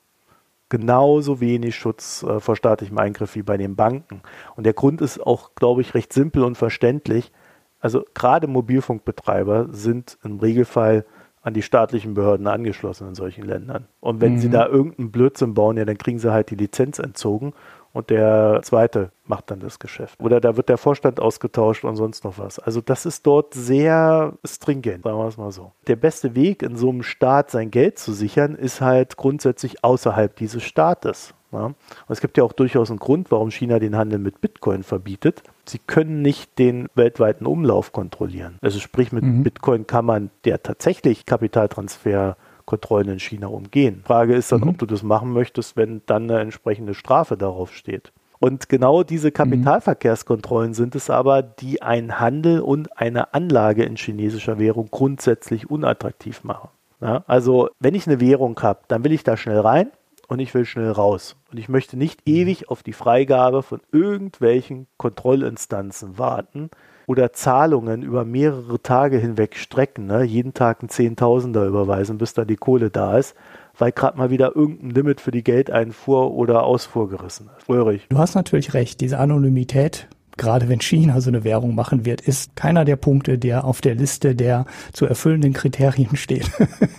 genauso 0.69 1.41
wenig 1.41 1.75
Schutz 1.75 2.21
äh, 2.21 2.39
vor 2.39 2.55
staatlichem 2.55 2.99
Eingriff 2.99 3.33
wie 3.33 3.41
bei 3.41 3.57
den 3.57 3.75
Banken. 3.75 4.21
Und 4.55 4.67
der 4.67 4.73
Grund 4.73 5.01
ist 5.01 5.19
auch, 5.19 5.55
glaube 5.55 5.81
ich, 5.81 5.95
recht 5.95 6.13
simpel 6.13 6.43
und 6.43 6.55
verständlich. 6.55 7.31
Also 7.79 8.05
gerade 8.13 8.45
Mobilfunkbetreiber 8.45 9.69
sind 9.71 10.19
im 10.23 10.37
Regelfall 10.37 11.03
an 11.41 11.55
die 11.55 11.63
staatlichen 11.63 12.13
Behörden 12.13 12.45
angeschlossen 12.45 13.07
in 13.07 13.15
solchen 13.15 13.43
Ländern. 13.43 13.87
Und 14.01 14.21
wenn 14.21 14.33
mhm. 14.33 14.37
sie 14.37 14.49
da 14.51 14.67
irgendeinen 14.67 15.09
Blödsinn 15.09 15.55
bauen, 15.55 15.77
ja, 15.77 15.85
dann 15.85 15.97
kriegen 15.97 16.19
sie 16.19 16.31
halt 16.31 16.51
die 16.51 16.55
Lizenz 16.55 16.99
entzogen 16.99 17.53
und 17.93 18.09
der 18.09 18.61
zweite 18.63 19.11
macht 19.25 19.51
dann 19.51 19.59
das 19.59 19.79
Geschäft. 19.79 20.19
Oder 20.21 20.39
da 20.39 20.55
wird 20.57 20.69
der 20.69 20.77
Vorstand 20.77 21.19
ausgetauscht 21.19 21.83
und 21.83 21.95
sonst 21.95 22.23
noch 22.23 22.37
was. 22.37 22.59
Also 22.59 22.81
das 22.81 23.05
ist 23.05 23.25
dort 23.25 23.53
sehr 23.53 24.33
stringent, 24.45 25.03
sagen 25.03 25.17
wir 25.17 25.27
es 25.27 25.37
mal 25.37 25.51
so. 25.51 25.71
Der 25.87 25.95
beste 25.95 26.35
Weg 26.35 26.63
in 26.63 26.75
so 26.77 26.89
einem 26.89 27.03
Staat 27.03 27.51
sein 27.51 27.71
Geld 27.71 27.99
zu 27.99 28.13
sichern, 28.13 28.55
ist 28.55 28.81
halt 28.81 29.17
grundsätzlich 29.17 29.83
außerhalb 29.83 30.35
dieses 30.35 30.63
Staates. 30.63 31.33
Ja? 31.51 31.65
Und 31.65 31.75
es 32.07 32.21
gibt 32.21 32.37
ja 32.37 32.43
auch 32.43 32.53
durchaus 32.53 32.89
einen 32.89 32.99
Grund, 32.99 33.31
warum 33.31 33.51
China 33.51 33.79
den 33.79 33.95
Handel 33.95 34.19
mit 34.19 34.41
Bitcoin 34.41 34.83
verbietet. 34.83 35.43
Sie 35.65 35.79
können 35.79 36.21
nicht 36.21 36.57
den 36.59 36.87
weltweiten 36.95 37.45
Umlauf 37.45 37.91
kontrollieren. 37.91 38.57
Also 38.61 38.79
sprich, 38.79 39.11
mit 39.11 39.23
mhm. 39.23 39.43
Bitcoin 39.43 39.87
kann 39.87 40.05
man 40.05 40.29
der 40.45 40.63
tatsächlich 40.63 41.25
Kapitaltransfer 41.25 42.37
Kontrollen 42.67 43.07
in 43.07 43.19
China 43.19 43.47
umgehen. 43.47 44.03
Frage 44.05 44.35
ist 44.35 44.51
dann, 44.51 44.61
mhm. 44.61 44.67
ob 44.67 44.77
du 44.77 44.85
das 44.85 45.01
machen 45.01 45.33
möchtest, 45.33 45.75
wenn 45.75 46.03
dann 46.05 46.29
eine 46.29 46.41
entsprechende 46.41 46.93
Strafe 46.93 47.37
darauf 47.37 47.73
steht. 47.73 48.11
Und 48.39 48.69
genau 48.69 49.01
diese 49.01 49.31
Kapitalverkehrskontrollen 49.31 50.75
sind 50.75 50.93
es 50.93 51.09
aber, 51.09 51.41
die 51.41 51.81
einen 51.81 52.19
Handel 52.19 52.59
und 52.59 52.95
eine 52.99 53.33
Anlage 53.33 53.83
in 53.83 53.95
chinesischer 53.95 54.59
Währung 54.59 54.89
grundsätzlich 54.91 55.71
unattraktiv 55.71 56.43
machen. 56.43 56.69
Ja, 57.01 57.23
also 57.25 57.69
wenn 57.79 57.95
ich 57.95 58.05
eine 58.05 58.19
Währung 58.19 58.59
habe, 58.61 58.81
dann 58.87 59.03
will 59.03 59.11
ich 59.11 59.23
da 59.23 59.37
schnell 59.37 59.59
rein 59.59 59.89
und 60.27 60.39
ich 60.39 60.53
will 60.53 60.65
schnell 60.65 60.91
raus. 60.91 61.35
Und 61.51 61.57
ich 61.57 61.69
möchte 61.69 61.97
nicht 61.97 62.27
ewig 62.27 62.69
auf 62.69 62.83
die 62.83 62.93
Freigabe 62.93 63.63
von 63.63 63.81
irgendwelchen 63.91 64.87
Kontrollinstanzen 64.97 66.17
warten, 66.17 66.69
oder 67.07 67.31
Zahlungen 67.31 68.03
über 68.03 68.25
mehrere 68.25 68.81
Tage 68.81 69.17
hinweg 69.17 69.55
strecken, 69.55 70.05
ne? 70.05 70.23
jeden 70.23 70.53
Tag 70.53 70.83
ein 70.83 70.89
Zehntausender 70.89 71.65
überweisen, 71.65 72.17
bis 72.17 72.33
da 72.33 72.45
die 72.45 72.57
Kohle 72.57 72.91
da 72.91 73.17
ist, 73.17 73.33
weil 73.77 73.93
gerade 73.93 74.17
mal 74.17 74.29
wieder 74.29 74.55
irgendein 74.55 74.89
Limit 74.91 75.21
für 75.21 75.31
die 75.31 75.43
Geldeinfuhr 75.43 76.31
oder 76.33 76.63
Ausfuhr 76.63 77.09
gerissen 77.09 77.49
ist. 77.57 77.69
Röhrig. 77.69 78.05
Du 78.09 78.17
hast 78.17 78.35
natürlich 78.35 78.73
recht, 78.73 78.99
diese 78.99 79.19
Anonymität 79.19 80.07
gerade 80.37 80.69
wenn 80.69 80.81
China 80.81 81.21
so 81.21 81.29
eine 81.29 81.43
Währung 81.43 81.75
machen 81.75 82.05
wird, 82.05 82.21
ist 82.21 82.55
keiner 82.55 82.85
der 82.85 82.95
Punkte, 82.95 83.37
der 83.37 83.65
auf 83.65 83.81
der 83.81 83.95
Liste 83.95 84.35
der 84.35 84.65
zu 84.93 85.05
erfüllenden 85.05 85.53
Kriterien 85.53 86.15
steht. 86.15 86.51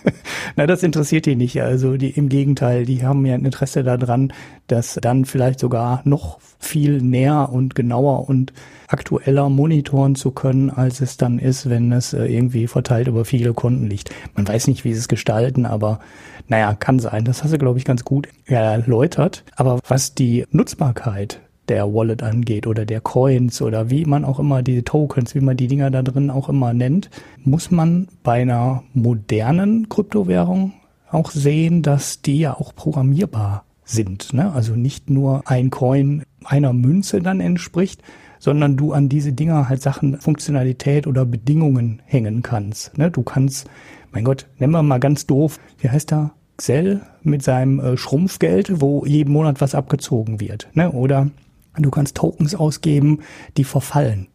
Na, 0.55 0.67
das 0.67 0.83
interessiert 0.83 1.25
die 1.25 1.35
nicht. 1.35 1.61
Also 1.61 1.97
die, 1.97 2.11
im 2.11 2.29
Gegenteil, 2.29 2.85
die 2.85 3.05
haben 3.05 3.25
ja 3.25 3.35
ein 3.35 3.45
Interesse 3.45 3.83
daran, 3.83 4.33
das 4.67 4.99
dann 5.01 5.25
vielleicht 5.25 5.59
sogar 5.59 6.01
noch 6.03 6.39
viel 6.59 7.01
näher 7.01 7.49
und 7.51 7.75
genauer 7.75 8.29
und 8.29 8.53
aktueller 8.87 9.49
monitoren 9.49 10.15
zu 10.15 10.31
können, 10.31 10.69
als 10.69 11.01
es 11.01 11.17
dann 11.17 11.39
ist, 11.39 11.69
wenn 11.69 11.91
es 11.91 12.13
äh, 12.13 12.25
irgendwie 12.25 12.67
verteilt 12.67 13.07
über 13.07 13.25
viele 13.25 13.53
Konten 13.53 13.87
liegt. 13.87 14.09
Man 14.35 14.47
weiß 14.47 14.67
nicht, 14.67 14.83
wie 14.83 14.93
sie 14.93 14.99
es 14.99 15.07
gestalten, 15.07 15.65
aber 15.65 15.99
naja, 16.47 16.73
kann 16.73 16.99
sein. 16.99 17.25
Das 17.25 17.43
hast 17.43 17.53
du, 17.53 17.57
glaube 17.57 17.77
ich, 17.77 17.85
ganz 17.85 18.03
gut 18.03 18.27
erläutert. 18.45 19.43
Aber 19.55 19.79
was 19.87 20.15
die 20.15 20.45
Nutzbarkeit 20.51 21.39
der 21.69 21.93
Wallet 21.93 22.23
angeht 22.23 22.67
oder 22.67 22.85
der 22.85 23.01
Coins 23.01 23.61
oder 23.61 23.89
wie 23.89 24.05
man 24.05 24.25
auch 24.25 24.39
immer 24.39 24.61
diese 24.63 24.83
Tokens, 24.83 25.35
wie 25.35 25.41
man 25.41 25.57
die 25.57 25.67
Dinger 25.67 25.91
da 25.91 26.01
drin 26.01 26.29
auch 26.29 26.49
immer 26.49 26.73
nennt, 26.73 27.09
muss 27.43 27.71
man 27.71 28.07
bei 28.23 28.41
einer 28.41 28.83
modernen 28.93 29.87
Kryptowährung 29.89 30.73
auch 31.11 31.31
sehen, 31.31 31.81
dass 31.81 32.21
die 32.21 32.39
ja 32.39 32.53
auch 32.53 32.75
programmierbar 32.75 33.63
sind. 33.83 34.33
Ne? 34.33 34.51
Also 34.51 34.75
nicht 34.75 35.09
nur 35.09 35.43
ein 35.45 35.69
Coin 35.69 36.23
einer 36.45 36.73
Münze 36.73 37.21
dann 37.21 37.39
entspricht, 37.39 38.01
sondern 38.39 38.77
du 38.77 38.93
an 38.93 39.09
diese 39.09 39.33
Dinger 39.33 39.69
halt 39.69 39.81
Sachen, 39.81 40.19
Funktionalität 40.19 41.07
oder 41.07 41.25
Bedingungen 41.25 42.01
hängen 42.05 42.41
kannst. 42.41 42.97
Ne? 42.97 43.11
Du 43.11 43.23
kannst, 43.23 43.69
mein 44.11 44.23
Gott, 44.23 44.47
nennen 44.57 44.73
wir 44.73 44.83
mal 44.83 44.99
ganz 44.99 45.27
doof, 45.27 45.59
wie 45.79 45.89
heißt 45.89 46.11
der? 46.11 46.31
Xell 46.57 47.01
mit 47.23 47.41
seinem 47.41 47.79
äh, 47.79 47.95
Schrumpfgeld, 47.95 48.81
wo 48.81 49.05
jeden 49.05 49.31
Monat 49.31 49.61
was 49.61 49.75
abgezogen 49.75 50.41
wird. 50.41 50.67
Ne? 50.73 50.91
Oder 50.91 51.29
Du 51.77 51.91
kannst 51.91 52.15
Tokens 52.15 52.55
ausgeben, 52.55 53.19
die 53.57 53.63
verfallen. 53.63 54.27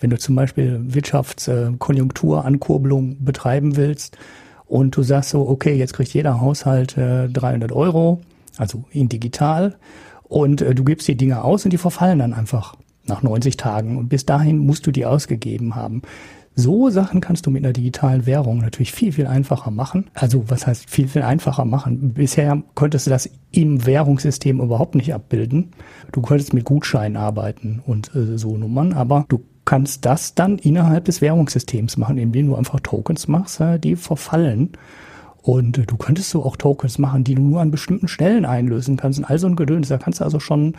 Wenn 0.00 0.10
du 0.10 0.18
zum 0.18 0.34
Beispiel 0.34 0.80
Wirtschaftskonjunkturankurbelung 0.82 3.12
äh, 3.12 3.16
betreiben 3.18 3.76
willst 3.76 4.18
und 4.66 4.96
du 4.96 5.02
sagst 5.02 5.30
so, 5.30 5.48
okay, 5.48 5.74
jetzt 5.74 5.94
kriegt 5.94 6.12
jeder 6.14 6.40
Haushalt 6.40 6.96
äh, 6.96 7.28
300 7.28 7.72
Euro, 7.72 8.20
also 8.56 8.84
in 8.90 9.08
digital, 9.08 9.76
und 10.24 10.62
äh, 10.62 10.74
du 10.74 10.82
gibst 10.84 11.06
die 11.08 11.16
Dinge 11.16 11.44
aus 11.44 11.64
und 11.64 11.72
die 11.72 11.78
verfallen 11.78 12.20
dann 12.20 12.34
einfach. 12.34 12.76
nach 13.06 13.22
90 13.22 13.56
Tagen. 13.56 13.96
Und 13.98 14.08
bis 14.08 14.24
dahin 14.24 14.58
musst 14.58 14.86
du 14.86 14.92
die 14.92 15.04
ausgegeben 15.04 15.74
haben. 15.74 16.02
So 16.60 16.90
Sachen 16.90 17.22
kannst 17.22 17.46
du 17.46 17.50
mit 17.50 17.64
einer 17.64 17.72
digitalen 17.72 18.26
Währung 18.26 18.58
natürlich 18.58 18.92
viel, 18.92 19.12
viel 19.12 19.26
einfacher 19.26 19.70
machen. 19.70 20.10
Also 20.12 20.50
was 20.50 20.66
heißt 20.66 20.90
viel, 20.90 21.08
viel 21.08 21.22
einfacher 21.22 21.64
machen? 21.64 22.12
Bisher 22.12 22.62
konntest 22.74 23.06
du 23.06 23.10
das 23.10 23.30
im 23.50 23.86
Währungssystem 23.86 24.60
überhaupt 24.60 24.94
nicht 24.94 25.14
abbilden. 25.14 25.70
Du 26.12 26.20
konntest 26.20 26.52
mit 26.52 26.66
Gutscheinen 26.66 27.16
arbeiten 27.16 27.82
und 27.86 28.14
äh, 28.14 28.36
so 28.36 28.58
Nummern, 28.58 28.92
aber 28.92 29.24
du 29.30 29.42
kannst 29.64 30.04
das 30.04 30.34
dann 30.34 30.58
innerhalb 30.58 31.06
des 31.06 31.22
Währungssystems 31.22 31.96
machen, 31.96 32.18
indem 32.18 32.48
du 32.48 32.56
einfach 32.56 32.80
Tokens 32.80 33.26
machst, 33.26 33.58
äh, 33.60 33.78
die 33.78 33.96
verfallen. 33.96 34.72
Und 35.40 35.78
äh, 35.78 35.86
du 35.86 35.96
könntest 35.96 36.28
so 36.28 36.44
auch 36.44 36.58
Tokens 36.58 36.98
machen, 36.98 37.24
die 37.24 37.36
du 37.36 37.42
nur 37.42 37.62
an 37.62 37.70
bestimmten 37.70 38.06
Stellen 38.06 38.44
einlösen 38.44 38.98
kannst 38.98 39.18
und 39.18 39.24
all 39.24 39.38
so 39.38 39.46
ein 39.46 39.56
Gedöns. 39.56 39.88
Da 39.88 39.96
kannst 39.96 40.20
du 40.20 40.24
also 40.24 40.40
schon 40.40 40.74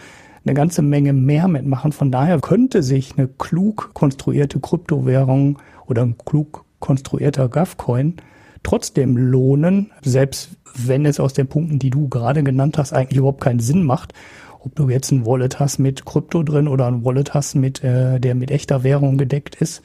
eine 0.45 0.53
ganze 0.53 0.81
Menge 0.81 1.13
mehr 1.13 1.47
mitmachen. 1.47 1.91
Von 1.91 2.11
daher 2.11 2.39
könnte 2.39 2.83
sich 2.83 3.17
eine 3.17 3.27
klug 3.27 3.91
konstruierte 3.93 4.59
Kryptowährung 4.59 5.57
oder 5.91 6.01
ein 6.01 6.15
klug 6.17 6.65
konstruierter 6.79 7.47
GovCoin 7.47 8.15
trotzdem 8.63 9.17
lohnen, 9.17 9.91
selbst 10.01 10.49
wenn 10.75 11.05
es 11.05 11.19
aus 11.19 11.33
den 11.33 11.47
Punkten, 11.47 11.79
die 11.79 11.89
du 11.89 12.07
gerade 12.09 12.43
genannt 12.43 12.77
hast, 12.77 12.93
eigentlich 12.93 13.17
überhaupt 13.17 13.41
keinen 13.41 13.59
Sinn 13.59 13.83
macht. 13.83 14.13
Ob 14.59 14.75
du 14.75 14.89
jetzt 14.89 15.11
ein 15.11 15.25
Wallet 15.25 15.59
hast 15.59 15.79
mit 15.79 16.05
Krypto 16.05 16.43
drin 16.43 16.67
oder 16.67 16.87
ein 16.87 17.03
Wallet 17.03 17.33
hast, 17.33 17.55
mit, 17.55 17.83
äh, 17.83 18.19
der 18.19 18.35
mit 18.35 18.51
echter 18.51 18.83
Währung 18.83 19.17
gedeckt 19.17 19.55
ist, 19.55 19.81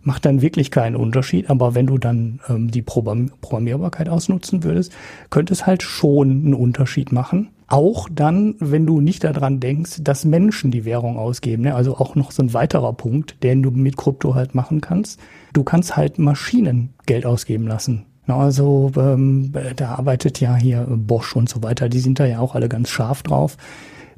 macht 0.00 0.24
dann 0.24 0.42
wirklich 0.42 0.70
keinen 0.70 0.96
Unterschied. 0.96 1.50
Aber 1.50 1.74
wenn 1.74 1.86
du 1.86 1.98
dann 1.98 2.40
ähm, 2.48 2.70
die 2.70 2.82
Programmierbarkeit 2.82 4.08
ausnutzen 4.08 4.64
würdest, 4.64 4.92
könnte 5.30 5.52
es 5.52 5.66
halt 5.66 5.82
schon 5.82 6.30
einen 6.30 6.54
Unterschied 6.54 7.12
machen. 7.12 7.50
Auch 7.66 8.08
dann, 8.12 8.56
wenn 8.58 8.86
du 8.86 9.00
nicht 9.00 9.24
daran 9.24 9.60
denkst, 9.60 10.00
dass 10.02 10.24
Menschen 10.24 10.70
die 10.70 10.84
Währung 10.84 11.18
ausgeben. 11.18 11.62
Ne? 11.62 11.74
Also 11.74 11.96
auch 11.96 12.14
noch 12.14 12.30
so 12.30 12.42
ein 12.42 12.54
weiterer 12.54 12.92
Punkt, 12.92 13.42
den 13.42 13.62
du 13.62 13.70
mit 13.70 13.96
Krypto 13.96 14.34
halt 14.34 14.54
machen 14.54 14.80
kannst. 14.80 15.20
Du 15.54 15.64
kannst 15.64 15.96
halt 15.96 16.18
Maschinen 16.18 16.92
Geld 17.06 17.24
ausgeben 17.24 17.66
lassen. 17.66 18.04
Also 18.26 18.92
ähm, 18.96 19.52
da 19.76 19.94
arbeitet 19.96 20.40
ja 20.40 20.56
hier 20.56 20.86
Bosch 20.88 21.36
und 21.36 21.48
so 21.48 21.62
weiter. 21.62 21.88
Die 21.88 22.00
sind 22.00 22.18
da 22.20 22.26
ja 22.26 22.40
auch 22.40 22.54
alle 22.54 22.68
ganz 22.68 22.90
scharf 22.90 23.22
drauf, 23.22 23.56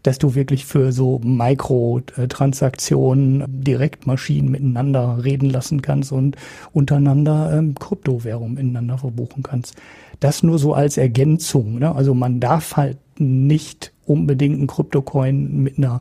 dass 0.02 0.18
du 0.18 0.34
wirklich 0.34 0.64
für 0.64 0.90
so 0.92 1.20
Mikrotransaktionen 1.24 3.44
direkt 3.48 4.06
Maschinen 4.06 4.50
miteinander 4.50 5.24
reden 5.24 5.50
lassen 5.50 5.82
kannst 5.82 6.12
und 6.12 6.36
untereinander 6.72 7.52
ähm, 7.52 7.74
Kryptowährungen 7.74 8.54
miteinander 8.54 8.96
verbuchen 8.98 9.42
kannst. 9.42 9.74
Das 10.20 10.42
nur 10.42 10.58
so 10.58 10.72
als 10.74 10.96
Ergänzung. 10.96 11.80
Ne? 11.80 11.94
Also 11.94 12.14
man 12.14 12.40
darf 12.40 12.76
halt 12.76 12.96
nicht 13.18 13.92
unbedingt 14.06 14.56
einen 14.56 14.68
Kryptocoin 14.68 15.62
mit 15.62 15.76
einer 15.78 16.00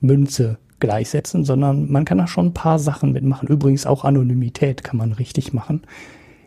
Münze 0.00 0.58
gleichsetzen, 0.80 1.44
sondern 1.44 1.90
man 1.90 2.04
kann 2.04 2.18
da 2.18 2.26
schon 2.26 2.46
ein 2.46 2.54
paar 2.54 2.78
Sachen 2.78 3.12
mitmachen. 3.12 3.48
Übrigens 3.48 3.86
auch 3.86 4.04
Anonymität 4.04 4.84
kann 4.84 4.96
man 4.96 5.12
richtig 5.12 5.52
machen. 5.52 5.82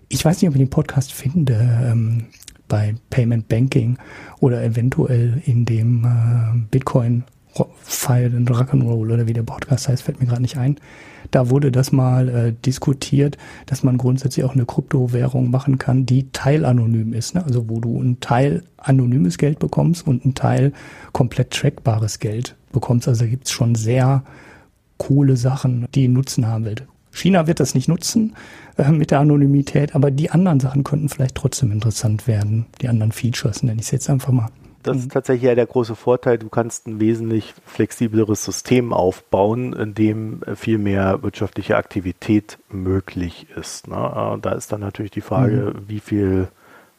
Ich 0.08 0.24
weiß 0.24 0.42
nicht, 0.42 0.50
ob 0.50 0.56
ich 0.56 0.62
den 0.62 0.70
Podcast 0.70 1.14
finde 1.14 1.54
ähm, 1.84 2.26
bei 2.68 2.96
Payment 3.10 3.48
Banking 3.48 3.98
oder 4.40 4.64
eventuell 4.64 5.42
in 5.46 5.66
dem 5.66 6.06
äh, 6.06 6.60
Bitcoin 6.72 7.24
File 7.82 8.36
and 8.36 8.50
Rock'n'Roll 8.50 9.12
oder 9.12 9.28
wie 9.28 9.34
der 9.34 9.44
Podcast 9.44 9.90
heißt, 9.90 10.04
fällt 10.04 10.20
mir 10.20 10.28
gerade 10.28 10.42
nicht 10.42 10.58
ein. 10.58 10.78
Da 11.32 11.50
wurde 11.50 11.72
das 11.72 11.92
mal 11.92 12.30
äh, 12.30 12.54
diskutiert, 12.66 13.38
dass 13.66 13.84
man 13.84 13.98
grundsätzlich 13.98 14.46
auch 14.46 14.54
eine 14.54 14.66
Kryptowährung 14.66 15.52
machen 15.52 15.78
kann, 15.78 16.06
die 16.06 16.32
teilanonym 16.32 17.14
ist. 17.14 17.36
Ne? 17.36 17.44
Also 17.44 17.70
wo 17.70 17.80
du 17.80 18.02
ein 18.02 18.20
Teil 18.20 18.64
anonymes 18.78 19.38
Geld 19.38 19.60
bekommst 19.60 20.08
und 20.08 20.26
ein 20.26 20.36
Teil 20.36 20.74
komplett 21.14 21.52
trackbares 21.52 22.20
Geld 22.20 22.56
bekommst. 22.72 23.08
Also 23.08 23.26
da 23.26 23.30
gibt's 23.30 23.52
schon 23.52 23.76
sehr 23.76 24.24
coole 24.98 25.38
Sachen, 25.38 25.88
die 25.94 26.08
Nutzen 26.08 26.48
haben 26.48 26.66
will. 26.66 26.76
China 27.12 27.48
wird 27.48 27.60
das 27.60 27.74
nicht 27.74 27.88
nutzen 27.88 28.36
äh, 28.78 28.92
mit 28.92 29.12
der 29.12 29.20
Anonymität, 29.20 29.96
aber 29.96 30.12
die 30.12 30.32
anderen 30.32 30.60
Sachen 30.60 30.84
könnten 30.84 31.10
vielleicht 31.10 31.36
trotzdem 31.36 31.72
interessant 31.72 32.28
werden. 32.28 32.66
Die 32.82 32.88
anderen 32.88 33.12
Features, 33.12 33.64
nenne 33.64 33.80
ich 33.80 33.88
es 33.88 33.92
jetzt 33.92 34.10
einfach 34.10 34.32
mal. 34.32 34.50
Das 34.84 34.98
ist 34.98 35.12
tatsächlich 35.12 35.44
ja 35.44 35.56
der 35.56 35.66
große 35.66 35.96
Vorteil. 35.96 36.38
Du 36.38 36.50
kannst 36.50 36.88
ein 36.88 37.00
wesentlich 37.00 37.54
flexibleres 37.66 38.46
System 38.46 38.94
aufbauen, 38.94 39.74
in 39.74 39.94
dem 39.94 40.42
viel 40.56 40.78
mehr 40.78 41.22
wirtschaftliche 41.22 41.76
Aktivität 41.76 42.60
möglich 42.70 43.48
ist. 43.56 43.88
Ne? 43.88 43.96
Äh, 43.96 44.40
da 44.42 44.52
ist 44.52 44.72
dann 44.72 44.82
natürlich 44.82 45.12
die 45.12 45.22
Frage, 45.22 45.74
mhm. 45.76 45.90
wie 45.90 46.00
viel 46.00 46.48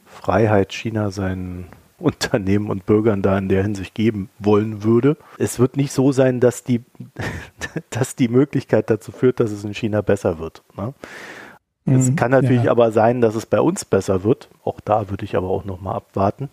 Freiheit 0.04 0.72
China 0.72 1.10
seinen 1.10 1.68
Unternehmen 1.98 2.70
und 2.70 2.86
Bürgern 2.86 3.22
da 3.22 3.36
in 3.36 3.48
der 3.48 3.62
Hinsicht 3.62 3.94
geben 3.94 4.30
wollen 4.38 4.82
würde. 4.82 5.16
Es 5.38 5.58
wird 5.58 5.76
nicht 5.76 5.92
so 5.92 6.12
sein, 6.12 6.40
dass 6.40 6.64
die, 6.64 6.82
dass 7.90 8.16
die 8.16 8.28
Möglichkeit 8.28 8.90
dazu 8.90 9.12
führt, 9.12 9.40
dass 9.40 9.50
es 9.52 9.64
in 9.64 9.74
China 9.74 10.00
besser 10.02 10.38
wird. 10.38 10.62
Ne? 10.76 10.94
Es 11.86 12.10
mhm, 12.10 12.16
kann 12.16 12.30
natürlich 12.30 12.64
ja. 12.64 12.70
aber 12.70 12.92
sein, 12.92 13.20
dass 13.20 13.34
es 13.34 13.46
bei 13.46 13.60
uns 13.60 13.84
besser 13.84 14.22
wird. 14.22 14.48
Auch 14.64 14.80
da 14.80 15.08
würde 15.10 15.24
ich 15.24 15.36
aber 15.36 15.48
auch 15.48 15.64
noch 15.64 15.80
mal 15.80 15.94
abwarten. 15.94 16.50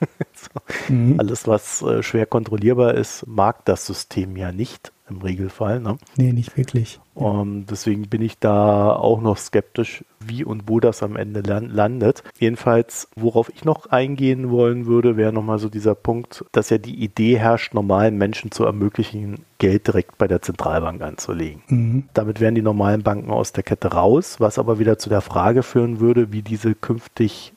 so. 0.34 0.92
mhm. 0.92 1.18
Alles, 1.18 1.46
was 1.46 1.82
äh, 1.82 2.02
schwer 2.02 2.26
kontrollierbar 2.26 2.94
ist, 2.94 3.26
mag 3.26 3.64
das 3.64 3.86
System 3.86 4.36
ja 4.36 4.52
nicht 4.52 4.92
im 5.10 5.20
Regelfall. 5.20 5.80
Ne? 5.80 5.98
Nee, 6.16 6.32
nicht 6.32 6.56
wirklich. 6.56 7.00
Um, 7.14 7.66
deswegen 7.66 8.08
bin 8.08 8.22
ich 8.22 8.38
da 8.38 8.92
auch 8.92 9.20
noch 9.20 9.36
skeptisch, 9.36 10.04
wie 10.24 10.44
und 10.44 10.68
wo 10.68 10.80
das 10.80 11.02
am 11.02 11.16
Ende 11.16 11.40
land 11.40 11.72
landet. 11.72 12.22
Jedenfalls, 12.38 13.08
worauf 13.16 13.50
ich 13.54 13.64
noch 13.64 13.86
eingehen 13.86 14.50
wollen 14.50 14.86
würde, 14.86 15.16
wäre 15.16 15.32
nochmal 15.32 15.58
so 15.58 15.68
dieser 15.68 15.94
Punkt, 15.94 16.44
dass 16.52 16.70
ja 16.70 16.78
die 16.78 17.02
Idee 17.02 17.38
herrscht, 17.38 17.74
normalen 17.74 18.16
Menschen 18.16 18.50
zu 18.50 18.64
ermöglichen, 18.64 19.44
Geld 19.58 19.86
direkt 19.88 20.16
bei 20.16 20.26
der 20.26 20.40
Zentralbank 20.40 21.02
anzulegen. 21.02 21.62
Mhm. 21.68 22.04
Damit 22.14 22.40
wären 22.40 22.54
die 22.54 22.62
normalen 22.62 23.02
Banken 23.02 23.30
aus 23.30 23.52
der 23.52 23.64
Kette 23.64 23.88
raus, 23.88 24.36
was 24.38 24.58
aber 24.58 24.78
wieder 24.78 24.98
zu 24.98 25.10
der 25.10 25.20
Frage 25.20 25.62
führen 25.62 26.00
würde, 26.00 26.32
wie 26.32 26.42
diese 26.42 26.74
künftig 26.74 27.52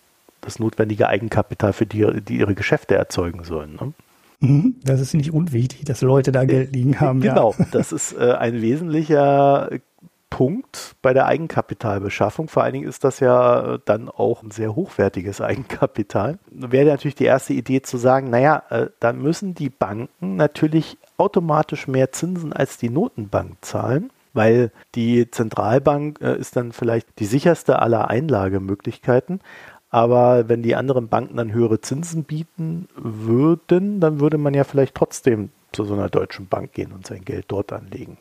das 0.46 0.60
notwendige 0.60 1.08
Eigenkapital 1.08 1.74
für 1.74 1.86
die, 1.86 2.22
die 2.22 2.38
ihre 2.38 2.56
Geschäfte 2.56 2.96
erzeugen 2.96 3.44
sollen. 3.44 3.76
Ne? 3.80 3.94
Mhm. 4.40 4.76
Das 4.84 5.00
ist 5.00 5.14
nicht 5.14 5.34
unwichtig, 5.34 5.86
dass 5.86 6.02
Leute 6.02 6.32
da 6.32 6.46
Geld 6.46 6.74
liegen 6.74 7.00
haben. 7.00 7.22
Genau, 7.22 7.56
ja. 7.58 7.66
das 7.72 7.92
ist 7.92 8.14
äh, 8.14 8.34
ein 8.34 8.62
wesentlicher 8.62 9.70
Punkt 10.30 10.96
bei 11.02 11.14
der 11.14 11.28
Eigenkapitalbeschaffung. 11.28 12.48
Vor 12.48 12.64
allen 12.64 12.74
Dingen 12.74 12.90
ist 12.90 13.04
das 13.04 13.20
ja 13.20 13.78
dann 13.86 14.10
auch 14.10 14.42
ein 14.42 14.52
sehr 14.52 14.76
hochwertiges 14.76 15.42
Eigenkapital. 15.42 16.40
Wäre 16.50 16.90
natürlich 16.90 17.16
die 17.16 17.26
erste 17.26 17.54
Idee 17.54 17.84
zu 17.84 17.98
sagen, 17.98 18.30
naja, 18.30 18.64
äh, 18.70 18.88
dann 19.00 19.22
müssen 19.22 19.54
die 19.54 19.70
Banken 19.70 20.36
natürlich 20.36 20.98
automatisch 21.18 21.88
mehr 21.88 22.12
Zinsen 22.12 22.52
als 22.52 22.78
die 22.78 22.90
Notenbank 22.90 23.58
zahlen 23.62 24.12
weil 24.34 24.72
die 24.96 25.30
Zentralbank 25.30 26.20
äh, 26.22 26.38
ist 26.38 26.56
dann 26.56 26.72
vielleicht 26.72 27.08
die 27.20 27.26
sicherste 27.26 27.80
aller 27.80 28.10
Einlagemöglichkeiten, 28.10 29.40
aber 29.94 30.50
wenn 30.50 30.64
die 30.64 30.76
anderen 30.76 31.08
Banken 31.08 31.38
dann 31.38 31.54
höhere 31.54 31.80
Zinsen 31.80 32.24
bieten 32.24 32.88
würden, 32.96 34.00
dann 34.00 34.20
würde 34.20 34.40
man 34.40 34.56
ja 34.56 34.64
vielleicht 34.64 34.96
trotzdem 34.96 35.52
zu 35.72 35.86
so 35.86 35.94
einer 35.94 36.10
deutschen 36.10 36.48
Bank 36.48 36.74
gehen 36.74 36.92
und 36.92 37.06
sein 37.06 37.24
Geld 37.24 37.46
dort 37.50 37.72
anlegen. 37.72 38.18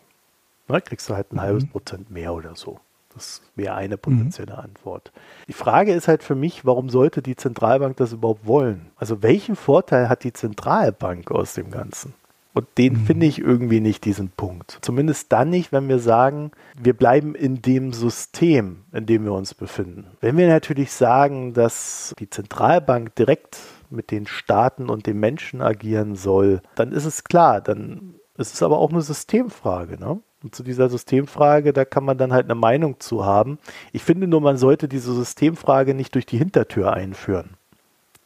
Na, 0.68 0.80
kriegst 0.80 1.08
du 1.08 1.14
halt 1.14 1.32
ein 1.32 1.36
mhm. 1.36 1.40
halbes 1.40 1.66
Prozent 1.66 2.10
mehr 2.10 2.34
oder 2.34 2.56
so. 2.56 2.78
Das 3.14 3.40
wäre 3.56 3.74
eine 3.74 3.96
potenzielle 3.96 4.52
mhm. 4.52 4.60
Antwort. 4.60 5.12
Die 5.48 5.54
Frage 5.54 5.94
ist 5.94 6.08
halt 6.08 6.22
für 6.22 6.34
mich, 6.34 6.66
warum 6.66 6.90
sollte 6.90 7.22
die 7.22 7.36
Zentralbank 7.36 7.96
das 7.96 8.12
überhaupt 8.12 8.46
wollen? 8.46 8.90
Also 8.96 9.22
welchen 9.22 9.56
Vorteil 9.56 10.10
hat 10.10 10.24
die 10.24 10.34
Zentralbank 10.34 11.30
aus 11.30 11.54
dem 11.54 11.70
Ganzen? 11.70 12.12
Und 12.54 12.66
den 12.76 12.94
mhm. 12.94 13.06
finde 13.06 13.26
ich 13.26 13.38
irgendwie 13.38 13.80
nicht, 13.80 14.04
diesen 14.04 14.30
Punkt. 14.30 14.78
Zumindest 14.82 15.32
dann 15.32 15.50
nicht, 15.50 15.72
wenn 15.72 15.88
wir 15.88 15.98
sagen, 15.98 16.50
wir 16.80 16.92
bleiben 16.92 17.34
in 17.34 17.62
dem 17.62 17.92
System, 17.92 18.84
in 18.92 19.06
dem 19.06 19.24
wir 19.24 19.32
uns 19.32 19.54
befinden. 19.54 20.06
Wenn 20.20 20.36
wir 20.36 20.48
natürlich 20.48 20.92
sagen, 20.92 21.54
dass 21.54 22.14
die 22.18 22.28
Zentralbank 22.28 23.14
direkt 23.14 23.58
mit 23.90 24.10
den 24.10 24.26
Staaten 24.26 24.90
und 24.90 25.06
den 25.06 25.18
Menschen 25.18 25.62
agieren 25.62 26.14
soll, 26.16 26.60
dann 26.74 26.92
ist 26.92 27.04
es 27.04 27.24
klar, 27.24 27.60
dann 27.60 28.14
ist 28.36 28.54
es 28.54 28.62
aber 28.62 28.78
auch 28.78 28.90
eine 28.90 29.02
Systemfrage. 29.02 29.98
Ne? 29.98 30.20
Und 30.42 30.54
zu 30.54 30.62
dieser 30.62 30.88
Systemfrage, 30.88 31.72
da 31.72 31.84
kann 31.84 32.04
man 32.04 32.18
dann 32.18 32.32
halt 32.32 32.46
eine 32.46 32.54
Meinung 32.54 33.00
zu 33.00 33.24
haben. 33.24 33.58
Ich 33.92 34.02
finde 34.02 34.26
nur, 34.26 34.40
man 34.40 34.56
sollte 34.58 34.88
diese 34.88 35.14
Systemfrage 35.14 35.94
nicht 35.94 36.14
durch 36.14 36.26
die 36.26 36.38
Hintertür 36.38 36.92
einführen 36.92 37.56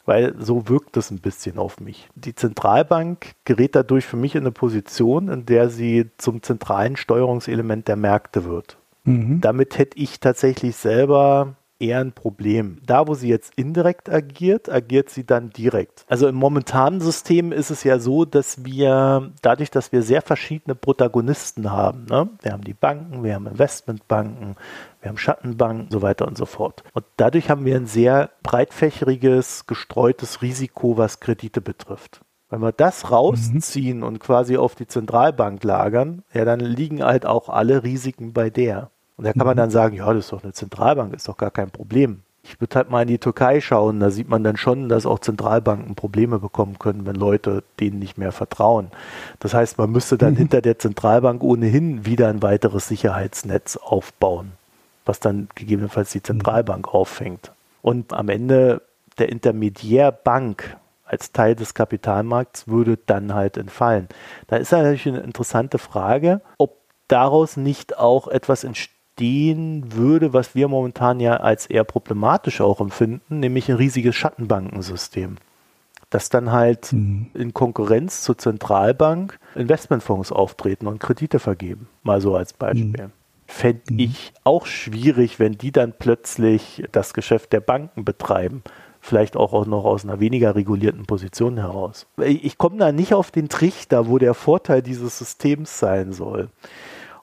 weil 0.07 0.33
so 0.39 0.69
wirkt 0.69 0.97
es 0.97 1.11
ein 1.11 1.19
bisschen 1.19 1.57
auf 1.57 1.79
mich. 1.79 2.09
Die 2.15 2.33
Zentralbank 2.33 3.35
gerät 3.45 3.75
dadurch 3.75 4.05
für 4.05 4.17
mich 4.17 4.35
in 4.35 4.41
eine 4.41 4.51
Position, 4.51 5.27
in 5.27 5.45
der 5.45 5.69
sie 5.69 6.09
zum 6.17 6.41
zentralen 6.41 6.95
Steuerungselement 6.95 7.87
der 7.87 7.97
Märkte 7.97 8.45
wird. 8.45 8.77
Mhm. 9.03 9.41
Damit 9.41 9.77
hätte 9.77 9.99
ich 9.99 10.19
tatsächlich 10.19 10.75
selber 10.77 11.55
eher 11.79 11.99
ein 11.99 12.11
Problem. 12.11 12.79
Da, 12.85 13.07
wo 13.07 13.13
sie 13.13 13.29
jetzt 13.29 13.53
indirekt 13.55 14.09
agiert, 14.09 14.69
agiert 14.69 15.09
sie 15.09 15.25
dann 15.25 15.49
direkt. 15.51 16.05
Also 16.07 16.27
im 16.27 16.35
momentanen 16.35 17.01
System 17.01 17.51
ist 17.51 17.69
es 17.69 17.83
ja 17.83 17.99
so, 17.99 18.25
dass 18.25 18.65
wir, 18.65 19.31
dadurch, 19.41 19.71
dass 19.71 19.91
wir 19.91 20.01
sehr 20.01 20.21
verschiedene 20.21 20.75
Protagonisten 20.75 21.71
haben, 21.71 22.05
ne? 22.09 22.29
wir 22.41 22.51
haben 22.51 22.63
die 22.63 22.73
Banken, 22.73 23.23
wir 23.23 23.35
haben 23.35 23.47
Investmentbanken, 23.47 24.55
wir 25.01 25.09
haben 25.09 25.17
Schattenbanken, 25.17 25.91
so 25.91 26.01
weiter 26.01 26.27
und 26.27 26.37
so 26.37 26.45
fort. 26.45 26.83
Und 26.93 27.05
dadurch 27.17 27.49
haben 27.49 27.65
wir 27.65 27.75
ein 27.75 27.87
sehr 27.87 28.31
breitfächeriges, 28.43 29.65
gestreutes 29.67 30.41
Risiko, 30.41 30.97
was 30.97 31.19
Kredite 31.19 31.61
betrifft. 31.61 32.21
Wenn 32.49 32.61
wir 32.61 32.71
das 32.71 33.11
rausziehen 33.11 33.97
mhm. 33.97 34.03
und 34.03 34.19
quasi 34.19 34.57
auf 34.57 34.75
die 34.75 34.87
Zentralbank 34.87 35.63
lagern, 35.63 36.23
ja, 36.33 36.45
dann 36.45 36.61
liegen 36.61 37.03
halt 37.03 37.25
auch 37.25 37.49
alle 37.49 37.83
Risiken 37.83 38.31
bei 38.33 38.49
der. 38.49 38.89
Und 39.17 39.25
da 39.25 39.33
kann 39.33 39.45
man 39.45 39.55
mhm. 39.55 39.59
dann 39.59 39.69
sagen, 39.71 39.95
ja, 39.95 40.13
das 40.13 40.25
ist 40.25 40.31
doch 40.31 40.43
eine 40.43 40.53
Zentralbank, 40.53 41.13
ist 41.13 41.27
doch 41.27 41.37
gar 41.37 41.51
kein 41.51 41.71
Problem. 41.71 42.21
Ich 42.43 42.61
würde 42.61 42.75
halt 42.75 42.89
mal 42.89 43.01
in 43.01 43.09
die 43.09 43.17
Türkei 43.17 43.59
schauen, 43.59 43.99
da 43.99 44.09
sieht 44.09 44.29
man 44.29 44.43
dann 44.43 44.55
schon, 44.55 44.87
dass 44.87 45.05
auch 45.05 45.19
Zentralbanken 45.19 45.95
Probleme 45.95 46.39
bekommen 46.39 46.79
können, 46.79 47.05
wenn 47.05 47.15
Leute 47.15 47.63
denen 47.79 47.99
nicht 47.99 48.17
mehr 48.17 48.31
vertrauen. 48.31 48.89
Das 49.39 49.53
heißt, 49.53 49.77
man 49.77 49.91
müsste 49.91 50.17
dann 50.17 50.33
mhm. 50.33 50.37
hinter 50.37 50.61
der 50.61 50.79
Zentralbank 50.79 51.43
ohnehin 51.43 52.05
wieder 52.05 52.29
ein 52.29 52.41
weiteres 52.41 52.87
Sicherheitsnetz 52.87 53.75
aufbauen, 53.75 54.53
was 55.05 55.19
dann 55.19 55.49
gegebenenfalls 55.55 56.11
die 56.11 56.23
Zentralbank 56.23 56.93
auffängt. 56.93 57.51
Und 57.81 58.13
am 58.13 58.29
Ende 58.29 58.81
der 59.17 59.29
Intermediärbank 59.29 60.77
als 61.03 61.31
Teil 61.31 61.55
des 61.55 61.73
Kapitalmarkts 61.73 62.67
würde 62.67 62.97
dann 63.05 63.33
halt 63.33 63.57
entfallen. 63.57 64.07
Da 64.47 64.57
ist 64.57 64.71
natürlich 64.71 65.07
eine 65.07 65.19
interessante 65.19 65.79
Frage, 65.79 66.41
ob 66.57 66.77
daraus 67.07 67.57
nicht 67.57 67.97
auch 67.97 68.27
etwas 68.27 68.63
entsteht, 68.63 68.96
entstehen 69.17 69.93
würde, 69.93 70.33
was 70.33 70.53
wir 70.53 70.67
momentan 70.67 71.19
ja 71.19 71.37
als 71.37 71.65
eher 71.65 71.83
problematisch 71.83 72.61
auch 72.61 72.79
empfinden, 72.79 73.39
nämlich 73.39 73.69
ein 73.69 73.75
riesiges 73.75 74.15
Schattenbankensystem. 74.15 75.37
Das 76.09 76.29
dann 76.29 76.51
halt 76.51 76.93
mhm. 76.93 77.31
in 77.33 77.53
Konkurrenz 77.53 78.21
zur 78.21 78.37
Zentralbank 78.37 79.39
Investmentfonds 79.55 80.31
auftreten 80.31 80.87
und 80.87 80.99
Kredite 80.99 81.39
vergeben. 81.39 81.89
Mal 82.03 82.21
so 82.21 82.35
als 82.35 82.53
Beispiel. 82.53 83.07
Mhm. 83.07 83.11
Fände 83.47 83.93
mhm. 83.93 83.99
ich 83.99 84.33
auch 84.43 84.65
schwierig, 84.65 85.39
wenn 85.39 85.53
die 85.53 85.71
dann 85.71 85.93
plötzlich 85.97 86.83
das 86.91 87.13
Geschäft 87.13 87.53
der 87.53 87.61
Banken 87.61 88.05
betreiben 88.05 88.63
vielleicht 88.99 89.37
auch 89.37 89.65
noch 89.67 89.85
aus 89.85 90.03
einer 90.03 90.19
weniger 90.19 90.55
regulierten 90.55 91.05
Position 91.05 91.57
heraus. 91.57 92.07
Ich 92.17 92.57
komme 92.57 92.77
da 92.77 92.91
nicht 92.91 93.13
auf 93.13 93.31
den 93.31 93.47
Trichter, 93.47 94.09
wo 94.09 94.17
der 94.17 94.33
Vorteil 94.33 94.81
dieses 94.81 95.19
Systems 95.19 95.79
sein 95.79 96.11
soll. 96.11 96.49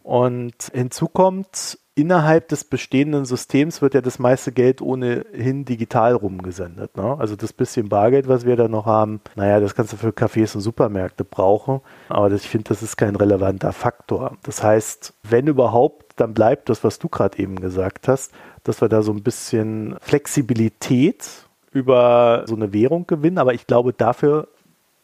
Und 0.03 0.70
hinzu 0.72 1.09
kommt, 1.09 1.78
innerhalb 1.97 2.49
des 2.49 2.64
bestehenden 2.64 3.24
Systems 3.24 3.80
wird 3.80 3.95
ja 3.95 4.01
das 4.01 4.18
meiste 4.18 4.51
Geld 4.51 4.82
ohnehin 4.82 5.64
digital 5.64 6.14
rumgesendet. 6.14 6.97
Ne? 6.97 7.16
Also 7.18 7.36
das 7.36 7.53
bisschen 7.53 7.88
Bargeld, 7.88 8.26
was 8.26 8.45
wir 8.45 8.57
da 8.57 8.66
noch 8.66 8.86
haben, 8.86 9.20
naja, 9.36 9.61
das 9.61 9.74
kannst 9.74 9.92
du 9.92 9.97
für 9.97 10.09
Cafés 10.09 10.55
und 10.55 10.61
Supermärkte 10.61 11.24
brauchen. 11.24 11.80
Aber 12.09 12.28
das, 12.30 12.42
ich 12.42 12.49
finde, 12.49 12.68
das 12.68 12.82
ist 12.82 12.97
kein 12.97 13.14
relevanter 13.14 13.72
Faktor. 13.72 14.36
Das 14.42 14.62
heißt, 14.62 15.14
wenn 15.22 15.47
überhaupt, 15.47 16.12
dann 16.16 16.34
bleibt 16.34 16.68
das, 16.68 16.82
was 16.82 16.99
du 16.99 17.09
gerade 17.09 17.38
eben 17.38 17.61
gesagt 17.61 18.09
hast, 18.09 18.32
dass 18.64 18.80
wir 18.80 18.88
da 18.88 19.03
so 19.03 19.12
ein 19.12 19.22
bisschen 19.22 19.97
Flexibilität 20.01 21.28
über 21.72 22.45
so 22.47 22.57
eine 22.57 22.72
Währung 22.72 23.07
gewinnen. 23.07 23.38
Aber 23.38 23.55
ich 23.55 23.66
glaube, 23.66 23.92
dafür 23.92 24.49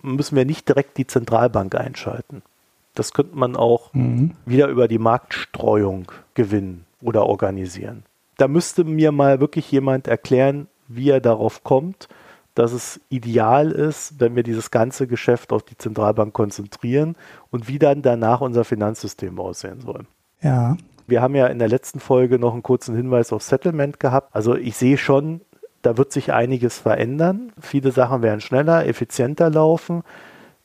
müssen 0.03 0.37
wir 0.37 0.45
nicht 0.45 0.69
direkt 0.69 0.97
die 0.99 1.07
Zentralbank 1.07 1.75
einschalten. 1.75 2.43
Das 2.95 3.13
könnte 3.13 3.37
man 3.37 3.57
auch 3.57 3.93
mhm. 3.95 4.33
wieder 4.47 4.69
über 4.69 4.89
die 4.89 4.99
Marktstreuung 4.99 6.11
gewinnen 6.35 6.85
oder 7.01 7.27
organisieren. 7.27 8.05
Da 8.37 8.49
müsste 8.49 8.85
mir 8.85 9.13
mal 9.13 9.41
wirklich 9.41 9.71
jemand 9.71 10.09
erklären, 10.09 10.67
wie 10.89 11.11
er 11.11 11.21
darauf 11.21 11.63
kommt, 11.63 12.09
dass 12.55 12.73
es 12.73 13.01
ideal 13.09 13.71
ist, 13.71 14.19
wenn 14.19 14.35
wir 14.35 14.43
dieses 14.43 14.71
ganze 14.71 15.07
Geschäft 15.07 15.53
auf 15.53 15.63
die 15.63 15.79
Zentralbank 15.79 16.33
konzentrieren 16.33 17.17
und 17.51 17.69
wie 17.69 17.79
dann 17.79 18.03
danach 18.03 18.41
unser 18.41 18.65
Finanzsystem 18.65 19.39
aussehen 19.39 19.81
soll. 19.81 20.07
Ja. 20.43 20.77
Wir 21.07 21.23
haben 21.23 21.35
ja 21.35 21.47
in 21.47 21.59
der 21.59 21.69
letzten 21.69 22.01
Folge 22.01 22.39
noch 22.39 22.53
einen 22.53 22.63
kurzen 22.63 22.97
Hinweis 22.97 23.33
auf 23.33 23.43
Settlement 23.43 24.01
gehabt. 24.01 24.35
Also 24.35 24.57
ich 24.57 24.77
sehe 24.77 24.97
schon, 24.97 25.41
da 25.83 25.97
wird 25.97 26.13
sich 26.13 26.33
einiges 26.33 26.79
verändern. 26.79 27.53
Viele 27.61 27.93
Sachen 27.93 28.23
werden 28.23 28.41
schneller, 28.41 28.87
effizienter 28.87 29.51
laufen 29.51 30.03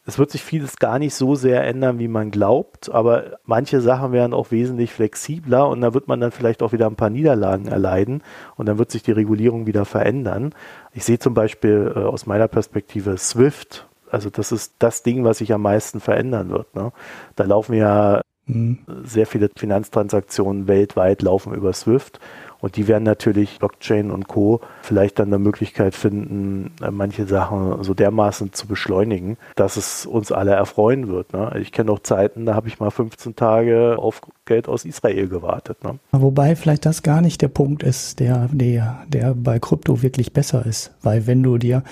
es 0.07 0.19
wird 0.19 0.29
sich 0.29 0.43
vieles 0.43 0.77
gar 0.77 0.99
nicht 0.99 1.15
so 1.15 1.35
sehr 1.35 1.63
ändern, 1.65 1.97
wie 1.97 2.07
man 2.07 2.29
glaubt, 2.29 2.91
aber 2.91 3.39
manche 3.45 3.81
Sachen 3.81 4.11
werden 4.11 4.33
auch 4.33 4.51
wesentlich 4.51 4.91
flexibler 4.91 5.67
und 5.67 5.81
da 5.81 5.93
wird 5.95 6.07
man 6.07 6.19
dann 6.19 6.31
vielleicht 6.31 6.61
auch 6.61 6.73
wieder 6.73 6.85
ein 6.85 6.95
paar 6.95 7.09
Niederlagen 7.09 7.67
erleiden 7.67 8.21
und 8.55 8.67
dann 8.67 8.77
wird 8.77 8.91
sich 8.91 9.01
die 9.01 9.11
Regulierung 9.11 9.65
wieder 9.65 9.83
verändern. 9.83 10.53
Ich 10.93 11.05
sehe 11.05 11.17
zum 11.17 11.33
Beispiel 11.33 11.91
äh, 11.95 11.99
aus 11.99 12.27
meiner 12.27 12.47
Perspektive 12.47 13.17
SWIFT, 13.17 13.87
also 14.11 14.29
das 14.29 14.51
ist 14.51 14.75
das 14.77 15.01
Ding, 15.01 15.23
was 15.23 15.39
sich 15.39 15.51
am 15.51 15.63
meisten 15.63 15.99
verändern 15.99 16.49
wird. 16.49 16.75
Ne? 16.75 16.91
Da 17.35 17.45
laufen 17.45 17.73
ja 17.73 18.21
mhm. 18.45 18.77
sehr 19.03 19.25
viele 19.25 19.49
Finanztransaktionen 19.57 20.67
weltweit 20.67 21.23
laufen 21.23 21.53
über 21.53 21.73
SWIFT 21.73 22.19
und 22.59 22.75
die 22.75 22.87
werden 22.87 23.03
natürlich 23.03 23.59
Blockchain 23.59 24.11
und 24.11 24.27
Co. 24.27 24.61
vielleicht 24.81 25.19
dann 25.19 25.27
eine 25.27 25.39
Möglichkeit 25.39 25.95
finden, 25.95 26.71
äh, 26.81 26.91
manche 26.91 27.25
Sachen 27.25 27.83
so 27.83 27.93
dermaßen 27.93 28.53
zu 28.53 28.67
beschleunigen, 28.67 29.37
dass 29.55 29.77
es 29.77 30.05
uns 30.05 30.31
alle 30.31 30.51
erfreuen 30.51 31.07
wird. 31.07 31.33
Ne? 31.33 31.57
Ich 31.59 31.71
kenne 31.71 31.91
auch 31.91 31.99
Zeiten, 31.99 32.45
da 32.45 32.55
habe 32.55 32.67
ich 32.67 32.79
mal 32.79 32.91
15 32.91 33.35
Tage 33.35 33.97
auf 33.97 34.21
Geld 34.45 34.67
aus 34.67 34.85
Israel 34.85 35.27
gewartet. 35.27 35.83
Ne? 35.83 35.99
Wobei 36.11 36.55
vielleicht 36.55 36.85
das 36.85 37.03
gar 37.03 37.21
nicht 37.21 37.41
der 37.41 37.47
Punkt 37.47 37.83
ist, 37.83 38.19
der, 38.19 38.49
der, 38.51 39.03
der 39.07 39.33
bei 39.33 39.59
Krypto 39.59 40.01
wirklich 40.01 40.33
besser 40.33 40.65
ist. 40.65 40.93
Weil 41.01 41.27
wenn 41.27 41.43
du 41.43 41.57
dir 41.57 41.83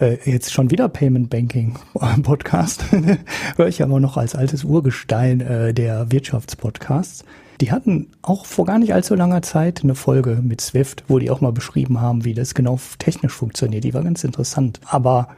äh, 0.00 0.18
jetzt 0.24 0.52
schon 0.52 0.70
wieder 0.70 0.88
Payment 0.88 1.30
Banking 1.30 1.76
Podcast, 2.22 2.84
höre 3.56 3.68
ich 3.68 3.82
aber 3.82 4.00
noch 4.00 4.16
als 4.16 4.34
altes 4.34 4.64
Urgestein 4.64 5.40
äh, 5.40 5.74
der 5.74 6.10
Wirtschaftspodcasts. 6.10 7.24
Die 7.60 7.72
hatten 7.72 8.08
auch 8.22 8.46
vor 8.46 8.64
gar 8.64 8.78
nicht 8.78 8.94
allzu 8.94 9.14
langer 9.14 9.42
Zeit 9.42 9.82
eine 9.82 9.94
Folge 9.94 10.40
mit 10.42 10.62
Swift, 10.62 11.04
wo 11.08 11.18
die 11.18 11.30
auch 11.30 11.42
mal 11.42 11.52
beschrieben 11.52 12.00
haben, 12.00 12.24
wie 12.24 12.32
das 12.32 12.54
genau 12.54 12.78
technisch 12.98 13.34
funktioniert. 13.34 13.84
Die 13.84 13.92
war 13.92 14.02
ganz 14.02 14.24
interessant. 14.24 14.80
Aber 14.86 15.28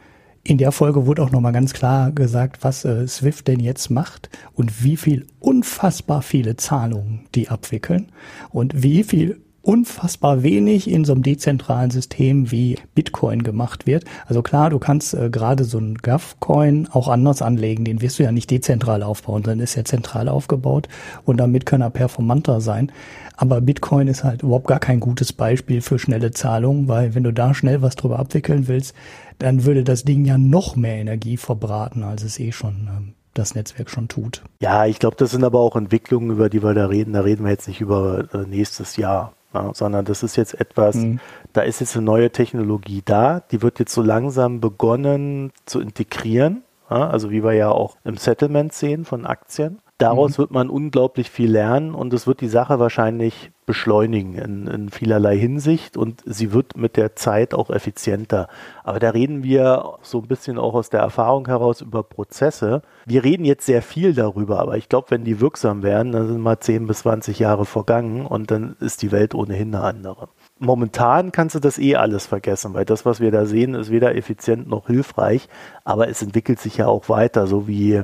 in 0.44 0.58
der 0.58 0.72
Folge 0.72 1.06
wurde 1.06 1.22
auch 1.22 1.30
nochmal 1.30 1.52
ganz 1.52 1.72
klar 1.72 2.12
gesagt, 2.12 2.62
was 2.62 2.84
äh, 2.84 3.06
Swift 3.08 3.48
denn 3.48 3.60
jetzt 3.60 3.90
macht 3.90 4.30
und 4.54 4.84
wie 4.84 4.96
viel 4.96 5.26
unfassbar 5.40 6.22
viele 6.22 6.56
Zahlungen 6.56 7.26
die 7.34 7.48
abwickeln 7.48 8.10
und 8.50 8.82
wie 8.82 9.02
viel 9.04 9.40
unfassbar 9.62 10.42
wenig 10.42 10.90
in 10.90 11.04
so 11.04 11.12
einem 11.12 11.22
dezentralen 11.22 11.90
System 11.90 12.50
wie 12.50 12.78
Bitcoin 12.94 13.42
gemacht 13.42 13.86
wird. 13.86 14.04
Also 14.26 14.42
klar, 14.42 14.70
du 14.70 14.78
kannst 14.78 15.14
äh, 15.14 15.30
gerade 15.30 15.64
so 15.64 15.78
einen 15.78 15.96
GovCoin 15.96 16.88
auch 16.90 17.08
anders 17.08 17.42
anlegen. 17.42 17.84
Den 17.84 18.02
wirst 18.02 18.18
du 18.18 18.24
ja 18.24 18.32
nicht 18.32 18.50
dezentral 18.50 19.02
aufbauen, 19.02 19.44
sondern 19.44 19.60
ist 19.60 19.76
ja 19.76 19.84
zentral 19.84 20.28
aufgebaut 20.28 20.88
und 21.24 21.38
damit 21.38 21.64
kann 21.64 21.80
er 21.80 21.90
performanter 21.90 22.60
sein. 22.60 22.90
Aber 23.36 23.60
Bitcoin 23.60 24.08
ist 24.08 24.24
halt 24.24 24.42
überhaupt 24.42 24.66
gar 24.66 24.80
kein 24.80 25.00
gutes 25.00 25.32
Beispiel 25.32 25.80
für 25.80 25.98
schnelle 25.98 26.32
Zahlungen, 26.32 26.88
weil 26.88 27.14
wenn 27.14 27.24
du 27.24 27.32
da 27.32 27.54
schnell 27.54 27.82
was 27.82 27.96
drüber 27.96 28.18
abwickeln 28.18 28.68
willst, 28.68 28.94
dann 29.38 29.64
würde 29.64 29.84
das 29.84 30.04
Ding 30.04 30.24
ja 30.24 30.38
noch 30.38 30.76
mehr 30.76 30.96
Energie 30.96 31.36
verbraten, 31.36 32.02
als 32.02 32.22
es 32.22 32.38
eh 32.38 32.52
schon 32.52 32.88
ähm, 32.88 33.14
das 33.34 33.54
Netzwerk 33.54 33.90
schon 33.90 34.08
tut. 34.08 34.42
Ja, 34.60 34.86
ich 34.86 34.98
glaube, 34.98 35.16
das 35.16 35.30
sind 35.30 35.44
aber 35.44 35.60
auch 35.60 35.76
Entwicklungen, 35.76 36.30
über 36.30 36.48
die 36.48 36.62
wir 36.62 36.74
da 36.74 36.86
reden. 36.86 37.14
Da 37.14 37.20
reden 37.20 37.44
wir 37.44 37.50
jetzt 37.50 37.68
nicht 37.68 37.80
über 37.80 38.28
äh, 38.32 38.46
nächstes 38.46 38.96
Jahr. 38.96 39.32
Ja, 39.54 39.70
sondern 39.74 40.04
das 40.04 40.22
ist 40.22 40.36
jetzt 40.36 40.58
etwas, 40.58 40.96
mhm. 40.96 41.20
da 41.52 41.60
ist 41.60 41.80
jetzt 41.80 41.96
eine 41.96 42.06
neue 42.06 42.30
Technologie 42.30 43.02
da, 43.04 43.40
die 43.50 43.60
wird 43.60 43.78
jetzt 43.78 43.92
so 43.92 44.00
langsam 44.00 44.60
begonnen 44.60 45.52
zu 45.66 45.80
integrieren, 45.80 46.62
ja, 46.90 47.08
also 47.08 47.30
wie 47.30 47.44
wir 47.44 47.52
ja 47.52 47.70
auch 47.70 47.96
im 48.04 48.16
Settlement 48.16 48.72
sehen 48.72 49.04
von 49.04 49.26
Aktien. 49.26 49.80
Daraus 50.02 50.32
mhm. 50.32 50.38
wird 50.42 50.50
man 50.50 50.68
unglaublich 50.68 51.30
viel 51.30 51.52
lernen 51.52 51.94
und 51.94 52.12
es 52.12 52.26
wird 52.26 52.40
die 52.40 52.48
Sache 52.48 52.80
wahrscheinlich 52.80 53.52
beschleunigen 53.66 54.34
in, 54.34 54.66
in, 54.66 54.88
vielerlei 54.88 55.38
Hinsicht 55.38 55.96
und 55.96 56.22
sie 56.26 56.52
wird 56.52 56.76
mit 56.76 56.96
der 56.96 57.14
Zeit 57.14 57.54
auch 57.54 57.70
effizienter. 57.70 58.48
Aber 58.82 58.98
da 58.98 59.10
reden 59.10 59.44
wir 59.44 59.94
so 60.02 60.18
ein 60.18 60.26
bisschen 60.26 60.58
auch 60.58 60.74
aus 60.74 60.90
der 60.90 60.98
Erfahrung 60.98 61.46
heraus 61.46 61.80
über 61.80 62.02
Prozesse. 62.02 62.82
Wir 63.06 63.22
reden 63.22 63.44
jetzt 63.44 63.64
sehr 63.64 63.80
viel 63.80 64.12
darüber, 64.12 64.58
aber 64.58 64.76
ich 64.76 64.88
glaube, 64.88 65.12
wenn 65.12 65.22
die 65.22 65.40
wirksam 65.40 65.84
werden, 65.84 66.10
dann 66.10 66.26
sind 66.26 66.40
mal 66.40 66.58
10 66.58 66.88
bis 66.88 66.98
20 66.98 67.38
Jahre 67.38 67.64
vergangen 67.64 68.26
und 68.26 68.50
dann 68.50 68.74
ist 68.80 69.02
die 69.02 69.12
Welt 69.12 69.36
ohnehin 69.36 69.72
eine 69.72 69.84
andere. 69.84 70.28
Momentan 70.58 71.30
kannst 71.30 71.54
du 71.54 71.60
das 71.60 71.78
eh 71.78 71.94
alles 71.94 72.26
vergessen, 72.26 72.74
weil 72.74 72.84
das, 72.84 73.06
was 73.06 73.20
wir 73.20 73.30
da 73.30 73.46
sehen, 73.46 73.76
ist 73.76 73.92
weder 73.92 74.16
effizient 74.16 74.68
noch 74.68 74.88
hilfreich, 74.88 75.48
aber 75.84 76.08
es 76.08 76.22
entwickelt 76.22 76.58
sich 76.58 76.78
ja 76.78 76.88
auch 76.88 77.08
weiter, 77.08 77.46
so 77.46 77.68
wie 77.68 78.02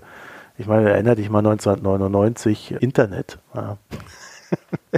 ich 0.59 0.67
meine, 0.67 0.91
erinnere 0.91 1.17
dich 1.17 1.31
mal 1.31 1.39
1999, 1.39 2.73
Internet. 2.81 3.39
Ja. 3.55 3.79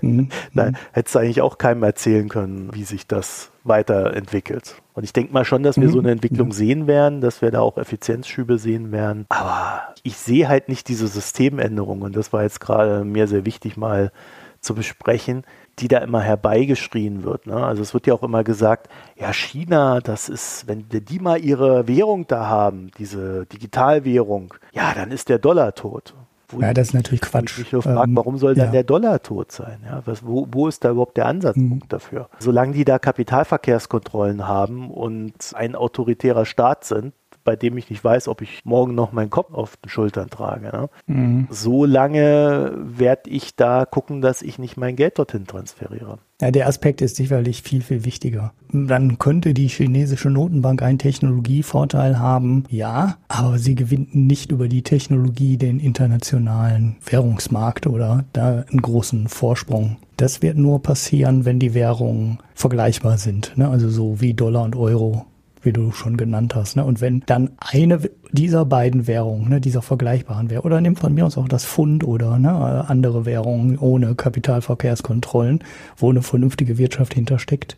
Mhm. 0.00 0.30
Nein, 0.54 0.76
hättest 0.92 1.14
du 1.14 1.18
eigentlich 1.18 1.42
auch 1.42 1.58
keinem 1.58 1.82
erzählen 1.82 2.28
können, 2.28 2.70
wie 2.72 2.84
sich 2.84 3.06
das 3.06 3.50
weiterentwickelt. 3.62 4.76
Und 4.94 5.04
ich 5.04 5.12
denke 5.12 5.32
mal 5.32 5.44
schon, 5.44 5.62
dass 5.62 5.76
wir 5.76 5.88
mhm. 5.88 5.92
so 5.92 5.98
eine 5.98 6.12
Entwicklung 6.12 6.48
mhm. 6.48 6.52
sehen 6.52 6.86
werden, 6.86 7.20
dass 7.20 7.42
wir 7.42 7.50
da 7.50 7.60
auch 7.60 7.76
Effizienzschübe 7.76 8.58
sehen 8.58 8.90
werden. 8.90 9.26
Aber 9.28 9.82
ich 10.02 10.16
sehe 10.16 10.48
halt 10.48 10.68
nicht 10.68 10.88
diese 10.88 11.08
Systemänderung. 11.08 12.02
Und 12.02 12.16
das 12.16 12.32
war 12.32 12.42
jetzt 12.42 12.60
gerade 12.60 13.04
mir 13.04 13.28
sehr 13.28 13.44
wichtig, 13.44 13.76
mal 13.76 14.12
zu 14.60 14.74
besprechen 14.74 15.44
die 15.80 15.88
da 15.88 15.98
immer 15.98 16.20
herbeigeschrien 16.20 17.24
wird. 17.24 17.46
Ne? 17.46 17.54
Also 17.54 17.82
es 17.82 17.94
wird 17.94 18.06
ja 18.06 18.14
auch 18.14 18.22
immer 18.22 18.44
gesagt, 18.44 18.88
ja, 19.16 19.32
China, 19.32 20.00
das 20.00 20.28
ist, 20.28 20.68
wenn 20.68 20.86
die 20.88 21.18
mal 21.18 21.42
ihre 21.42 21.88
Währung 21.88 22.26
da 22.26 22.46
haben, 22.46 22.90
diese 22.98 23.46
Digitalwährung, 23.46 24.54
ja, 24.72 24.92
dann 24.94 25.10
ist 25.10 25.28
der 25.28 25.38
Dollar 25.38 25.74
tot. 25.74 26.14
Wo 26.52 26.60
ja, 26.60 26.74
das 26.74 26.88
ist 26.88 26.94
natürlich 26.94 27.20
Quatsch. 27.20 27.58
Ich 27.58 27.72
mich 27.72 27.84
frage, 27.84 28.10
ähm, 28.10 28.16
warum 28.16 28.36
soll 28.36 28.54
dann 28.54 28.66
ja. 28.66 28.72
der 28.72 28.84
Dollar 28.84 29.22
tot 29.22 29.52
sein? 29.52 29.80
Ja, 29.84 30.02
was, 30.04 30.26
wo, 30.26 30.48
wo 30.50 30.66
ist 30.66 30.84
da 30.84 30.90
überhaupt 30.90 31.16
der 31.16 31.26
Ansatzpunkt 31.26 31.84
mhm. 31.84 31.88
dafür? 31.88 32.28
Solange 32.38 32.72
die 32.72 32.84
da 32.84 32.98
Kapitalverkehrskontrollen 32.98 34.48
haben 34.48 34.90
und 34.90 35.32
ein 35.54 35.76
autoritärer 35.76 36.44
Staat 36.44 36.84
sind, 36.84 37.14
bei 37.44 37.56
dem 37.56 37.76
ich 37.76 37.90
nicht 37.90 38.04
weiß, 38.04 38.28
ob 38.28 38.42
ich 38.42 38.60
morgen 38.64 38.94
noch 38.94 39.12
meinen 39.12 39.30
Kopf 39.30 39.52
auf 39.52 39.76
den 39.76 39.88
Schultern 39.88 40.30
trage. 40.30 40.66
Ne? 40.66 40.88
Mhm. 41.06 41.48
So 41.50 41.84
lange 41.84 42.72
werde 42.76 43.30
ich 43.30 43.56
da 43.56 43.86
gucken, 43.86 44.20
dass 44.20 44.42
ich 44.42 44.58
nicht 44.58 44.76
mein 44.76 44.96
Geld 44.96 45.18
dorthin 45.18 45.46
transferiere. 45.46 46.18
Ja, 46.40 46.50
der 46.50 46.68
Aspekt 46.68 47.02
ist 47.02 47.16
sicherlich 47.16 47.62
viel, 47.62 47.82
viel 47.82 48.04
wichtiger. 48.06 48.52
Dann 48.72 49.18
könnte 49.18 49.52
die 49.52 49.68
chinesische 49.68 50.30
Notenbank 50.30 50.80
einen 50.82 50.98
Technologievorteil 50.98 52.18
haben, 52.18 52.64
ja, 52.70 53.18
aber 53.28 53.58
sie 53.58 53.74
gewinnt 53.74 54.14
nicht 54.14 54.50
über 54.50 54.68
die 54.68 54.82
Technologie 54.82 55.58
den 55.58 55.80
internationalen 55.80 56.96
Währungsmarkt 57.04 57.86
oder 57.86 58.24
da 58.32 58.64
einen 58.70 58.80
großen 58.80 59.28
Vorsprung. 59.28 59.98
Das 60.16 60.40
wird 60.40 60.56
nur 60.56 60.82
passieren, 60.82 61.44
wenn 61.44 61.58
die 61.58 61.74
Währungen 61.74 62.38
vergleichbar 62.54 63.18
sind, 63.18 63.56
ne? 63.56 63.68
also 63.68 63.90
so 63.90 64.20
wie 64.20 64.34
Dollar 64.34 64.64
und 64.64 64.76
Euro 64.76 65.26
wie 65.62 65.72
du 65.72 65.92
schon 65.92 66.16
genannt 66.16 66.54
hast. 66.54 66.76
Ne? 66.76 66.84
Und 66.84 67.00
wenn 67.00 67.22
dann 67.26 67.50
eine 67.58 68.00
dieser 68.32 68.64
beiden 68.64 69.06
Währungen, 69.06 69.48
ne, 69.48 69.60
dieser 69.60 69.82
vergleichbaren 69.82 70.50
Währung, 70.50 70.66
oder 70.66 70.80
nimm 70.80 70.96
von 70.96 71.12
mir 71.14 71.26
aus 71.26 71.36
auch 71.36 71.48
das 71.48 71.64
Pfund 71.64 72.04
oder 72.04 72.38
ne, 72.38 72.88
andere 72.88 73.26
Währungen 73.26 73.78
ohne 73.78 74.14
Kapitalverkehrskontrollen, 74.14 75.60
wo 75.96 76.10
eine 76.10 76.22
vernünftige 76.22 76.78
Wirtschaft 76.78 77.14
hintersteckt. 77.14 77.76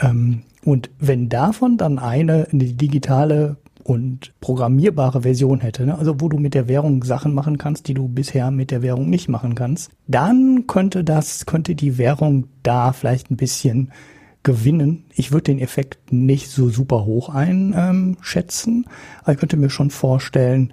Ähm, 0.00 0.42
und 0.64 0.90
wenn 0.98 1.28
davon 1.28 1.76
dann 1.76 1.98
eine, 1.98 2.46
eine 2.52 2.64
digitale 2.64 3.56
und 3.82 4.32
programmierbare 4.40 5.22
Version 5.22 5.60
hätte, 5.60 5.86
ne? 5.86 5.98
also 5.98 6.20
wo 6.20 6.28
du 6.28 6.38
mit 6.38 6.54
der 6.54 6.68
Währung 6.68 7.02
Sachen 7.02 7.34
machen 7.34 7.58
kannst, 7.58 7.88
die 7.88 7.94
du 7.94 8.08
bisher 8.08 8.50
mit 8.50 8.70
der 8.70 8.82
Währung 8.82 9.08
nicht 9.08 9.28
machen 9.28 9.54
kannst, 9.54 9.90
dann 10.06 10.66
könnte 10.66 11.02
das, 11.02 11.46
könnte 11.46 11.74
die 11.74 11.98
Währung 11.98 12.48
da 12.62 12.92
vielleicht 12.92 13.30
ein 13.30 13.36
bisschen 13.36 13.90
gewinnen. 14.42 15.04
Ich 15.14 15.32
würde 15.32 15.44
den 15.44 15.58
Effekt 15.58 16.12
nicht 16.12 16.50
so 16.50 16.68
super 16.70 17.04
hoch 17.04 17.28
einschätzen, 17.28 18.86
aber 19.22 19.32
ich 19.32 19.38
könnte 19.38 19.56
mir 19.56 19.70
schon 19.70 19.90
vorstellen, 19.90 20.72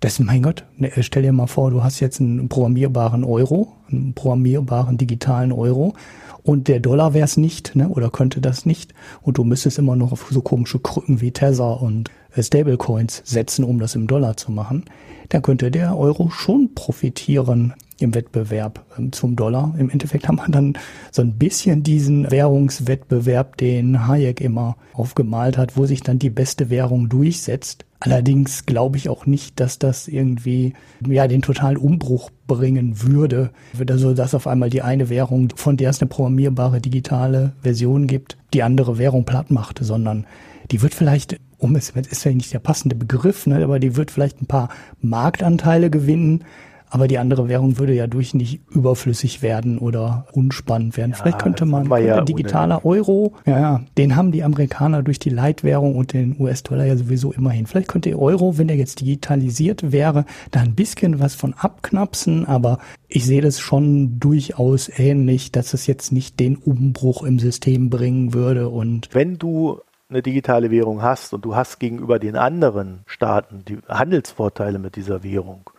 dass, 0.00 0.18
mein 0.18 0.42
Gott, 0.42 0.66
ne, 0.76 0.90
stell 1.00 1.22
dir 1.22 1.32
mal 1.32 1.46
vor, 1.46 1.70
du 1.70 1.82
hast 1.82 2.00
jetzt 2.00 2.20
einen 2.20 2.48
programmierbaren 2.48 3.24
Euro, 3.24 3.72
einen 3.90 4.12
programmierbaren 4.14 4.98
digitalen 4.98 5.52
Euro 5.52 5.94
und 6.42 6.68
der 6.68 6.78
Dollar 6.78 7.14
wäre 7.14 7.24
es 7.24 7.38
nicht, 7.38 7.74
ne, 7.74 7.88
oder 7.88 8.10
könnte 8.10 8.42
das 8.42 8.66
nicht. 8.66 8.92
Und 9.22 9.38
du 9.38 9.44
müsstest 9.44 9.78
immer 9.78 9.96
noch 9.96 10.12
auf 10.12 10.26
so 10.30 10.42
komische 10.42 10.78
Krücken 10.78 11.22
wie 11.22 11.30
Tether 11.30 11.80
und 11.80 12.10
äh, 12.34 12.42
Stablecoins 12.42 13.22
setzen, 13.24 13.64
um 13.64 13.78
das 13.78 13.94
im 13.94 14.06
Dollar 14.06 14.36
zu 14.36 14.52
machen, 14.52 14.84
dann 15.30 15.40
könnte 15.40 15.70
der 15.70 15.96
Euro 15.96 16.28
schon 16.28 16.74
profitieren 16.74 17.72
im 17.98 18.14
Wettbewerb 18.14 18.84
ähm, 18.98 19.12
zum 19.12 19.36
Dollar. 19.36 19.74
Im 19.78 19.90
Endeffekt 19.90 20.28
haben 20.28 20.36
wir 20.36 20.48
dann 20.48 20.74
so 21.10 21.22
ein 21.22 21.34
bisschen 21.34 21.82
diesen 21.82 22.30
Währungswettbewerb, 22.30 23.56
den 23.56 24.06
Hayek 24.06 24.40
immer 24.40 24.76
aufgemalt 24.92 25.58
hat, 25.58 25.76
wo 25.76 25.86
sich 25.86 26.02
dann 26.02 26.18
die 26.18 26.30
beste 26.30 26.70
Währung 26.70 27.08
durchsetzt. 27.08 27.84
Allerdings 28.00 28.66
glaube 28.66 28.98
ich 28.98 29.08
auch 29.08 29.24
nicht, 29.24 29.60
dass 29.60 29.78
das 29.78 30.08
irgendwie 30.08 30.74
ja 31.06 31.26
den 31.26 31.40
totalen 31.40 31.78
Umbruch 31.78 32.30
bringen 32.46 33.00
würde, 33.02 33.50
also 33.88 34.12
dass 34.12 34.34
auf 34.34 34.46
einmal 34.46 34.68
die 34.68 34.82
eine 34.82 35.08
Währung, 35.08 35.48
von 35.56 35.78
der 35.78 35.90
es 35.90 36.02
eine 36.02 36.08
programmierbare 36.08 36.80
digitale 36.82 37.54
Version 37.62 38.06
gibt, 38.06 38.36
die 38.52 38.62
andere 38.62 38.98
Währung 38.98 39.24
platt 39.24 39.50
macht, 39.50 39.78
sondern 39.82 40.26
die 40.70 40.82
wird 40.82 40.94
vielleicht, 40.94 41.38
um 41.56 41.76
es 41.76 41.90
ist 41.90 42.24
ja 42.24 42.32
nicht 42.32 42.52
der 42.52 42.58
passende 42.58 42.94
Begriff, 42.94 43.46
ne, 43.46 43.62
aber 43.64 43.78
die 43.78 43.96
wird 43.96 44.10
vielleicht 44.10 44.42
ein 44.42 44.46
paar 44.46 44.68
Marktanteile 45.00 45.88
gewinnen, 45.88 46.44
aber 46.90 47.08
die 47.08 47.18
andere 47.18 47.48
Währung 47.48 47.78
würde 47.78 47.94
ja 47.94 48.06
durch 48.06 48.34
nicht 48.34 48.60
überflüssig 48.70 49.42
werden 49.42 49.78
oder 49.78 50.26
unspannend 50.32 50.96
werden. 50.96 51.12
Ja, 51.12 51.16
Vielleicht 51.16 51.38
könnte 51.40 51.64
man 51.64 51.90
ja 52.04 52.20
digitaler 52.20 52.84
Euro, 52.84 53.34
ja, 53.46 53.60
ja, 53.60 53.80
den 53.98 54.16
haben 54.16 54.32
die 54.32 54.44
Amerikaner 54.44 55.02
durch 55.02 55.18
die 55.18 55.30
Leitwährung 55.30 55.96
und 55.96 56.12
den 56.12 56.36
US-Dollar 56.38 56.84
ja 56.84 56.96
sowieso 56.96 57.32
immerhin. 57.32 57.66
Vielleicht 57.66 57.88
könnte 57.88 58.10
der 58.10 58.18
Euro, 58.18 58.58
wenn 58.58 58.68
er 58.68 58.76
jetzt 58.76 59.00
digitalisiert 59.00 59.92
wäre, 59.92 60.24
da 60.50 60.60
ein 60.60 60.74
bisschen 60.74 61.20
was 61.20 61.34
von 61.34 61.54
abknapsen, 61.54 62.46
aber 62.46 62.78
ich 63.08 63.24
sehe 63.24 63.40
das 63.40 63.60
schon 63.60 64.20
durchaus 64.20 64.90
ähnlich, 64.96 65.52
dass 65.52 65.74
es 65.74 65.86
jetzt 65.86 66.12
nicht 66.12 66.38
den 66.40 66.56
Umbruch 66.56 67.22
im 67.22 67.38
System 67.38 67.90
bringen 67.90 68.34
würde 68.34 68.68
und 68.68 69.08
wenn 69.12 69.38
du 69.38 69.80
eine 70.08 70.22
digitale 70.22 70.70
Währung 70.70 71.02
hast 71.02 71.32
und 71.32 71.44
du 71.44 71.56
hast 71.56 71.80
gegenüber 71.80 72.18
den 72.18 72.36
anderen 72.36 73.00
Staaten 73.06 73.64
die 73.66 73.78
Handelsvorteile 73.88 74.78
mit 74.78 74.96
dieser 74.96 75.22
Währung, 75.22 75.70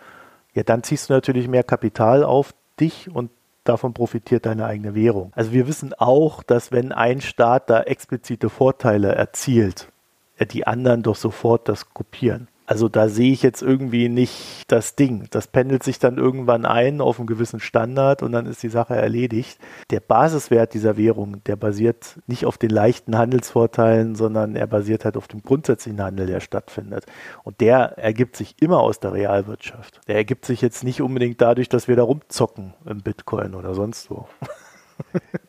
ja, 0.55 0.63
dann 0.63 0.83
ziehst 0.83 1.09
du 1.09 1.13
natürlich 1.13 1.47
mehr 1.47 1.63
Kapital 1.63 2.23
auf 2.23 2.53
dich 2.79 3.13
und 3.13 3.29
davon 3.65 3.93
profitiert 3.93 4.45
deine 4.45 4.65
eigene 4.65 4.95
Währung. 4.95 5.31
Also 5.35 5.51
wir 5.51 5.67
wissen 5.67 5.93
auch, 5.93 6.43
dass 6.43 6.71
wenn 6.71 6.91
ein 6.91 7.21
Staat 7.21 7.69
da 7.69 7.81
explizite 7.81 8.49
Vorteile 8.49 9.13
erzielt, 9.13 9.89
die 10.51 10.65
anderen 10.65 11.03
doch 11.03 11.15
sofort 11.15 11.67
das 11.67 11.93
kopieren. 11.93 12.47
Also 12.67 12.89
da 12.89 13.09
sehe 13.09 13.31
ich 13.31 13.43
jetzt 13.43 13.61
irgendwie 13.61 14.09
nicht 14.09 14.63
das 14.67 14.95
Ding. 14.95 15.27
Das 15.29 15.47
pendelt 15.47 15.83
sich 15.83 15.99
dann 15.99 16.17
irgendwann 16.17 16.65
ein 16.65 16.99
auf 16.99 17.19
einen 17.19 17.27
gewissen 17.27 17.59
Standard 17.59 18.23
und 18.23 18.31
dann 18.31 18.47
ist 18.47 18.63
die 18.63 18.69
Sache 18.69 18.95
erledigt. 18.95 19.59
Der 19.91 19.99
Basiswert 19.99 20.73
dieser 20.73 20.97
Währung, 20.97 21.43
der 21.43 21.55
basiert 21.55 22.19
nicht 22.25 22.45
auf 22.45 22.57
den 22.57 22.71
leichten 22.71 23.17
Handelsvorteilen, 23.17 24.15
sondern 24.15 24.55
er 24.55 24.67
basiert 24.67 25.05
halt 25.05 25.15
auf 25.15 25.27
dem 25.27 25.43
grundsätzlichen 25.43 26.01
Handel, 26.01 26.25
der 26.25 26.39
stattfindet. 26.39 27.05
Und 27.43 27.61
der 27.61 27.97
ergibt 27.97 28.35
sich 28.35 28.55
immer 28.59 28.79
aus 28.79 28.99
der 28.99 29.13
Realwirtschaft. 29.13 30.01
Der 30.07 30.15
ergibt 30.15 30.45
sich 30.45 30.61
jetzt 30.61 30.83
nicht 30.83 31.01
unbedingt 31.01 31.41
dadurch, 31.41 31.69
dass 31.69 31.87
wir 31.87 31.95
da 31.95 32.03
rumzocken 32.03 32.73
im 32.85 33.01
Bitcoin 33.01 33.53
oder 33.53 33.75
sonst 33.75 34.09
wo. 34.09 34.27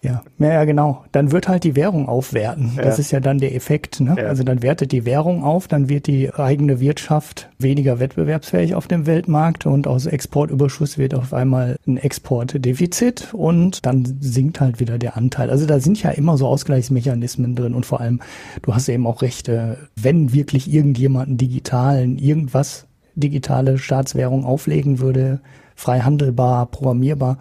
Ja, 0.03 0.23
ja, 0.39 0.65
genau. 0.65 1.05
Dann 1.13 1.33
wird 1.33 1.49
halt 1.49 1.65
die 1.65 1.77
Währung 1.77 2.09
aufwerten. 2.09 2.73
Ja. 2.77 2.83
Das 2.83 2.99
ist 2.99 3.11
ja 3.11 3.21
dann 3.21 3.39
der 3.39 3.55
Effekt. 3.55 4.01
Ne? 4.01 4.15
Ja. 4.19 4.27
Also 4.27 4.45
dann 4.45 4.63
wertet 4.63 4.93
die 4.93 5.05
Währung 5.05 5.43
auf, 5.43 5.69
dann 5.69 5.89
wird 5.89 6.07
die 6.07 6.33
eigene 6.33 6.81
Wirtschaft 6.81 7.51
weniger 7.59 7.99
wettbewerbsfähig 7.99 8.75
auf 8.75 8.87
dem 8.87 9.07
Weltmarkt 9.07 9.67
und 9.67 9.87
aus 9.87 10.07
Exportüberschuss 10.07 10.99
wird 10.99 11.15
auf 11.15 11.33
einmal 11.33 11.77
ein 11.87 11.97
Exportdefizit 11.97 13.35
und 13.35 13.87
dann 13.87 14.19
sinkt 14.21 14.61
halt 14.61 14.81
wieder 14.81 14.99
der 14.99 15.17
Anteil. 15.17 15.51
Also 15.51 15.67
da 15.67 15.81
sind 15.81 16.03
ja 16.03 16.11
immer 16.11 16.37
so 16.37 16.47
Ausgleichsmechanismen 16.47 17.57
drin 17.57 17.75
und 17.75 17.87
vor 17.87 18.01
allem, 18.01 18.21
du 18.63 18.75
hast 18.75 18.89
eben 18.89 19.07
auch 19.07 19.23
recht, 19.23 19.51
wenn 19.97 20.33
wirklich 20.33 20.73
irgendjemand 20.73 21.29
einen 21.29 21.39
digitalen, 21.39 22.19
irgendwas 22.19 22.87
digitale 23.15 23.79
Staatswährung 23.79 24.45
auflegen 24.45 25.01
würde, 25.01 25.41
frei 25.75 26.01
handelbar, 26.01 26.67
programmierbar, 26.67 27.39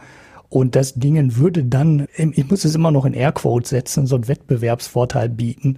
und 0.50 0.76
das 0.76 0.94
Dingen 0.94 1.38
würde 1.38 1.64
dann, 1.64 2.08
ich 2.16 2.50
muss 2.50 2.66
es 2.66 2.76
immer 2.76 2.92
noch 2.92 3.06
in 3.06 3.14
Airquotes 3.14 3.70
setzen, 3.70 4.08
so 4.08 4.16
einen 4.16 4.28
Wettbewerbsvorteil 4.28 5.30
bieten. 5.30 5.78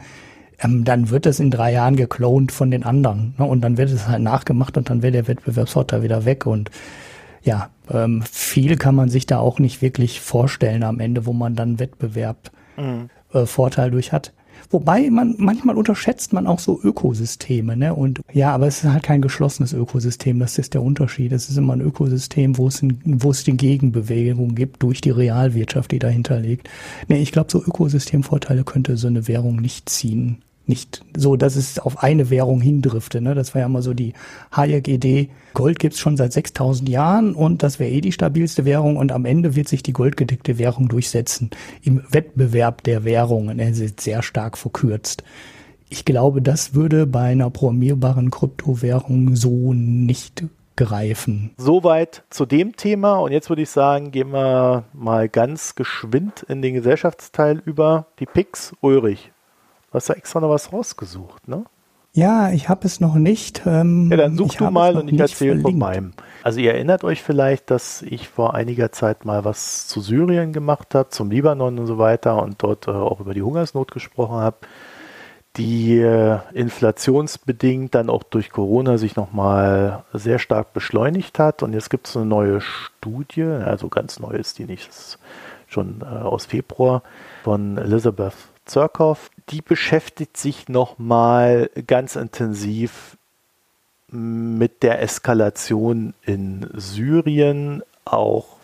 Ähm, 0.60 0.84
dann 0.84 1.10
wird 1.10 1.26
es 1.26 1.40
in 1.40 1.52
drei 1.52 1.72
Jahren 1.72 1.96
geklont 1.96 2.52
von 2.52 2.72
den 2.72 2.84
anderen. 2.84 3.36
Ne? 3.38 3.46
Und 3.46 3.62
dann 3.62 3.78
wird 3.78 3.92
es 3.92 4.08
halt 4.08 4.22
nachgemacht 4.22 4.78
und 4.78 4.90
dann 4.90 5.02
wäre 5.02 5.14
der 5.14 5.28
Wettbewerbsvorteil 5.28 6.04
wieder 6.04 6.26
weg. 6.26 6.46
Und 6.46 6.72
ja, 7.44 7.70
ähm, 7.90 8.24
viel 8.24 8.76
kann 8.76 8.96
man 8.96 9.10
sich 9.10 9.26
da 9.26 9.40
auch 9.40 9.60
nicht 9.60 9.82
wirklich 9.82 10.20
vorstellen 10.20 10.84
am 10.84 11.00
Ende, 11.00 11.26
wo 11.26 11.34
man 11.34 11.56
dann 11.56 11.80
Wettbewerb 11.80 12.52
mhm. 12.76 13.10
äh, 13.34 13.46
Vorteil 13.46 13.92
durch 13.92 14.12
hat. 14.12 14.34
Wobei 14.70 15.10
man 15.10 15.36
manchmal 15.38 15.78
unterschätzt 15.78 16.34
man 16.34 16.48
auch 16.48 16.60
so 16.60 16.80
Ökosysteme, 16.82 17.78
ne? 17.78 17.94
Und 17.94 18.22
ja, 18.34 18.54
aber 18.54 18.68
es 18.68 18.84
ist 18.84 18.92
halt 18.92 19.04
kein 19.04 19.22
geschlossenes 19.22 19.74
Ökosystem. 19.74 20.40
Das 20.40 20.58
ist 20.58 20.74
der 20.74 20.82
Unterschied. 20.82 21.32
Es 21.32 21.50
ist 21.50 21.58
immer 21.58 21.74
ein 21.74 21.82
Ökosystem, 21.82 22.58
wo 22.58 22.68
es, 22.68 22.82
in, 22.82 23.00
wo 23.06 23.32
es 23.32 23.44
die 23.44 23.56
Gegenbewegung 23.56 24.56
gibt 24.56 24.84
durch 24.84 25.02
die 25.02 25.12
Realwirtschaft, 25.12 25.92
die 25.92 26.00
dahinter 26.00 26.40
liegt. 26.40 26.70
Ne, 27.08 27.20
ich 27.20 27.32
glaube, 27.32 27.52
so 27.52 27.64
Ökosystemvorteile 27.64 28.64
könnte 28.64 28.98
so 28.98 29.08
eine 29.08 29.28
Währung 29.28 29.58
nicht 29.58 29.90
ziehen 29.90 30.40
nicht 30.68 31.04
so, 31.16 31.36
dass 31.36 31.56
es 31.56 31.80
auf 31.80 32.04
eine 32.04 32.30
Währung 32.30 32.62
hindrifte. 32.62 33.22
Ne? 33.22 33.36
Das 33.36 33.54
war 33.54 33.62
ja 33.62 33.68
immer 33.68 33.82
so 33.82 33.94
die 33.94 34.14
Hayek-Idee. 34.56 35.30
Gold 35.54 35.80
gibt's 35.80 36.00
schon 36.00 36.18
seit 36.18 36.34
6000 36.34 36.90
Jahren 36.90 37.34
und 37.34 37.64
das 37.64 37.80
wäre 37.80 37.92
eh 37.92 38.02
die 38.02 38.12
stabilste 38.12 38.66
Währung 38.66 38.98
und 38.98 39.12
am 39.12 39.26
Ende 39.26 39.56
wird 39.56 39.68
sich 39.68 39.84
die 39.84 39.94
goldgedeckte 39.94 40.58
Währung 40.58 40.88
durchsetzen. 40.90 41.50
Im 41.82 42.04
Wettbewerb 42.10 42.84
der 42.84 43.04
Währungen. 43.04 43.60
Er 43.60 43.70
ist 43.70 44.02
sehr 44.02 44.24
stark 44.24 44.58
verkürzt. 44.58 45.24
Ich 45.90 46.04
glaube, 46.04 46.42
das 46.42 46.74
würde 46.74 47.08
bei 47.08 47.30
einer 47.30 47.50
programmierbaren 47.50 48.30
Kryptowährung 48.30 49.36
so 49.36 49.74
nicht 49.74 50.44
greifen. 50.76 51.52
Soweit 51.58 52.24
zu 52.30 52.46
dem 52.46 52.76
Thema. 52.76 53.18
Und 53.18 53.32
jetzt 53.32 53.50
würde 53.50 53.64
ich 53.64 53.70
sagen, 53.70 54.12
gehen 54.12 54.32
wir 54.32 54.86
mal 54.94 55.28
ganz 55.28 55.76
geschwind 55.76 56.46
in 56.48 56.62
den 56.62 56.74
Gesellschaftsteil 56.74 57.62
über. 57.66 58.08
Die 58.20 58.26
Pix 58.26 58.74
Ulrich. 58.82 59.32
Du 59.90 59.94
hast 59.94 60.10
ja 60.10 60.16
extra 60.16 60.40
noch 60.40 60.50
was 60.50 60.74
rausgesucht, 60.74 61.48
ne? 61.48 61.66
Ja, 62.14 62.50
ich 62.50 62.68
habe 62.68 62.86
es 62.88 63.00
noch 63.00 63.16
nicht. 63.16 63.62
Ähm, 63.68 64.10
ja, 64.10 64.18
dann 64.18 64.36
such 64.36 64.56
du 64.56 64.72
mal 64.72 64.98
und 64.98 65.08
ich 65.14 65.20
erzähle 65.20 65.62
von 65.62 65.78
meinem. 65.78 66.14
Also 66.42 66.60
ihr 66.60 66.74
erinnert 66.74 67.04
euch 67.04 67.22
vielleicht, 67.22 67.70
dass 67.70 68.02
ich 68.02 68.28
vor 68.28 68.56
einiger 68.56 68.92
Zeit 68.92 69.24
mal 69.24 69.46
was 69.46 69.88
zu 69.88 70.02
Syrien 70.02 70.52
gemacht 70.52 70.96
habe, 70.96 71.10
zum 71.10 71.30
Libanon 71.30 71.78
und 71.78 71.86
so 71.86 72.00
weiter 72.00 72.42
und 72.42 72.56
dort 72.64 72.88
äh, 72.88 72.92
auch 72.92 73.20
über 73.20 73.36
die 73.36 73.44
Hungersnot 73.44 73.92
gesprochen 73.92 74.38
habe, 74.38 74.58
die 75.58 76.00
äh, 76.00 76.40
inflationsbedingt 76.54 77.94
dann 77.94 78.10
auch 78.10 78.24
durch 78.24 78.50
Corona 78.50 78.98
sich 78.98 79.16
nochmal 79.16 80.04
sehr 80.12 80.40
stark 80.40 80.74
beschleunigt 80.74 81.38
hat. 81.38 81.62
Und 81.62 81.74
jetzt 81.74 81.92
gibt 81.92 82.08
es 82.08 82.18
eine 82.18 82.26
neue 82.26 82.62
Studie, 82.62 83.44
also 83.44 83.90
ganz 83.90 84.20
neu 84.20 84.32
ist 84.32 84.58
die 84.58 84.66
nicht, 84.66 84.90
ist 84.90 85.20
schon 85.68 86.02
äh, 86.02 86.06
aus 86.06 86.48
Februar, 86.48 87.04
von 87.44 87.78
Elizabeth 87.78 88.34
Zirkov, 88.68 89.30
die 89.50 89.62
beschäftigt 89.62 90.38
sich 90.38 90.70
nochmal 90.70 91.70
ganz 91.88 92.16
intensiv 92.16 93.18
mit 94.10 94.84
der 94.84 95.02
Eskalation 95.02 96.14
in 96.24 96.70
Syrien, 96.74 97.84
auch 98.06 98.58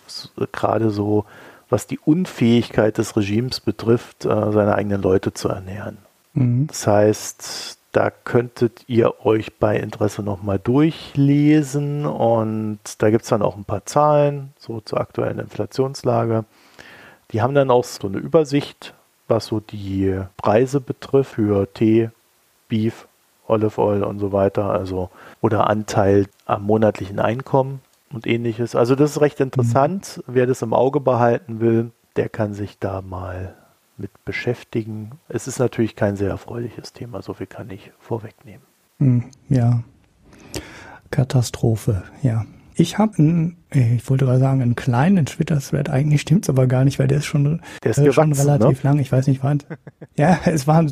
gerade 0.52 0.90
so, 0.90 1.26
was 1.70 1.88
die 1.88 2.00
Unfähigkeit 2.00 2.98
des 2.98 3.18
Regimes 3.18 3.60
betrifft, 3.60 4.26
äh, 4.26 4.52
seine 4.52 4.76
eigenen 4.76 5.02
Leute 5.02 5.34
zu 5.34 5.50
ernähren. 5.50 5.98
Mhm. 6.34 6.68
Das 6.68 6.88
heißt, 6.88 7.78
da 7.92 8.10
könntet 8.10 8.86
ihr 8.88 9.26
euch 9.26 9.58
bei 9.60 9.78
Interesse 9.78 10.24
nochmal 10.24 10.60
durchlesen 10.60 12.06
und 12.06 12.80
da 13.00 13.10
gibt 13.10 13.24
es 13.24 13.30
dann 13.30 13.42
auch 13.42 13.56
ein 13.56 13.66
paar 13.66 13.86
Zahlen, 13.86 14.54
so 14.58 14.82
zur 14.82 15.00
aktuellen 15.00 15.40
Inflationslage. 15.40 16.46
Die 17.32 17.42
haben 17.42 17.56
dann 17.56 17.72
auch 17.72 17.84
so 17.84 18.08
eine 18.08 18.18
Übersicht, 18.18 18.94
was 19.28 19.48
so 19.48 19.60
die 19.60 20.22
Preise 20.38 20.80
betrifft 20.80 21.36
für 21.36 21.72
Tee, 21.74 22.10
Beef, 22.68 23.08
Olive 23.48 23.82
Oil 23.82 24.04
und 24.04 24.20
so 24.20 24.32
weiter, 24.32 24.70
also 24.70 25.10
oder 25.42 25.70
Anteil 25.70 26.28
am 26.46 26.64
monatlichen 26.64 27.20
Einkommen 27.20 27.82
und 28.12 28.28
ähnliches. 28.28 28.76
Also 28.76 28.96
das 28.96 29.12
ist 29.12 29.22
recht 29.22 29.40
interessant. 29.40 30.22
Mhm. 30.26 30.34
Wer 30.34 30.48
das 30.48 30.62
im 30.62 30.74
Auge 30.74 31.00
behalten 31.00 31.60
will, 31.60 31.92
der 32.16 32.30
kann 32.30 32.54
sich 32.54 32.80
da 32.80 33.02
mal 33.02 33.56
mit 33.98 34.12
beschäftigen. 34.26 35.12
Es 35.30 35.48
ist 35.48 35.60
natürlich 35.60 35.96
kein 35.96 36.16
sehr 36.16 36.30
erfreuliches 36.30 36.94
Thema, 36.94 37.22
so 37.22 37.34
viel 37.34 37.48
kann 37.48 37.70
ich 37.70 37.92
vorwegnehmen. 38.00 38.64
Mhm, 39.00 39.32
ja. 39.50 39.84
Katastrophe, 41.12 42.04
ja. 42.22 42.46
Ich 42.76 42.98
habe 42.98 43.18
einen, 43.18 43.58
äh, 43.74 43.96
ich 43.96 44.10
wollte 44.10 44.26
gerade 44.26 44.40
sagen, 44.40 44.62
einen 44.62 44.76
kleinen 44.76 45.26
Twitter-Thread. 45.26 45.90
Eigentlich 45.90 46.22
stimmt 46.22 46.46
es 46.46 46.50
aber 46.50 46.68
gar 46.68 46.86
nicht, 46.86 47.00
weil 47.00 47.08
der 47.08 47.20
ist 47.20 47.26
schon, 47.26 47.62
der 47.84 47.92
ist 47.92 47.98
äh, 47.98 48.12
schon 48.12 48.34
relativ 48.34 48.84
ne? 48.84 48.90
lang. 48.90 49.00
Ich 49.00 49.12
weiß 49.12 49.28
nicht 49.28 49.44
wann. 49.44 49.60
ja, 50.18 50.40
es 50.46 50.68
waren, 50.68 50.92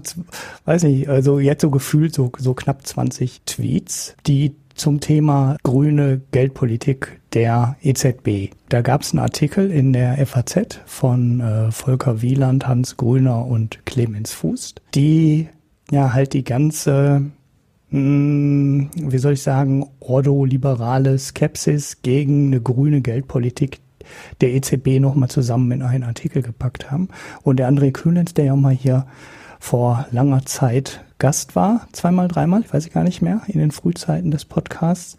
weiß 0.65 0.83
nicht, 0.83 1.09
also 1.09 1.39
jetzt 1.39 1.61
so 1.61 1.71
gefühlt 1.71 2.13
so, 2.13 2.31
so 2.37 2.53
knapp 2.53 2.85
20 2.85 3.41
Tweets, 3.45 4.15
die 4.27 4.55
zum 4.75 4.99
Thema 4.99 5.57
grüne 5.63 6.21
Geldpolitik 6.31 7.19
der 7.33 7.75
EZB. 7.81 8.53
Da 8.69 8.81
gab 8.81 9.01
es 9.01 9.11
einen 9.11 9.19
Artikel 9.19 9.69
in 9.69 9.93
der 9.93 10.25
FAZ 10.25 10.79
von 10.85 11.39
äh, 11.39 11.71
Volker 11.71 12.21
Wieland, 12.21 12.67
Hans 12.67 12.97
Grüner 12.97 13.45
und 13.45 13.85
Clemens 13.85 14.33
Fuß, 14.33 14.75
die 14.95 15.49
ja 15.91 16.13
halt 16.13 16.33
die 16.33 16.43
ganze 16.43 17.31
hm, 17.91 18.89
wie 18.95 19.17
soll 19.17 19.33
ich 19.33 19.43
sagen, 19.43 19.85
ordoliberale 19.99 21.17
Skepsis 21.19 22.01
gegen 22.01 22.47
eine 22.47 22.61
grüne 22.61 23.01
Geldpolitik 23.01 23.79
der 24.39 24.53
EZB 24.53 24.99
nochmal 24.99 25.29
zusammen 25.29 25.71
in 25.71 25.81
einen 25.81 26.03
Artikel 26.03 26.41
gepackt 26.41 26.89
haben. 26.89 27.09
Und 27.43 27.57
der 27.57 27.69
André 27.69 27.91
Kühnens, 27.91 28.33
der 28.33 28.45
ja 28.45 28.55
mal 28.55 28.73
hier 28.73 29.05
vor 29.59 30.07
langer 30.11 30.45
Zeit 30.45 31.03
Gast 31.19 31.55
war, 31.55 31.87
zweimal, 31.91 32.27
dreimal, 32.27 32.61
ich 32.61 32.73
weiß 32.73 32.89
gar 32.91 33.03
nicht 33.03 33.21
mehr, 33.21 33.41
in 33.47 33.59
den 33.59 33.71
Frühzeiten 33.71 34.31
des 34.31 34.45
Podcasts, 34.45 35.17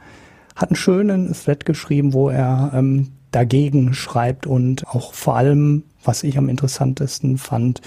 hat 0.57 0.71
einen 0.71 0.77
schönen 0.77 1.33
Thread 1.33 1.65
geschrieben, 1.65 2.13
wo 2.13 2.29
er 2.29 2.73
ähm, 2.75 3.13
dagegen 3.31 3.95
schreibt 3.95 4.47
und 4.47 4.87
auch 4.89 5.15
vor 5.15 5.37
allem, 5.37 5.85
was 6.05 6.25
ich 6.25 6.39
am 6.39 6.49
interessantesten 6.49 7.39
fand, 7.39 7.81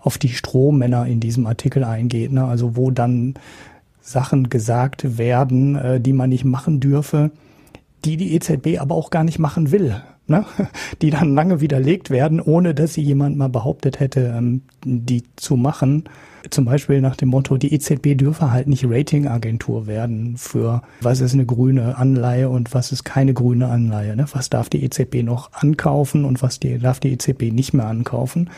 auf 0.00 0.18
die 0.18 0.30
Strohmänner 0.30 1.06
in 1.06 1.20
diesem 1.20 1.46
Artikel 1.46 1.84
eingeht. 1.84 2.32
Ne? 2.32 2.44
Also 2.44 2.76
wo 2.76 2.90
dann 2.90 3.34
Sachen 4.00 4.48
gesagt 4.48 5.18
werden, 5.18 5.76
äh, 5.76 6.00
die 6.00 6.12
man 6.12 6.30
nicht 6.30 6.44
machen 6.44 6.80
dürfe, 6.80 7.30
die 8.04 8.16
die 8.16 8.34
EZB 8.34 8.78
aber 8.78 8.94
auch 8.94 9.10
gar 9.10 9.24
nicht 9.24 9.38
machen 9.38 9.70
will, 9.70 10.02
ne? 10.26 10.44
die 11.02 11.10
dann 11.10 11.34
lange 11.34 11.60
widerlegt 11.60 12.10
werden, 12.10 12.40
ohne 12.40 12.74
dass 12.74 12.94
sie 12.94 13.02
jemand 13.02 13.36
mal 13.36 13.48
behauptet 13.48 14.00
hätte, 14.00 14.34
ähm, 14.36 14.62
die 14.84 15.24
zu 15.36 15.56
machen. 15.56 16.04
Zum 16.48 16.64
Beispiel 16.64 17.02
nach 17.02 17.16
dem 17.16 17.28
Motto, 17.28 17.58
die 17.58 17.74
EZB 17.74 18.16
dürfe 18.16 18.50
halt 18.50 18.66
nicht 18.66 18.86
Ratingagentur 18.88 19.86
werden 19.86 20.38
für 20.38 20.80
was 21.02 21.20
ist 21.20 21.34
eine 21.34 21.44
grüne 21.44 21.98
Anleihe 21.98 22.48
und 22.48 22.72
was 22.72 22.92
ist 22.92 23.04
keine 23.04 23.34
grüne 23.34 23.68
Anleihe. 23.68 24.16
Ne? 24.16 24.24
Was 24.32 24.48
darf 24.48 24.70
die 24.70 24.82
EZB 24.82 25.22
noch 25.22 25.52
ankaufen 25.52 26.24
und 26.24 26.40
was 26.40 26.58
die, 26.58 26.78
darf 26.78 26.98
die 26.98 27.12
EZB 27.12 27.52
nicht 27.52 27.74
mehr 27.74 27.86
ankaufen. 27.86 28.48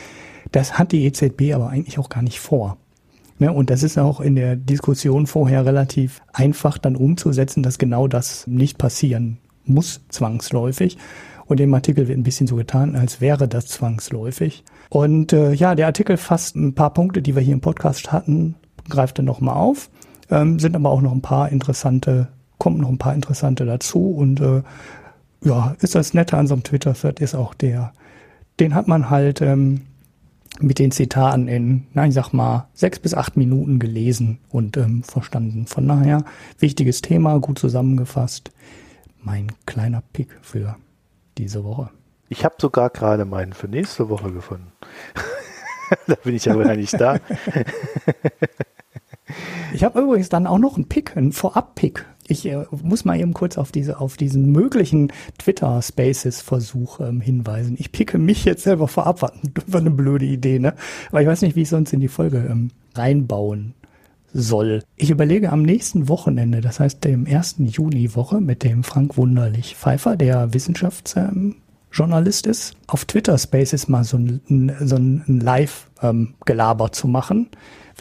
Das 0.53 0.79
hat 0.79 0.93
die 0.93 1.05
EZB 1.07 1.55
aber 1.55 1.71
eigentlich 1.71 1.99
auch 1.99 2.09
gar 2.09 2.23
nicht 2.23 2.39
vor. 2.39 2.77
Ne? 3.43 3.53
Und 3.53 3.71
das 3.71 3.83
ist 3.83 3.99
auch 3.99 4.21
in 4.21 4.37
der 4.37 4.55
Diskussion 4.55 5.27
vorher 5.27 5.67
relativ 5.67 6.23
einfach 6.33 6.79
dann 6.79 6.95
umzusetzen, 6.95 7.65
dass 7.65 7.77
genau 7.77 8.07
das 8.07 8.47
nicht 8.47 8.79
passieren 8.79 9.39
muss, 9.65 10.01
zwangsläufig. 10.11 10.97
Und 11.47 11.59
im 11.59 11.75
Artikel 11.75 12.07
wird 12.07 12.17
ein 12.17 12.23
bisschen 12.23 12.47
so 12.47 12.55
getan, 12.55 12.95
als 12.95 13.21
wäre 13.21 13.49
das 13.49 13.67
zwangsläufig. 13.67 14.63
Und 14.91 15.33
äh, 15.33 15.55
ja, 15.55 15.75
der 15.75 15.87
Artikel 15.87 16.19
fasst 16.19 16.55
ein 16.55 16.77
paar 16.77 16.95
Punkte, 16.95 17.21
die 17.21 17.35
wir 17.35 17.43
hier 17.43 17.55
im 17.55 17.61
Podcast 17.61 18.13
hatten, 18.13 18.55
greift 18.89 19.19
er 19.19 19.25
nochmal 19.25 19.57
auf. 19.57 19.91
Ähm, 20.31 20.61
sind 20.61 20.77
aber 20.77 20.91
auch 20.91 21.03
noch 21.03 21.13
ein 21.13 21.21
paar 21.21 21.51
interessante, 21.51 22.29
kommen 22.59 22.79
noch 22.79 22.91
ein 22.91 22.99
paar 22.99 23.15
interessante 23.15 23.67
dazu. 23.67 24.13
Und 24.13 24.41
äh, 24.41 24.63
ja, 25.43 25.75
ist 25.81 25.97
das 25.97 26.15
Nette 26.15 26.37
an 26.37 26.47
so 26.47 26.55
einem 26.55 26.63
Twitter-Thread 26.63 27.19
ist 27.19 27.35
auch 27.35 27.55
der, 27.55 27.93
den 28.61 28.77
hat 28.77 28.87
man 28.87 29.11
halt 29.11 29.43
ähm, 29.43 29.81
mit 30.63 30.79
den 30.79 30.91
Zitaten 30.91 31.49
in, 31.49 31.87
na, 31.93 32.07
ich 32.07 32.15
sag 32.15 32.33
mal, 32.33 32.69
sechs 32.75 32.99
bis 32.99 33.15
acht 33.15 33.37
Minuten 33.37 33.79
gelesen 33.79 34.39
und 34.49 34.77
ähm, 34.77 35.03
verstanden. 35.03 35.67
Von 35.67 35.89
daher, 35.89 36.25
wichtiges 36.59 37.03
Thema, 37.03 37.39
gut 37.39 37.59
zusammengefasst. 37.59 38.51
Mein 39.23 39.49
kleiner 39.67 40.03
Pick 40.13 40.39
für 40.43 40.77
diese 41.39 41.65
Woche. 41.65 41.91
Ich 42.29 42.45
habe 42.45 42.55
sogar 42.59 42.91
gerade 42.91 43.25
meinen 43.25 43.53
für 43.53 43.69
nächste 43.69 44.09
Woche 44.09 44.33
gefunden. 44.33 44.73
da 46.07 46.15
bin 46.17 46.35
ich 46.35 46.51
aber 46.51 46.67
ja 46.67 46.77
nicht 46.77 46.99
da. 46.99 47.19
ich 49.75 49.85
habe 49.85 50.01
übrigens 50.01 50.29
dann 50.29 50.47
auch 50.47 50.59
noch 50.59 50.77
einen 50.77 50.89
Pick, 50.89 51.17
einen 51.17 51.33
Vorab-Pick 51.33 52.07
ich 52.33 52.47
äh, 52.47 52.65
muss 52.83 53.05
mal 53.05 53.21
eben 53.21 53.35
kurz 53.35 53.57
auf 53.59 53.71
diese, 53.71 54.01
auf 54.01 54.17
diesen 54.17 54.51
möglichen 54.51 55.13
Twitter 55.39 55.81
Spaces 55.81 56.43
Versuch 56.43 57.01
ähm, 57.01 57.21
hinweisen. 57.21 57.77
Ich 57.79 57.93
picke 57.93 58.19
mich 58.19 58.45
jetzt 58.45 58.65
selber 58.65 58.89
vorab, 58.89 59.23
war 59.23 59.33
eine 59.73 59.91
blöde 59.91 60.25
Idee, 60.25 60.59
ne? 60.59 60.75
Aber 61.11 61.23
ich 61.23 61.29
weiß 61.29 61.43
nicht, 61.43 61.55
wie 61.55 61.63
ich 61.63 61.69
sonst 61.69 61.93
in 61.93 62.01
die 62.01 62.09
Folge 62.09 62.39
ähm, 62.39 62.71
reinbauen 62.95 63.75
soll. 64.35 64.83
Ich 64.97 65.11
überlege 65.11 65.53
am 65.53 65.63
nächsten 65.63 66.09
Wochenende, 66.09 66.61
das 66.61 66.81
heißt 66.81 67.05
dem 67.05 67.27
ersten 67.27 67.67
Juni-Woche 67.67 68.41
mit 68.41 68.63
dem 68.63 68.83
Frank 68.83 69.17
Wunderlich 69.17 69.77
Pfeiffer, 69.77 70.17
der 70.17 70.55
Wissenschaftsjournalist 70.55 72.47
ähm, 72.47 72.51
ist, 72.51 72.75
auf 72.87 73.05
Twitter 73.05 73.37
Spaces 73.37 73.89
mal 73.89 74.05
so 74.05 74.17
ein, 74.17 74.73
so 74.81 74.97
ein 74.97 75.23
Live-Gelaber 75.27 76.87
ähm, 76.87 76.93
zu 76.93 77.09
machen 77.09 77.49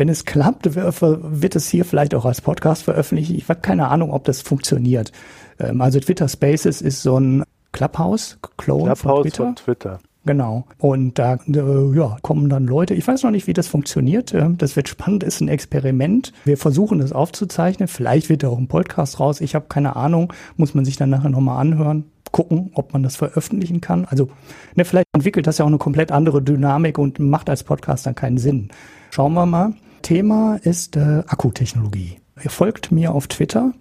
wenn 0.02 0.10
es 0.10 0.26
klappt, 0.26 0.74
wird 0.74 1.56
es 1.56 1.70
hier 1.70 1.86
vielleicht 1.86 2.16
auch 2.16 2.26
als 2.26 2.42
Podcast 2.42 2.82
veröffentlicht. 2.82 3.30
Ich 3.30 3.48
habe 3.50 3.62
keine 3.62 3.90
Ahnung, 3.90 4.12
ob 4.12 4.24
das 4.24 4.42
funktioniert. 4.42 5.12
Ähm, 5.60 5.80
also 5.80 6.00
Twitter 6.00 6.28
Spaces 6.28 6.82
ist 6.82 7.04
so 7.04 7.20
ein 7.20 7.44
Clubhouse, 7.72 8.40
Clone 8.58 8.86
Clubhouse 8.86 9.00
von 9.00 9.22
Twitter. 9.22 9.44
Von 9.44 9.56
Twitter. 9.56 10.00
Genau. 10.26 10.66
Und 10.80 11.20
da 11.20 11.36
äh, 11.36 11.96
ja, 11.96 12.18
kommen 12.24 12.50
dann 12.50 12.66
Leute. 12.66 12.96
Ich 12.96 13.08
weiß 13.08 13.22
noch 13.22 13.30
nicht, 13.30 13.46
wie 13.46 13.54
das 13.54 13.68
funktioniert. 13.68 14.34
Ähm, 14.34 14.58
das 14.58 14.76
wird 14.76 14.90
spannend, 14.90 15.24
ist 15.24 15.40
ein 15.40 15.50
Experiment. 15.50 16.34
Wir 16.46 16.58
versuchen 16.58 16.98
das 16.98 17.14
aufzuzeichnen. 17.14 17.88
Vielleicht 17.88 18.28
wird 18.30 18.42
da 18.42 18.48
auch 18.48 18.58
ein 18.58 18.68
Podcast 18.68 19.20
raus. 19.20 19.40
Ich 19.40 19.54
habe 19.54 19.68
keine 19.70 19.96
Ahnung. 19.96 20.34
Muss 20.58 20.74
man 20.74 20.84
sich 20.84 20.98
dann 20.98 21.12
nachher 21.12 21.30
nochmal 21.30 21.62
anhören. 21.62 22.06
Gucken, 22.32 22.72
ob 22.74 22.92
man 22.94 23.04
das 23.04 23.18
veröffentlichen 23.18 23.82
kann. 23.82 24.06
Also, 24.06 24.30
ne, 24.74 24.84
vielleicht 24.84 25.06
entwickelt 25.14 25.46
das 25.46 25.60
ja 25.60 25.66
auch 25.66 25.70
eine 25.70 25.78
komplett 25.78 26.12
andere 26.12 26.42
Dynamik 26.42 26.98
und 26.98 27.20
macht 27.20 27.52
als 27.52 27.64
Podcast 27.64 28.08
dann 28.08 28.16
keinen 28.16 28.40
Sinn. 28.40 28.70
Schauen 29.12 29.36
wir 29.36 29.46
mal. 29.46 29.76
Thema 30.02 30.58
ist 30.62 30.96
äh, 30.96 31.24
Akkutechnologie. 31.28 32.18
Ihr 32.44 32.50
folgt 32.50 32.92
mir 32.92 33.14
auf 33.14 33.28
Twitter, 33.28 33.74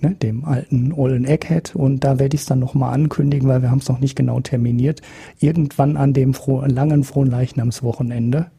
ne, 0.00 0.14
dem 0.14 0.44
alten 0.44 0.92
Ollen 0.92 1.24
Egghead, 1.24 1.74
und 1.74 2.04
da 2.04 2.18
werde 2.18 2.34
ich 2.34 2.42
es 2.42 2.46
dann 2.46 2.58
nochmal 2.58 2.94
ankündigen, 2.94 3.48
weil 3.48 3.62
wir 3.62 3.70
haben 3.70 3.78
es 3.78 3.88
noch 3.88 4.00
nicht 4.00 4.16
genau 4.16 4.40
terminiert. 4.40 5.02
Irgendwann 5.38 5.96
an 5.96 6.12
dem 6.12 6.34
froh, 6.34 6.62
langen 6.62 7.04
frohen 7.04 7.30
Leichnamswochenende, 7.30 8.50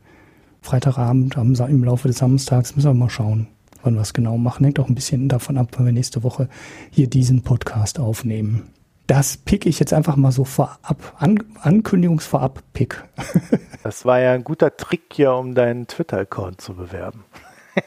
Freitagabend 0.61 1.37
am, 1.37 1.53
im 1.53 1.83
Laufe 1.83 2.07
des 2.07 2.17
Samstags, 2.17 2.75
müssen 2.75 2.89
wir 2.89 2.93
mal 2.93 3.09
schauen, 3.09 3.47
wann 3.83 3.95
wir 3.95 4.01
es 4.01 4.13
genau 4.13 4.37
machen. 4.37 4.63
Hängt 4.63 4.79
auch 4.79 4.89
ein 4.89 4.95
bisschen 4.95 5.27
davon 5.27 5.57
ab, 5.57 5.69
wenn 5.77 5.85
wir 5.85 5.93
nächste 5.93 6.23
Woche 6.23 6.47
hier 6.89 7.07
diesen 7.07 7.41
Podcast 7.41 7.99
aufnehmen. 7.99 8.63
Das 9.07 9.37
pick 9.37 9.65
ich 9.65 9.79
jetzt 9.79 9.93
einfach 9.93 10.15
mal 10.15 10.31
so 10.31 10.45
vorab, 10.45 11.15
An 11.17 11.43
Ankündigungsvorab-Pick. 11.61 13.03
das 13.83 14.05
war 14.05 14.19
ja 14.19 14.33
ein 14.33 14.43
guter 14.43 14.77
Trick 14.77 15.05
hier, 15.11 15.33
um 15.33 15.55
deinen 15.55 15.87
Twitter-Account 15.87 16.61
zu 16.61 16.75
bewerben. 16.75 17.23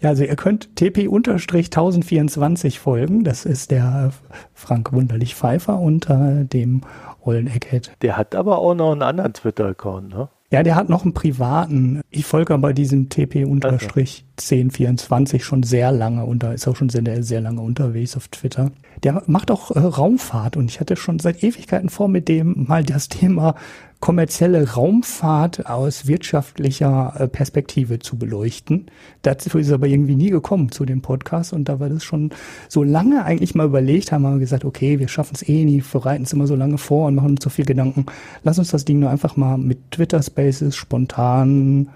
ja, 0.00 0.08
also 0.08 0.24
ihr 0.24 0.36
könnt 0.36 0.70
TP-1024 0.76 2.78
folgen. 2.78 3.24
Das 3.24 3.44
ist 3.44 3.70
der 3.70 4.12
Frank 4.54 4.90
Wunderlich 4.92 5.34
Pfeiffer 5.34 5.78
unter 5.78 6.44
dem 6.44 6.80
Ollen 7.20 7.48
Eckhead. 7.48 7.92
Der 8.00 8.16
hat 8.16 8.34
aber 8.34 8.56
auch 8.58 8.74
noch 8.74 8.92
einen 8.92 9.02
anderen 9.02 9.34
Twitter-Account, 9.34 10.08
ne? 10.08 10.30
Ja, 10.50 10.62
der 10.62 10.76
hat 10.76 10.88
noch 10.88 11.02
einen 11.02 11.12
privaten. 11.12 12.00
Ich 12.10 12.24
folge 12.24 12.54
aber 12.54 12.72
diesem 12.72 13.10
TP-1024 13.10 15.42
schon 15.42 15.62
sehr 15.62 15.92
lange 15.92 16.24
und 16.24 16.42
da 16.42 16.54
ist 16.54 16.66
auch 16.66 16.74
schon 16.74 16.88
sehr, 16.88 17.22
sehr 17.22 17.42
lange 17.42 17.60
unterwegs 17.60 18.16
auf 18.16 18.28
Twitter. 18.28 18.72
Der 19.02 19.22
macht 19.26 19.50
auch 19.50 19.72
äh, 19.72 19.78
Raumfahrt 19.78 20.56
und 20.56 20.70
ich 20.70 20.80
hatte 20.80 20.96
schon 20.96 21.18
seit 21.18 21.44
Ewigkeiten 21.44 21.90
vor, 21.90 22.08
mit 22.08 22.28
dem 22.28 22.64
mal 22.66 22.82
das 22.82 23.10
Thema 23.10 23.56
kommerzielle 24.00 24.72
Raumfahrt 24.72 25.66
aus 25.66 26.06
wirtschaftlicher 26.06 27.12
äh, 27.18 27.28
Perspektive 27.28 27.98
zu 27.98 28.16
beleuchten. 28.16 28.86
Dazu 29.20 29.58
ist 29.58 29.66
es 29.66 29.72
aber 29.72 29.88
irgendwie 29.88 30.14
nie 30.14 30.30
gekommen 30.30 30.72
zu 30.72 30.86
dem 30.86 31.02
Podcast 31.02 31.52
und 31.52 31.68
da 31.68 31.78
war 31.78 31.90
das 31.90 32.04
schon 32.04 32.30
so 32.68 32.82
lange 32.82 33.26
eigentlich 33.26 33.54
mal 33.54 33.66
überlegt, 33.66 34.12
haben 34.12 34.22
wir 34.22 34.38
gesagt, 34.38 34.64
okay, 34.64 34.98
wir 34.98 35.08
schaffen 35.08 35.34
es 35.34 35.46
eh 35.46 35.62
nie, 35.64 35.84
bereiten 35.92 36.22
es 36.22 36.32
immer 36.32 36.46
so 36.46 36.54
lange 36.54 36.78
vor 36.78 37.08
und 37.08 37.16
machen 37.16 37.32
uns 37.32 37.44
so 37.44 37.50
viel 37.50 37.66
Gedanken. 37.66 38.06
Lass 38.44 38.58
uns 38.58 38.70
das 38.70 38.86
Ding 38.86 39.00
nur 39.00 39.10
einfach 39.10 39.36
mal 39.36 39.58
mit 39.58 39.90
Twitter 39.90 40.22
Spaces 40.22 40.74
spontan 40.74 41.90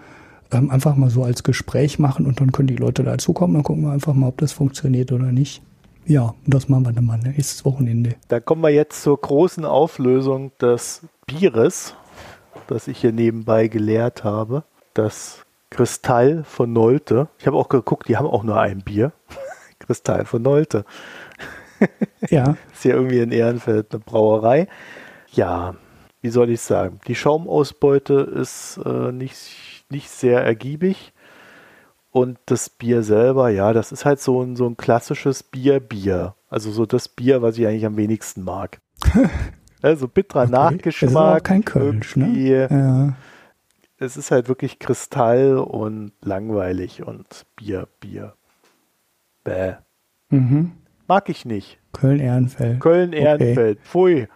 ähm, 0.53 0.71
einfach 0.71 0.97
mal 0.97 1.11
so 1.11 1.25
als 1.25 1.43
Gespräch 1.43 1.99
machen 1.99 2.27
und 2.27 2.41
dann 2.41 2.53
können 2.53 2.69
die 2.69 2.77
Leute 2.77 3.03
dazukommen, 3.03 3.55
dann 3.55 3.63
gucken 3.63 3.85
wir 3.85 3.93
einfach 3.93 4.15
mal, 4.15 4.29
ob 4.29 4.39
das 4.39 4.53
funktioniert 4.53 5.13
oder 5.13 5.33
nicht. 5.33 5.63
Ja, 6.05 6.35
das 6.47 6.69
machen 6.69 6.85
wir 6.85 6.93
dann 6.93 7.07
mal 7.07 7.19
nächstes 7.19 7.65
Wochenende. 7.65 8.17
Da 8.29 8.41
kommen 8.41 8.63
wir 8.63 8.71
jetzt 8.71 9.03
zur 9.03 9.21
großen 9.21 9.65
Auflösung 9.65 10.51
des 10.61 11.03
Bieres, 11.27 11.95
das 12.67 12.89
ich 12.89 12.99
hier 12.99 13.13
nebenbei 13.13 13.69
geleert 13.69 14.25
habe. 14.25 14.65
Das 14.95 15.45
Kristall 15.71 16.45
von 16.45 16.73
Nolte. 16.73 17.29
Ich 17.39 17.47
habe 17.47 17.57
auch 17.57 17.69
geguckt, 17.69 18.09
die 18.09 18.17
haben 18.17 18.27
auch 18.27 18.43
nur 18.43 18.61
ein 18.61 18.83
Bier. 18.83 19.13
Kristall 19.79 20.25
von 20.27 20.43
Nolte. 20.43 20.85
Ja. 22.29 22.57
Ist 22.73 22.85
ja 22.85 22.95
irgendwie 22.95 23.21
in 23.21 23.33
Ehrenfeld 23.33 23.93
eine 23.93 24.01
Brauerei. 24.01 24.69
Ja, 25.33 25.75
wie 26.21 26.29
soll 26.29 26.51
ich 26.51 26.61
sagen? 26.61 27.01
Die 27.07 27.15
Schaumausbeute 27.15 28.15
ist 28.15 28.79
äh, 28.85 29.11
nicht, 29.11 29.72
nicht 29.93 30.11
sehr 30.11 30.43
ergiebig. 30.43 31.13
Und 32.11 32.39
das 32.47 32.69
Bier 32.69 33.03
selber, 33.03 33.49
ja, 33.49 33.73
das 33.73 33.91
ist 33.93 34.05
halt 34.05 34.21
so 34.21 34.43
ein, 34.43 34.57
so 34.57 34.67
ein 34.67 34.77
klassisches 34.77 35.43
Bier-Bier. 35.43 36.35
Also 36.51 36.71
so 36.71 36.85
das 36.85 37.09
Bier, 37.09 37.41
was 37.41 37.57
ich 37.57 37.67
eigentlich 37.67 37.87
am 37.87 37.97
wenigsten 37.97 38.43
mag. 38.43 38.81
also 39.83 40.09
bitterer 40.09 40.43
Okay. 40.43 40.51
Nachgeschmack. 40.53 41.37
Ist 41.39 41.45
kein 41.45 41.65
Kölsch, 41.65 42.17
ne? 42.17 42.29
Ja. 42.69 43.15
Es 43.97 44.17
ist 44.17 44.31
halt 44.31 44.49
wirklich 44.49 44.79
Kristall 44.79 45.57
und 45.57 46.13
langweilig 46.21 47.03
und 47.03 47.47
Bier, 47.57 47.89
Bier. 48.01 48.35
Bäh. 49.45 49.75
Mhm. 50.29 50.73
Mag 51.07 51.29
ich 51.29 51.45
nicht. 51.45 51.79
Köln-Ehrenfeld. 51.93 52.81
Köln-Ehrenfeld. 52.81 53.81
Pfui. 53.81 54.29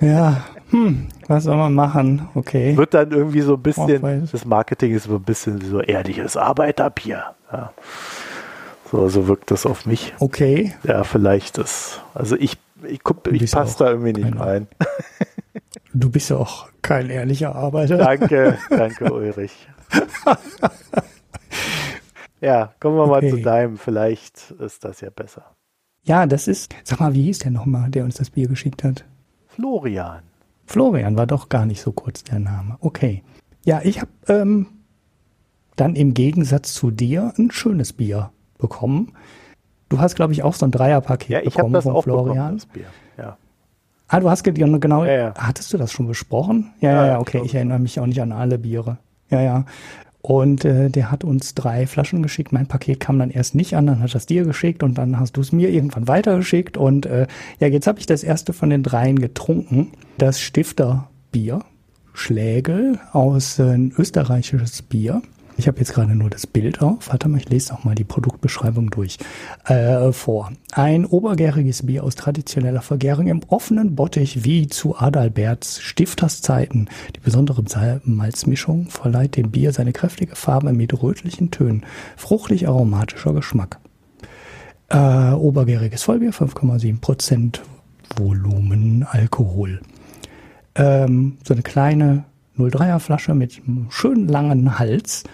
Ja, 0.00 0.44
hm, 0.70 1.08
was 1.26 1.44
soll 1.44 1.56
man 1.56 1.74
machen? 1.74 2.28
Okay. 2.34 2.76
Wird 2.76 2.94
dann 2.94 3.10
irgendwie 3.10 3.40
so 3.40 3.54
ein 3.54 3.62
bisschen, 3.62 4.02
weiß. 4.02 4.30
das 4.30 4.44
Marketing 4.44 4.94
ist 4.94 5.04
so 5.04 5.16
ein 5.16 5.22
bisschen 5.22 5.60
so 5.60 5.80
ehrliches 5.80 6.36
Arbeiterbier. 6.36 7.34
Ja. 7.52 7.72
So, 8.90 9.08
so 9.08 9.28
wirkt 9.28 9.50
das 9.50 9.66
auf 9.66 9.86
mich. 9.86 10.14
Okay. 10.18 10.74
Ja, 10.84 11.04
vielleicht 11.04 11.58
ist, 11.58 12.00
also 12.14 12.36
ich, 12.36 12.56
ich, 12.84 13.00
ich 13.30 13.38
bist 13.40 13.54
passe 13.54 13.78
da 13.78 13.90
irgendwie 13.90 14.12
nicht 14.12 14.38
rein. 14.38 14.66
Du 15.92 16.08
bist 16.08 16.30
ja 16.30 16.36
auch 16.36 16.68
kein 16.82 17.10
ehrlicher 17.10 17.56
Arbeiter. 17.56 17.96
Danke, 17.98 18.58
danke 18.70 19.12
Ulrich. 19.12 19.68
Ja, 22.40 22.72
kommen 22.78 22.96
wir 22.96 23.06
mal 23.08 23.18
Okay. 23.18 23.30
zu 23.30 23.36
deinem. 23.42 23.76
Vielleicht 23.76 24.52
ist 24.52 24.84
das 24.84 25.00
ja 25.00 25.10
besser. 25.10 25.44
Ja, 26.04 26.26
das 26.26 26.46
ist, 26.48 26.74
sag 26.84 27.00
mal, 27.00 27.12
wie 27.12 27.22
hieß 27.24 27.40
der 27.40 27.50
nochmal, 27.50 27.90
der 27.90 28.04
uns 28.04 28.14
das 28.16 28.30
Bier 28.30 28.46
geschickt 28.48 28.84
hat? 28.84 29.04
Florian. 29.48 30.22
Florian 30.74 31.16
war 31.16 31.26
doch 31.26 31.48
gar 31.48 31.66
nicht 31.66 31.80
so 31.82 31.90
kurz 31.90 32.22
der 32.22 32.38
Name. 32.38 32.76
Okay. 32.80 33.24
Ja, 33.64 33.80
ich 33.82 34.00
habe 34.00 34.10
ähm, 34.28 34.66
dann 35.74 35.96
im 35.96 36.14
Gegensatz 36.14 36.74
zu 36.74 36.92
dir 36.92 37.32
ein 37.38 37.50
schönes 37.50 37.92
Bier 37.92 38.30
bekommen. 38.56 39.12
Du 39.88 39.98
hast, 39.98 40.14
glaube 40.14 40.32
ich, 40.32 40.44
auch 40.44 40.54
so 40.54 40.64
ein 40.66 40.70
Dreierpaket 40.70 41.28
Ja, 41.30 41.38
ich 41.40 41.54
bekommen 41.54 41.72
das 41.72 41.82
von 41.84 41.96
auch 41.96 42.04
Florian. 42.04 42.34
bekommen, 42.34 42.54
das 42.58 42.66
Bier. 42.66 42.84
Ja. 43.18 43.36
Ah, 44.06 44.20
du 44.20 44.30
hast 44.30 44.44
ge- 44.44 44.52
genau. 44.54 45.04
Ja, 45.04 45.12
ja. 45.12 45.34
Hattest 45.36 45.72
du 45.72 45.76
das 45.78 45.90
schon 45.90 46.06
besprochen? 46.06 46.72
Ja, 46.80 46.90
ja, 46.92 47.06
Ja, 47.06 47.12
ich 47.14 47.20
okay. 47.20 47.30
glaube 47.32 47.46
Ich 47.46 47.54
erinnere 47.56 47.80
mich 47.80 47.98
auch 47.98 48.06
nicht 48.06 48.22
an 48.22 48.30
alle 48.30 48.56
Biere. 48.58 48.98
Ja, 49.28 49.40
ja. 49.40 49.64
Und 50.22 50.64
äh, 50.64 50.90
der 50.90 51.10
hat 51.10 51.24
uns 51.24 51.54
drei 51.54 51.86
Flaschen 51.86 52.22
geschickt. 52.22 52.52
Mein 52.52 52.66
Paket 52.66 53.00
kam 53.00 53.18
dann 53.18 53.30
erst 53.30 53.54
nicht 53.54 53.74
an, 53.74 53.86
dann 53.86 54.00
hat 54.00 54.14
das 54.14 54.26
dir 54.26 54.44
geschickt 54.44 54.82
und 54.82 54.98
dann 54.98 55.18
hast 55.18 55.36
du 55.36 55.40
es 55.40 55.52
mir 55.52 55.70
irgendwann 55.70 56.08
weitergeschickt. 56.08 56.76
Und 56.76 57.06
äh, 57.06 57.26
ja, 57.58 57.68
jetzt 57.68 57.86
habe 57.86 57.98
ich 57.98 58.06
das 58.06 58.22
erste 58.22 58.52
von 58.52 58.70
den 58.70 58.82
dreien 58.82 59.18
getrunken. 59.18 59.92
Das 60.18 60.40
Stifterbier, 60.40 61.60
Schlägel 62.12 62.98
aus 63.12 63.58
äh, 63.58 63.74
ein 63.74 63.94
österreichisches 63.96 64.82
Bier. 64.82 65.22
Ich 65.60 65.68
habe 65.68 65.78
jetzt 65.78 65.92
gerade 65.92 66.14
nur 66.14 66.30
das 66.30 66.46
Bild 66.46 66.80
auf. 66.80 67.10
Warte 67.10 67.28
mal, 67.28 67.36
ich 67.36 67.50
lese 67.50 67.74
auch 67.74 67.84
mal 67.84 67.94
die 67.94 68.02
Produktbeschreibung 68.02 68.88
durch 68.88 69.18
äh, 69.66 70.10
vor. 70.10 70.52
Ein 70.72 71.04
obergäriges 71.04 71.84
Bier 71.84 72.02
aus 72.02 72.14
traditioneller 72.14 72.80
Vergärung 72.80 73.26
im 73.26 73.42
offenen 73.46 73.94
Bottich 73.94 74.42
wie 74.42 74.68
zu 74.68 74.96
Adalberts 74.96 75.82
Stifterszeiten. 75.82 76.88
Die 77.14 77.20
besondere 77.20 77.62
Malzmischung 78.04 78.86
verleiht 78.86 79.36
dem 79.36 79.50
Bier 79.50 79.74
seine 79.74 79.92
kräftige 79.92 80.34
Farbe 80.34 80.72
mit 80.72 81.02
rötlichen 81.02 81.50
Tönen. 81.50 81.84
Fruchtig 82.16 82.66
aromatischer 82.66 83.34
Geschmack. 83.34 83.80
Äh, 84.88 85.32
obergäriges 85.32 86.04
Vollbier, 86.04 86.32
5,7 86.32 87.02
Prozent 87.02 87.60
Volumen 88.16 89.02
Alkohol. 89.02 89.82
Ähm, 90.74 91.36
so 91.46 91.52
eine 91.52 91.62
kleine 91.62 92.24
03er 92.56 92.98
Flasche 92.98 93.34
mit 93.34 93.60
einem 93.66 93.88
schönen 93.90 94.26
langen 94.26 94.78
Hals. 94.78 95.24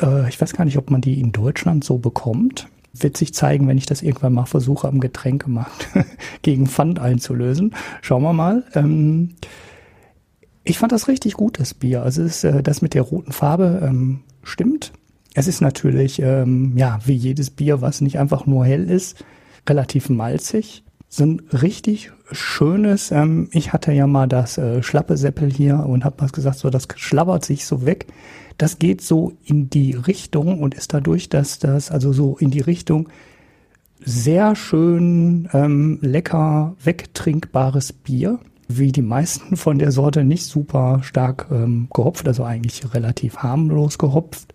Äh, 0.00 0.28
ich 0.28 0.40
weiß 0.40 0.52
gar 0.54 0.64
nicht, 0.64 0.78
ob 0.78 0.90
man 0.90 1.00
die 1.00 1.20
in 1.20 1.32
Deutschland 1.32 1.84
so 1.84 1.98
bekommt. 1.98 2.68
Wird 2.92 3.16
sich 3.16 3.34
zeigen, 3.34 3.68
wenn 3.68 3.78
ich 3.78 3.86
das 3.86 4.02
irgendwann 4.02 4.32
mal 4.32 4.46
versuche, 4.46 4.88
am 4.88 5.00
Getränkemarkt 5.00 5.88
gegen 6.42 6.66
Pfand 6.66 6.98
einzulösen. 6.98 7.74
Schauen 8.00 8.22
wir 8.22 8.32
mal. 8.32 8.64
Ähm, 8.74 9.34
ich 10.64 10.78
fand 10.78 10.92
das 10.92 11.06
richtig 11.08 11.34
gut, 11.34 11.60
das 11.60 11.74
Bier. 11.74 12.02
Also 12.02 12.22
ist, 12.22 12.44
äh, 12.44 12.62
das 12.62 12.82
mit 12.82 12.94
der 12.94 13.02
roten 13.02 13.32
Farbe 13.32 13.82
ähm, 13.84 14.20
stimmt. 14.42 14.92
Es 15.34 15.46
ist 15.46 15.60
natürlich, 15.60 16.20
ähm, 16.20 16.72
ja, 16.76 16.98
wie 17.04 17.14
jedes 17.14 17.50
Bier, 17.50 17.82
was 17.82 18.00
nicht 18.00 18.18
einfach 18.18 18.46
nur 18.46 18.64
hell 18.64 18.88
ist, 18.90 19.22
relativ 19.68 20.08
malzig. 20.08 20.82
So 21.08 21.24
ein 21.24 21.42
richtig 21.52 22.10
schönes, 22.32 23.12
ähm, 23.12 23.48
ich 23.52 23.72
hatte 23.72 23.92
ja 23.92 24.06
mal 24.06 24.26
das 24.26 24.58
äh, 24.58 24.82
schlappe 24.82 25.14
hier 25.48 25.80
und 25.86 26.04
habe 26.04 26.16
was 26.18 26.32
gesagt, 26.32 26.58
so 26.58 26.70
das 26.70 26.88
schlabbert 26.96 27.44
sich 27.44 27.66
so 27.66 27.84
weg. 27.84 28.06
Das 28.58 28.78
geht 28.78 29.02
so 29.02 29.32
in 29.44 29.68
die 29.68 29.92
Richtung 29.92 30.60
und 30.60 30.74
ist 30.74 30.94
dadurch, 30.94 31.28
dass 31.28 31.58
das 31.58 31.90
also 31.90 32.12
so 32.12 32.36
in 32.38 32.50
die 32.50 32.60
Richtung 32.60 33.08
sehr 34.00 34.54
schön 34.56 35.48
ähm, 35.52 35.98
lecker 36.00 36.76
wegtrinkbares 36.82 37.92
Bier. 37.92 38.38
Wie 38.68 38.90
die 38.90 39.02
meisten 39.02 39.56
von 39.56 39.78
der 39.78 39.92
Sorte 39.92 40.24
nicht 40.24 40.44
super 40.44 41.00
stark 41.02 41.46
ähm, 41.52 41.88
gehopft, 41.92 42.26
also 42.26 42.42
eigentlich 42.44 42.94
relativ 42.94 43.38
harmlos 43.38 43.96
gehopft. 43.96 44.54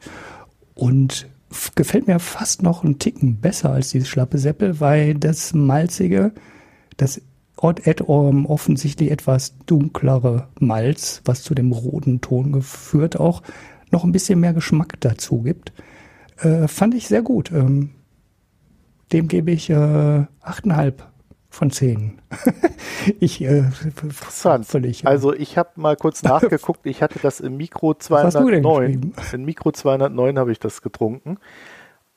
Und 0.74 1.28
gefällt 1.76 2.08
mir 2.08 2.20
fast 2.20 2.62
noch 2.62 2.84
einen 2.84 3.00
Ticken 3.00 3.38
besser 3.38 3.72
als 3.72 3.90
dieses 3.90 4.10
schlappe 4.10 4.38
Seppel, 4.38 4.80
weil 4.80 5.16
das 5.16 5.54
malzige, 5.54 6.34
das 6.98 7.22
um, 8.06 8.46
offensichtlich 8.48 9.12
etwas 9.12 9.54
dunklere 9.68 10.48
Malz, 10.60 11.22
was 11.26 11.44
zu 11.44 11.54
dem 11.54 11.72
roten 11.72 12.20
Ton 12.20 12.52
geführt 12.52 13.20
auch, 13.20 13.44
noch 13.92 14.04
ein 14.04 14.12
bisschen 14.12 14.40
mehr 14.40 14.54
Geschmack 14.54 14.96
dazu 15.02 15.42
gibt. 15.42 15.72
Äh, 16.40 16.68
fand 16.68 16.94
ich 16.96 17.08
sehr 17.08 17.22
gut. 17.22 17.52
Ähm, 17.52 17.92
dem 19.12 19.28
gebe 19.28 19.52
ich 19.52 19.70
äh, 19.70 19.74
8,5 19.74 20.94
von 21.50 21.70
10. 21.70 22.22
ich 23.20 23.42
äh, 23.42 23.66
Interessant. 23.84 24.66
völlig. 24.66 25.04
äh, 25.04 25.08
Also 25.08 25.34
ich 25.34 25.58
habe 25.58 25.70
mal 25.76 25.96
kurz 25.98 26.24
nachgeguckt. 26.24 26.86
Ich 26.86 27.02
hatte 27.02 27.20
das 27.22 27.40
im 27.42 27.58
Mikro 27.58 27.90
hast 27.94 28.10
du 28.10 28.50
denn 28.50 28.64
209. 28.64 28.64
geschrieben? 28.92 29.14
Im 29.34 29.46
Mikro 29.46 29.72
209 29.72 30.40
habe 30.40 30.52
ich 30.52 30.60
das 30.60 30.82
getrunken. 30.82 31.38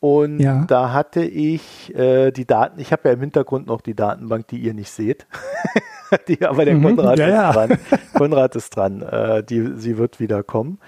Und 0.01 0.39
Ja. 0.39 0.65
da 0.67 0.93
hatte 0.93 1.25
ich 1.25 1.95
äh, 1.97 2.31
die 2.31 2.47
Daten, 2.47 2.79
ich 2.79 2.93
habe 2.93 3.09
ja 3.09 3.15
im 3.15 3.21
Hintergrund 3.21 3.67
noch 3.67 3.81
die 3.81 3.95
Datenbank, 3.95 4.47
die 4.49 4.59
ihr 4.59 4.75
nicht 4.75 4.91
seht. 4.91 5.27
die, 6.29 6.45
aber 6.45 6.65
der 6.67 6.75
Mhm, 6.77 6.83
Konrad 6.97 7.19
ja, 7.19 7.27
ist 7.27 7.33
ja. 7.33 7.53
dran. 7.53 7.79
Konrad 8.13 8.55
ist 8.55 8.77
dran. 8.77 9.03
Äh, 9.03 9.43
die, 9.43 9.73
sie 9.77 9.97
wird 9.99 10.21
wieder 10.21 10.43
kommen. 10.43 10.79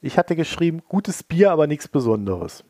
Ich 0.00 0.18
hatte 0.18 0.36
geschrieben, 0.36 0.82
gutes 0.88 1.22
Bier, 1.22 1.50
aber 1.50 1.66
nichts 1.66 1.88
Besonderes. 1.88 2.64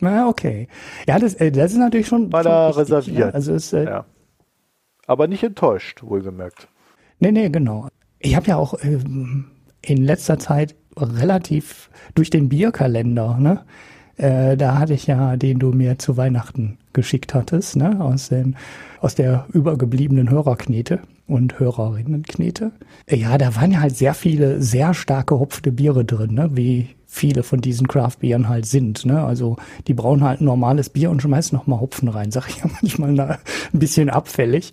Na, 0.00 0.28
okay. 0.28 0.68
Ja, 1.06 1.18
das, 1.18 1.34
äh, 1.34 1.52
das 1.52 1.72
ist 1.72 1.78
natürlich 1.78 2.08
schon. 2.08 2.32
War 2.32 2.42
schon 2.42 2.52
da 2.52 2.70
reserviert. 2.70 3.18
Ja. 3.18 3.30
Also 3.30 3.54
ist, 3.54 3.72
äh, 3.72 3.84
Ja. 3.84 4.06
Aber 5.06 5.26
nicht 5.26 5.42
enttäuscht, 5.42 6.02
wohlgemerkt. 6.02 6.68
Nee, 7.18 7.32
nee, 7.32 7.48
genau. 7.50 7.88
Ich 8.20 8.36
habe 8.36 8.46
ja 8.46 8.56
auch 8.56 8.74
ähm, 8.82 9.50
in 9.82 9.98
letzter 10.02 10.38
Zeit 10.38 10.76
relativ 10.96 11.90
durch 12.14 12.30
den 12.30 12.48
Bierkalender, 12.48 13.36
ne? 13.38 13.64
Äh, 14.16 14.56
da 14.56 14.78
hatte 14.78 14.94
ich 14.94 15.06
ja, 15.06 15.36
den 15.36 15.58
du 15.58 15.72
mir 15.72 15.98
zu 15.98 16.16
Weihnachten 16.16 16.78
geschickt 16.92 17.34
hattest, 17.34 17.76
ne? 17.76 18.00
Aus, 18.00 18.28
den, 18.28 18.56
aus 19.00 19.14
der 19.14 19.46
übergebliebenen 19.52 20.30
Hörerknete 20.30 21.00
und 21.26 21.58
Hörerinnenknete. 21.58 22.72
Ja, 23.08 23.38
da 23.38 23.54
waren 23.56 23.80
halt 23.80 23.96
sehr 23.96 24.14
viele 24.14 24.60
sehr 24.60 24.94
stark 24.94 25.28
gehopfte 25.28 25.72
Biere 25.72 26.04
drin, 26.04 26.34
ne? 26.34 26.50
Wie 26.54 26.88
viele 27.06 27.42
von 27.42 27.60
diesen 27.60 27.88
Craft-Bieren 27.88 28.48
halt 28.48 28.66
sind. 28.66 29.04
Ne? 29.04 29.22
Also 29.24 29.56
die 29.88 29.94
brauen 29.94 30.22
halt 30.22 30.40
ein 30.40 30.44
normales 30.44 30.90
Bier 30.90 31.10
und 31.10 31.20
schmeißen 31.20 31.58
noch 31.58 31.66
mal 31.66 31.80
Hopfen 31.80 32.08
rein, 32.08 32.30
sag 32.30 32.48
ich 32.48 32.58
ja 32.58 32.70
manchmal 32.80 33.12
na, 33.12 33.38
ein 33.72 33.78
bisschen 33.78 34.10
abfällig. 34.10 34.72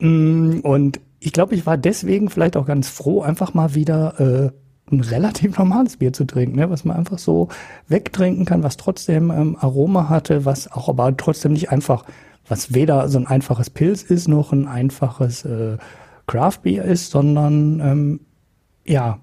Mm, 0.00 0.58
Und 0.64 1.00
ich 1.20 1.32
glaube, 1.32 1.54
ich 1.54 1.64
war 1.64 1.76
deswegen 1.76 2.30
vielleicht 2.30 2.56
auch 2.56 2.66
ganz 2.66 2.88
froh, 2.88 3.22
einfach 3.22 3.54
mal 3.54 3.74
wieder 3.76 4.20
äh, 4.20 4.50
ein 4.90 5.00
relativ 5.00 5.58
normales 5.58 5.96
Bier 5.96 6.12
zu 6.12 6.24
trinken, 6.24 6.56
ne? 6.56 6.70
was 6.70 6.84
man 6.84 6.96
einfach 6.96 7.18
so 7.18 7.48
wegtrinken 7.88 8.44
kann, 8.44 8.62
was 8.62 8.76
trotzdem 8.76 9.30
ähm, 9.30 9.56
Aroma 9.58 10.08
hatte, 10.08 10.44
was 10.44 10.70
auch 10.70 10.88
aber 10.88 11.16
trotzdem 11.16 11.52
nicht 11.52 11.70
einfach, 11.70 12.04
was 12.46 12.72
weder 12.72 13.08
so 13.08 13.18
ein 13.18 13.26
einfaches 13.26 13.70
Pilz 13.70 14.02
ist, 14.02 14.28
noch 14.28 14.52
ein 14.52 14.68
einfaches 14.68 15.44
äh, 15.44 15.78
Craft 16.26 16.58
Beer 16.62 16.84
ist, 16.84 17.10
sondern 17.10 17.80
ähm, 17.80 18.20
ja, 18.84 19.18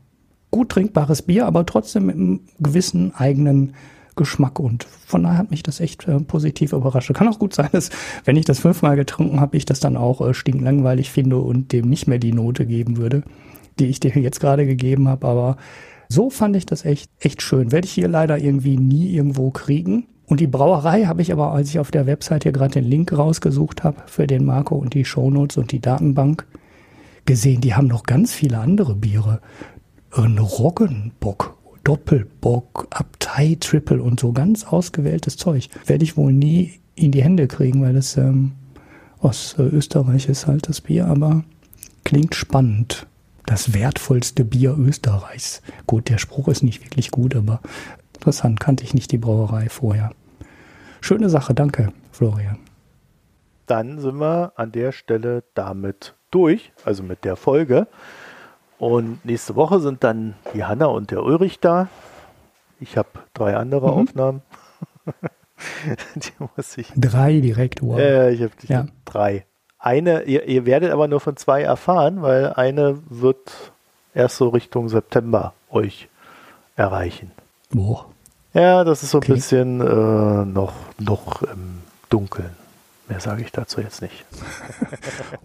gut 0.51 0.69
trinkbares 0.69 1.21
Bier, 1.21 1.45
aber 1.45 1.65
trotzdem 1.65 2.07
mit 2.07 2.15
einem 2.15 2.41
gewissen 2.59 3.15
eigenen 3.15 3.73
Geschmack 4.15 4.59
und 4.59 4.83
von 4.83 5.23
daher 5.23 5.39
hat 5.39 5.49
mich 5.49 5.63
das 5.63 5.79
echt 5.79 6.07
äh, 6.07 6.19
positiv 6.19 6.73
überrascht. 6.73 7.13
Kann 7.13 7.27
auch 7.27 7.39
gut 7.39 7.53
sein, 7.53 7.69
dass 7.71 7.89
wenn 8.25 8.35
ich 8.35 8.45
das 8.45 8.59
fünfmal 8.59 8.95
getrunken 8.95 9.39
habe, 9.39 9.57
ich 9.57 9.65
das 9.65 9.79
dann 9.79 9.97
auch 9.97 10.21
äh, 10.21 10.33
stinklangweilig 10.33 11.09
finde 11.09 11.37
und 11.37 11.71
dem 11.71 11.89
nicht 11.89 12.07
mehr 12.07 12.19
die 12.19 12.33
Note 12.33 12.65
geben 12.65 12.97
würde, 12.97 13.23
die 13.79 13.87
ich 13.87 13.99
dir 13.99 14.11
jetzt 14.19 14.39
gerade 14.39 14.65
gegeben 14.65 15.07
habe. 15.07 15.27
Aber 15.27 15.57
so 16.09 16.29
fand 16.29 16.55
ich 16.55 16.65
das 16.65 16.85
echt, 16.85 17.09
echt 17.19 17.41
schön. 17.41 17.71
Werde 17.71 17.85
ich 17.85 17.93
hier 17.93 18.07
leider 18.07 18.37
irgendwie 18.37 18.77
nie 18.77 19.13
irgendwo 19.13 19.51
kriegen. 19.51 20.07
Und 20.25 20.39
die 20.39 20.47
Brauerei 20.47 21.05
habe 21.05 21.21
ich 21.21 21.31
aber, 21.31 21.51
als 21.51 21.69
ich 21.69 21.79
auf 21.79 21.91
der 21.91 22.05
Website 22.05 22.43
hier 22.43 22.53
gerade 22.53 22.73
den 22.73 22.85
Link 22.85 23.11
rausgesucht 23.11 23.83
habe 23.83 24.03
für 24.05 24.25
den 24.25 24.45
Marco 24.45 24.75
und 24.75 24.93
die 24.93 25.05
Shownotes 25.05 25.57
und 25.57 25.71
die 25.71 25.81
Datenbank, 25.81 26.45
gesehen, 27.25 27.61
die 27.61 27.73
haben 27.73 27.87
noch 27.87 28.03
ganz 28.03 28.33
viele 28.33 28.59
andere 28.59 28.95
Biere. 28.95 29.39
Ein 30.11 30.37
Roggenbock 30.37 31.57
Doppelbock, 31.83 32.87
Abtei, 32.91 33.57
Triple 33.59 34.01
und 34.01 34.19
so 34.19 34.31
ganz 34.31 34.65
ausgewähltes 34.65 35.35
Zeug. 35.35 35.67
Werde 35.85 36.03
ich 36.03 36.15
wohl 36.15 36.31
nie 36.31 36.79
in 36.95 37.11
die 37.11 37.23
Hände 37.23 37.47
kriegen, 37.47 37.81
weil 37.81 37.93
das 37.93 38.15
ähm, 38.15 38.53
aus 39.19 39.55
äh, 39.57 39.63
Österreich 39.63 40.29
ist 40.29 40.47
halt 40.47 40.69
das 40.69 40.79
Bier, 40.79 41.07
aber 41.07 41.43
klingt 42.05 42.35
spannend. 42.35 43.05
Das 43.45 43.73
wertvollste 43.73 44.45
Bier 44.45 44.75
Österreichs. 44.77 45.61
Gut, 45.85 46.09
der 46.09 46.17
Spruch 46.17 46.47
ist 46.47 46.63
nicht 46.63 46.83
wirklich 46.83 47.11
gut, 47.11 47.35
aber 47.35 47.59
interessant, 48.13 48.59
kannte 48.59 48.83
ich 48.83 48.93
nicht 48.93 49.11
die 49.11 49.17
Brauerei 49.17 49.69
vorher. 49.69 50.11
Schöne 51.01 51.29
Sache, 51.29 51.53
danke, 51.53 51.91
Florian. 52.11 52.59
Dann 53.65 53.99
sind 53.99 54.19
wir 54.19 54.53
an 54.55 54.71
der 54.71 54.91
Stelle 54.91 55.43
damit 55.53 56.15
durch, 56.31 56.71
also 56.85 57.03
mit 57.03 57.25
der 57.25 57.35
Folge. 57.35 57.87
Und 58.77 59.23
nächste 59.25 59.55
Woche 59.55 59.79
sind 59.79 60.03
dann 60.03 60.35
die 60.53 60.63
Hanna 60.63 60.85
und 60.85 61.11
der 61.11 61.23
Ulrich 61.23 61.59
da. 61.59 61.89
Ich 62.79 62.97
habe 62.97 63.09
drei 63.33 63.55
andere 63.55 63.87
mhm. 63.87 63.93
Aufnahmen. 63.93 64.41
die 66.15 66.31
muss 66.55 66.77
ich. 66.77 66.91
Drei 66.95 67.39
direkt, 67.39 67.81
wow. 67.81 67.99
Äh, 67.99 68.33
ich 68.33 68.41
habe 68.41 68.51
ja. 68.67 68.87
drei. 69.05 69.45
Eine, 69.83 70.23
ihr, 70.23 70.47
ihr, 70.47 70.65
werdet 70.65 70.93
aber 70.93 71.09
nur 71.09 71.19
von 71.19 71.35
zwei 71.35 71.61
erfahren, 71.61 72.21
weil 72.21 72.53
eine 72.53 72.99
wird 73.09 73.73
erst 74.13 74.37
so 74.37 74.47
Richtung 74.47 74.87
September 74.87 75.53
euch 75.69 76.07
erreichen. 76.77 77.31
Boah. 77.69 78.05
Ja, 78.53 78.85
das 78.85 79.03
ist 79.03 79.11
so 79.11 79.17
ein 79.17 79.23
okay. 79.23 79.33
bisschen 79.33 79.81
äh, 79.81 80.45
noch, 80.45 80.71
noch 80.99 81.41
im 81.41 81.81
Dunkeln. 82.09 82.51
Mehr 83.09 83.19
sage 83.19 83.41
ich 83.41 83.51
dazu 83.51 83.81
jetzt 83.81 84.01
nicht. 84.01 84.23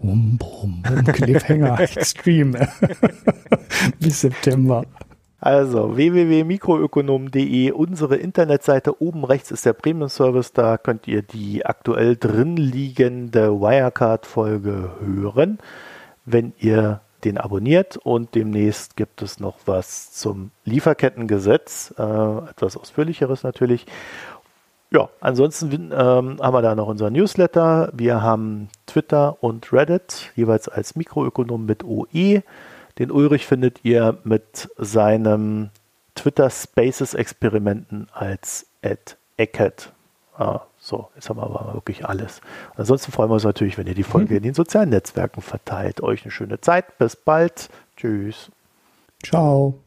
um, 0.01 0.39
um, 0.41 0.83
um, 0.87 1.03
Cliffhanger 1.03 1.77
Extreme. 1.97 2.69
Bis 3.99 4.21
September. 4.21 4.85
Also 5.41 5.95
www.mikroökonom.de, 5.95 7.71
unsere 7.71 8.17
Internetseite. 8.17 9.01
Oben 9.01 9.23
rechts 9.23 9.51
ist 9.51 9.65
der 9.65 9.73
Premium-Service. 9.73 10.51
Da 10.51 10.77
könnt 10.77 11.07
ihr 11.07 11.21
die 11.21 11.65
aktuell 11.65 12.17
drin 12.17 12.57
liegende 12.57 13.51
Wirecard-Folge 13.61 14.91
hören, 14.99 15.59
wenn 16.25 16.53
ihr 16.59 17.01
den 17.23 17.37
abonniert. 17.37 17.95
Und 17.97 18.35
demnächst 18.35 18.97
gibt 18.97 19.21
es 19.21 19.39
noch 19.39 19.59
was 19.65 20.11
zum 20.11 20.51
Lieferkettengesetz, 20.65 21.93
äh, 21.97 22.01
etwas 22.49 22.75
ausführlicheres 22.75 23.43
natürlich. 23.43 23.85
Ja, 24.91 25.09
ansonsten 25.21 25.91
ähm, 25.93 26.37
haben 26.41 26.53
wir 26.53 26.61
da 26.61 26.75
noch 26.75 26.87
unser 26.87 27.11
Newsletter. 27.11 27.91
Wir 27.93 28.21
haben 28.23 28.69
Twitter 28.87 29.37
und 29.41 29.71
Reddit, 29.71 30.31
jeweils 30.35 30.67
als 30.67 30.95
Mikroökonom 30.95 31.65
mit 31.65 31.83
OE. 31.83 32.41
Den 32.99 33.11
Ulrich 33.11 33.47
findet 33.47 33.79
ihr 33.83 34.17
mit 34.23 34.69
seinem 34.77 35.69
Twitter 36.15 36.49
Spaces 36.49 37.13
Experimenten 37.13 38.07
als 38.11 38.67
Ed 38.81 39.17
Eckert. 39.37 39.93
Ah, 40.37 40.61
so, 40.77 41.09
jetzt 41.15 41.29
haben 41.29 41.37
wir 41.37 41.43
aber 41.43 41.73
wirklich 41.73 42.05
alles. 42.05 42.41
Ansonsten 42.75 43.11
freuen 43.11 43.29
wir 43.29 43.35
uns 43.35 43.43
natürlich, 43.43 43.77
wenn 43.77 43.87
ihr 43.87 43.95
die 43.95 44.03
Folge 44.03 44.31
mhm. 44.31 44.37
in 44.37 44.43
den 44.43 44.53
sozialen 44.53 44.89
Netzwerken 44.89 45.41
verteilt. 45.41 46.01
Euch 46.01 46.23
eine 46.23 46.31
schöne 46.31 46.61
Zeit. 46.61 46.97
Bis 46.97 47.15
bald. 47.15 47.69
Tschüss. 47.97 48.51
Ciao. 49.23 49.79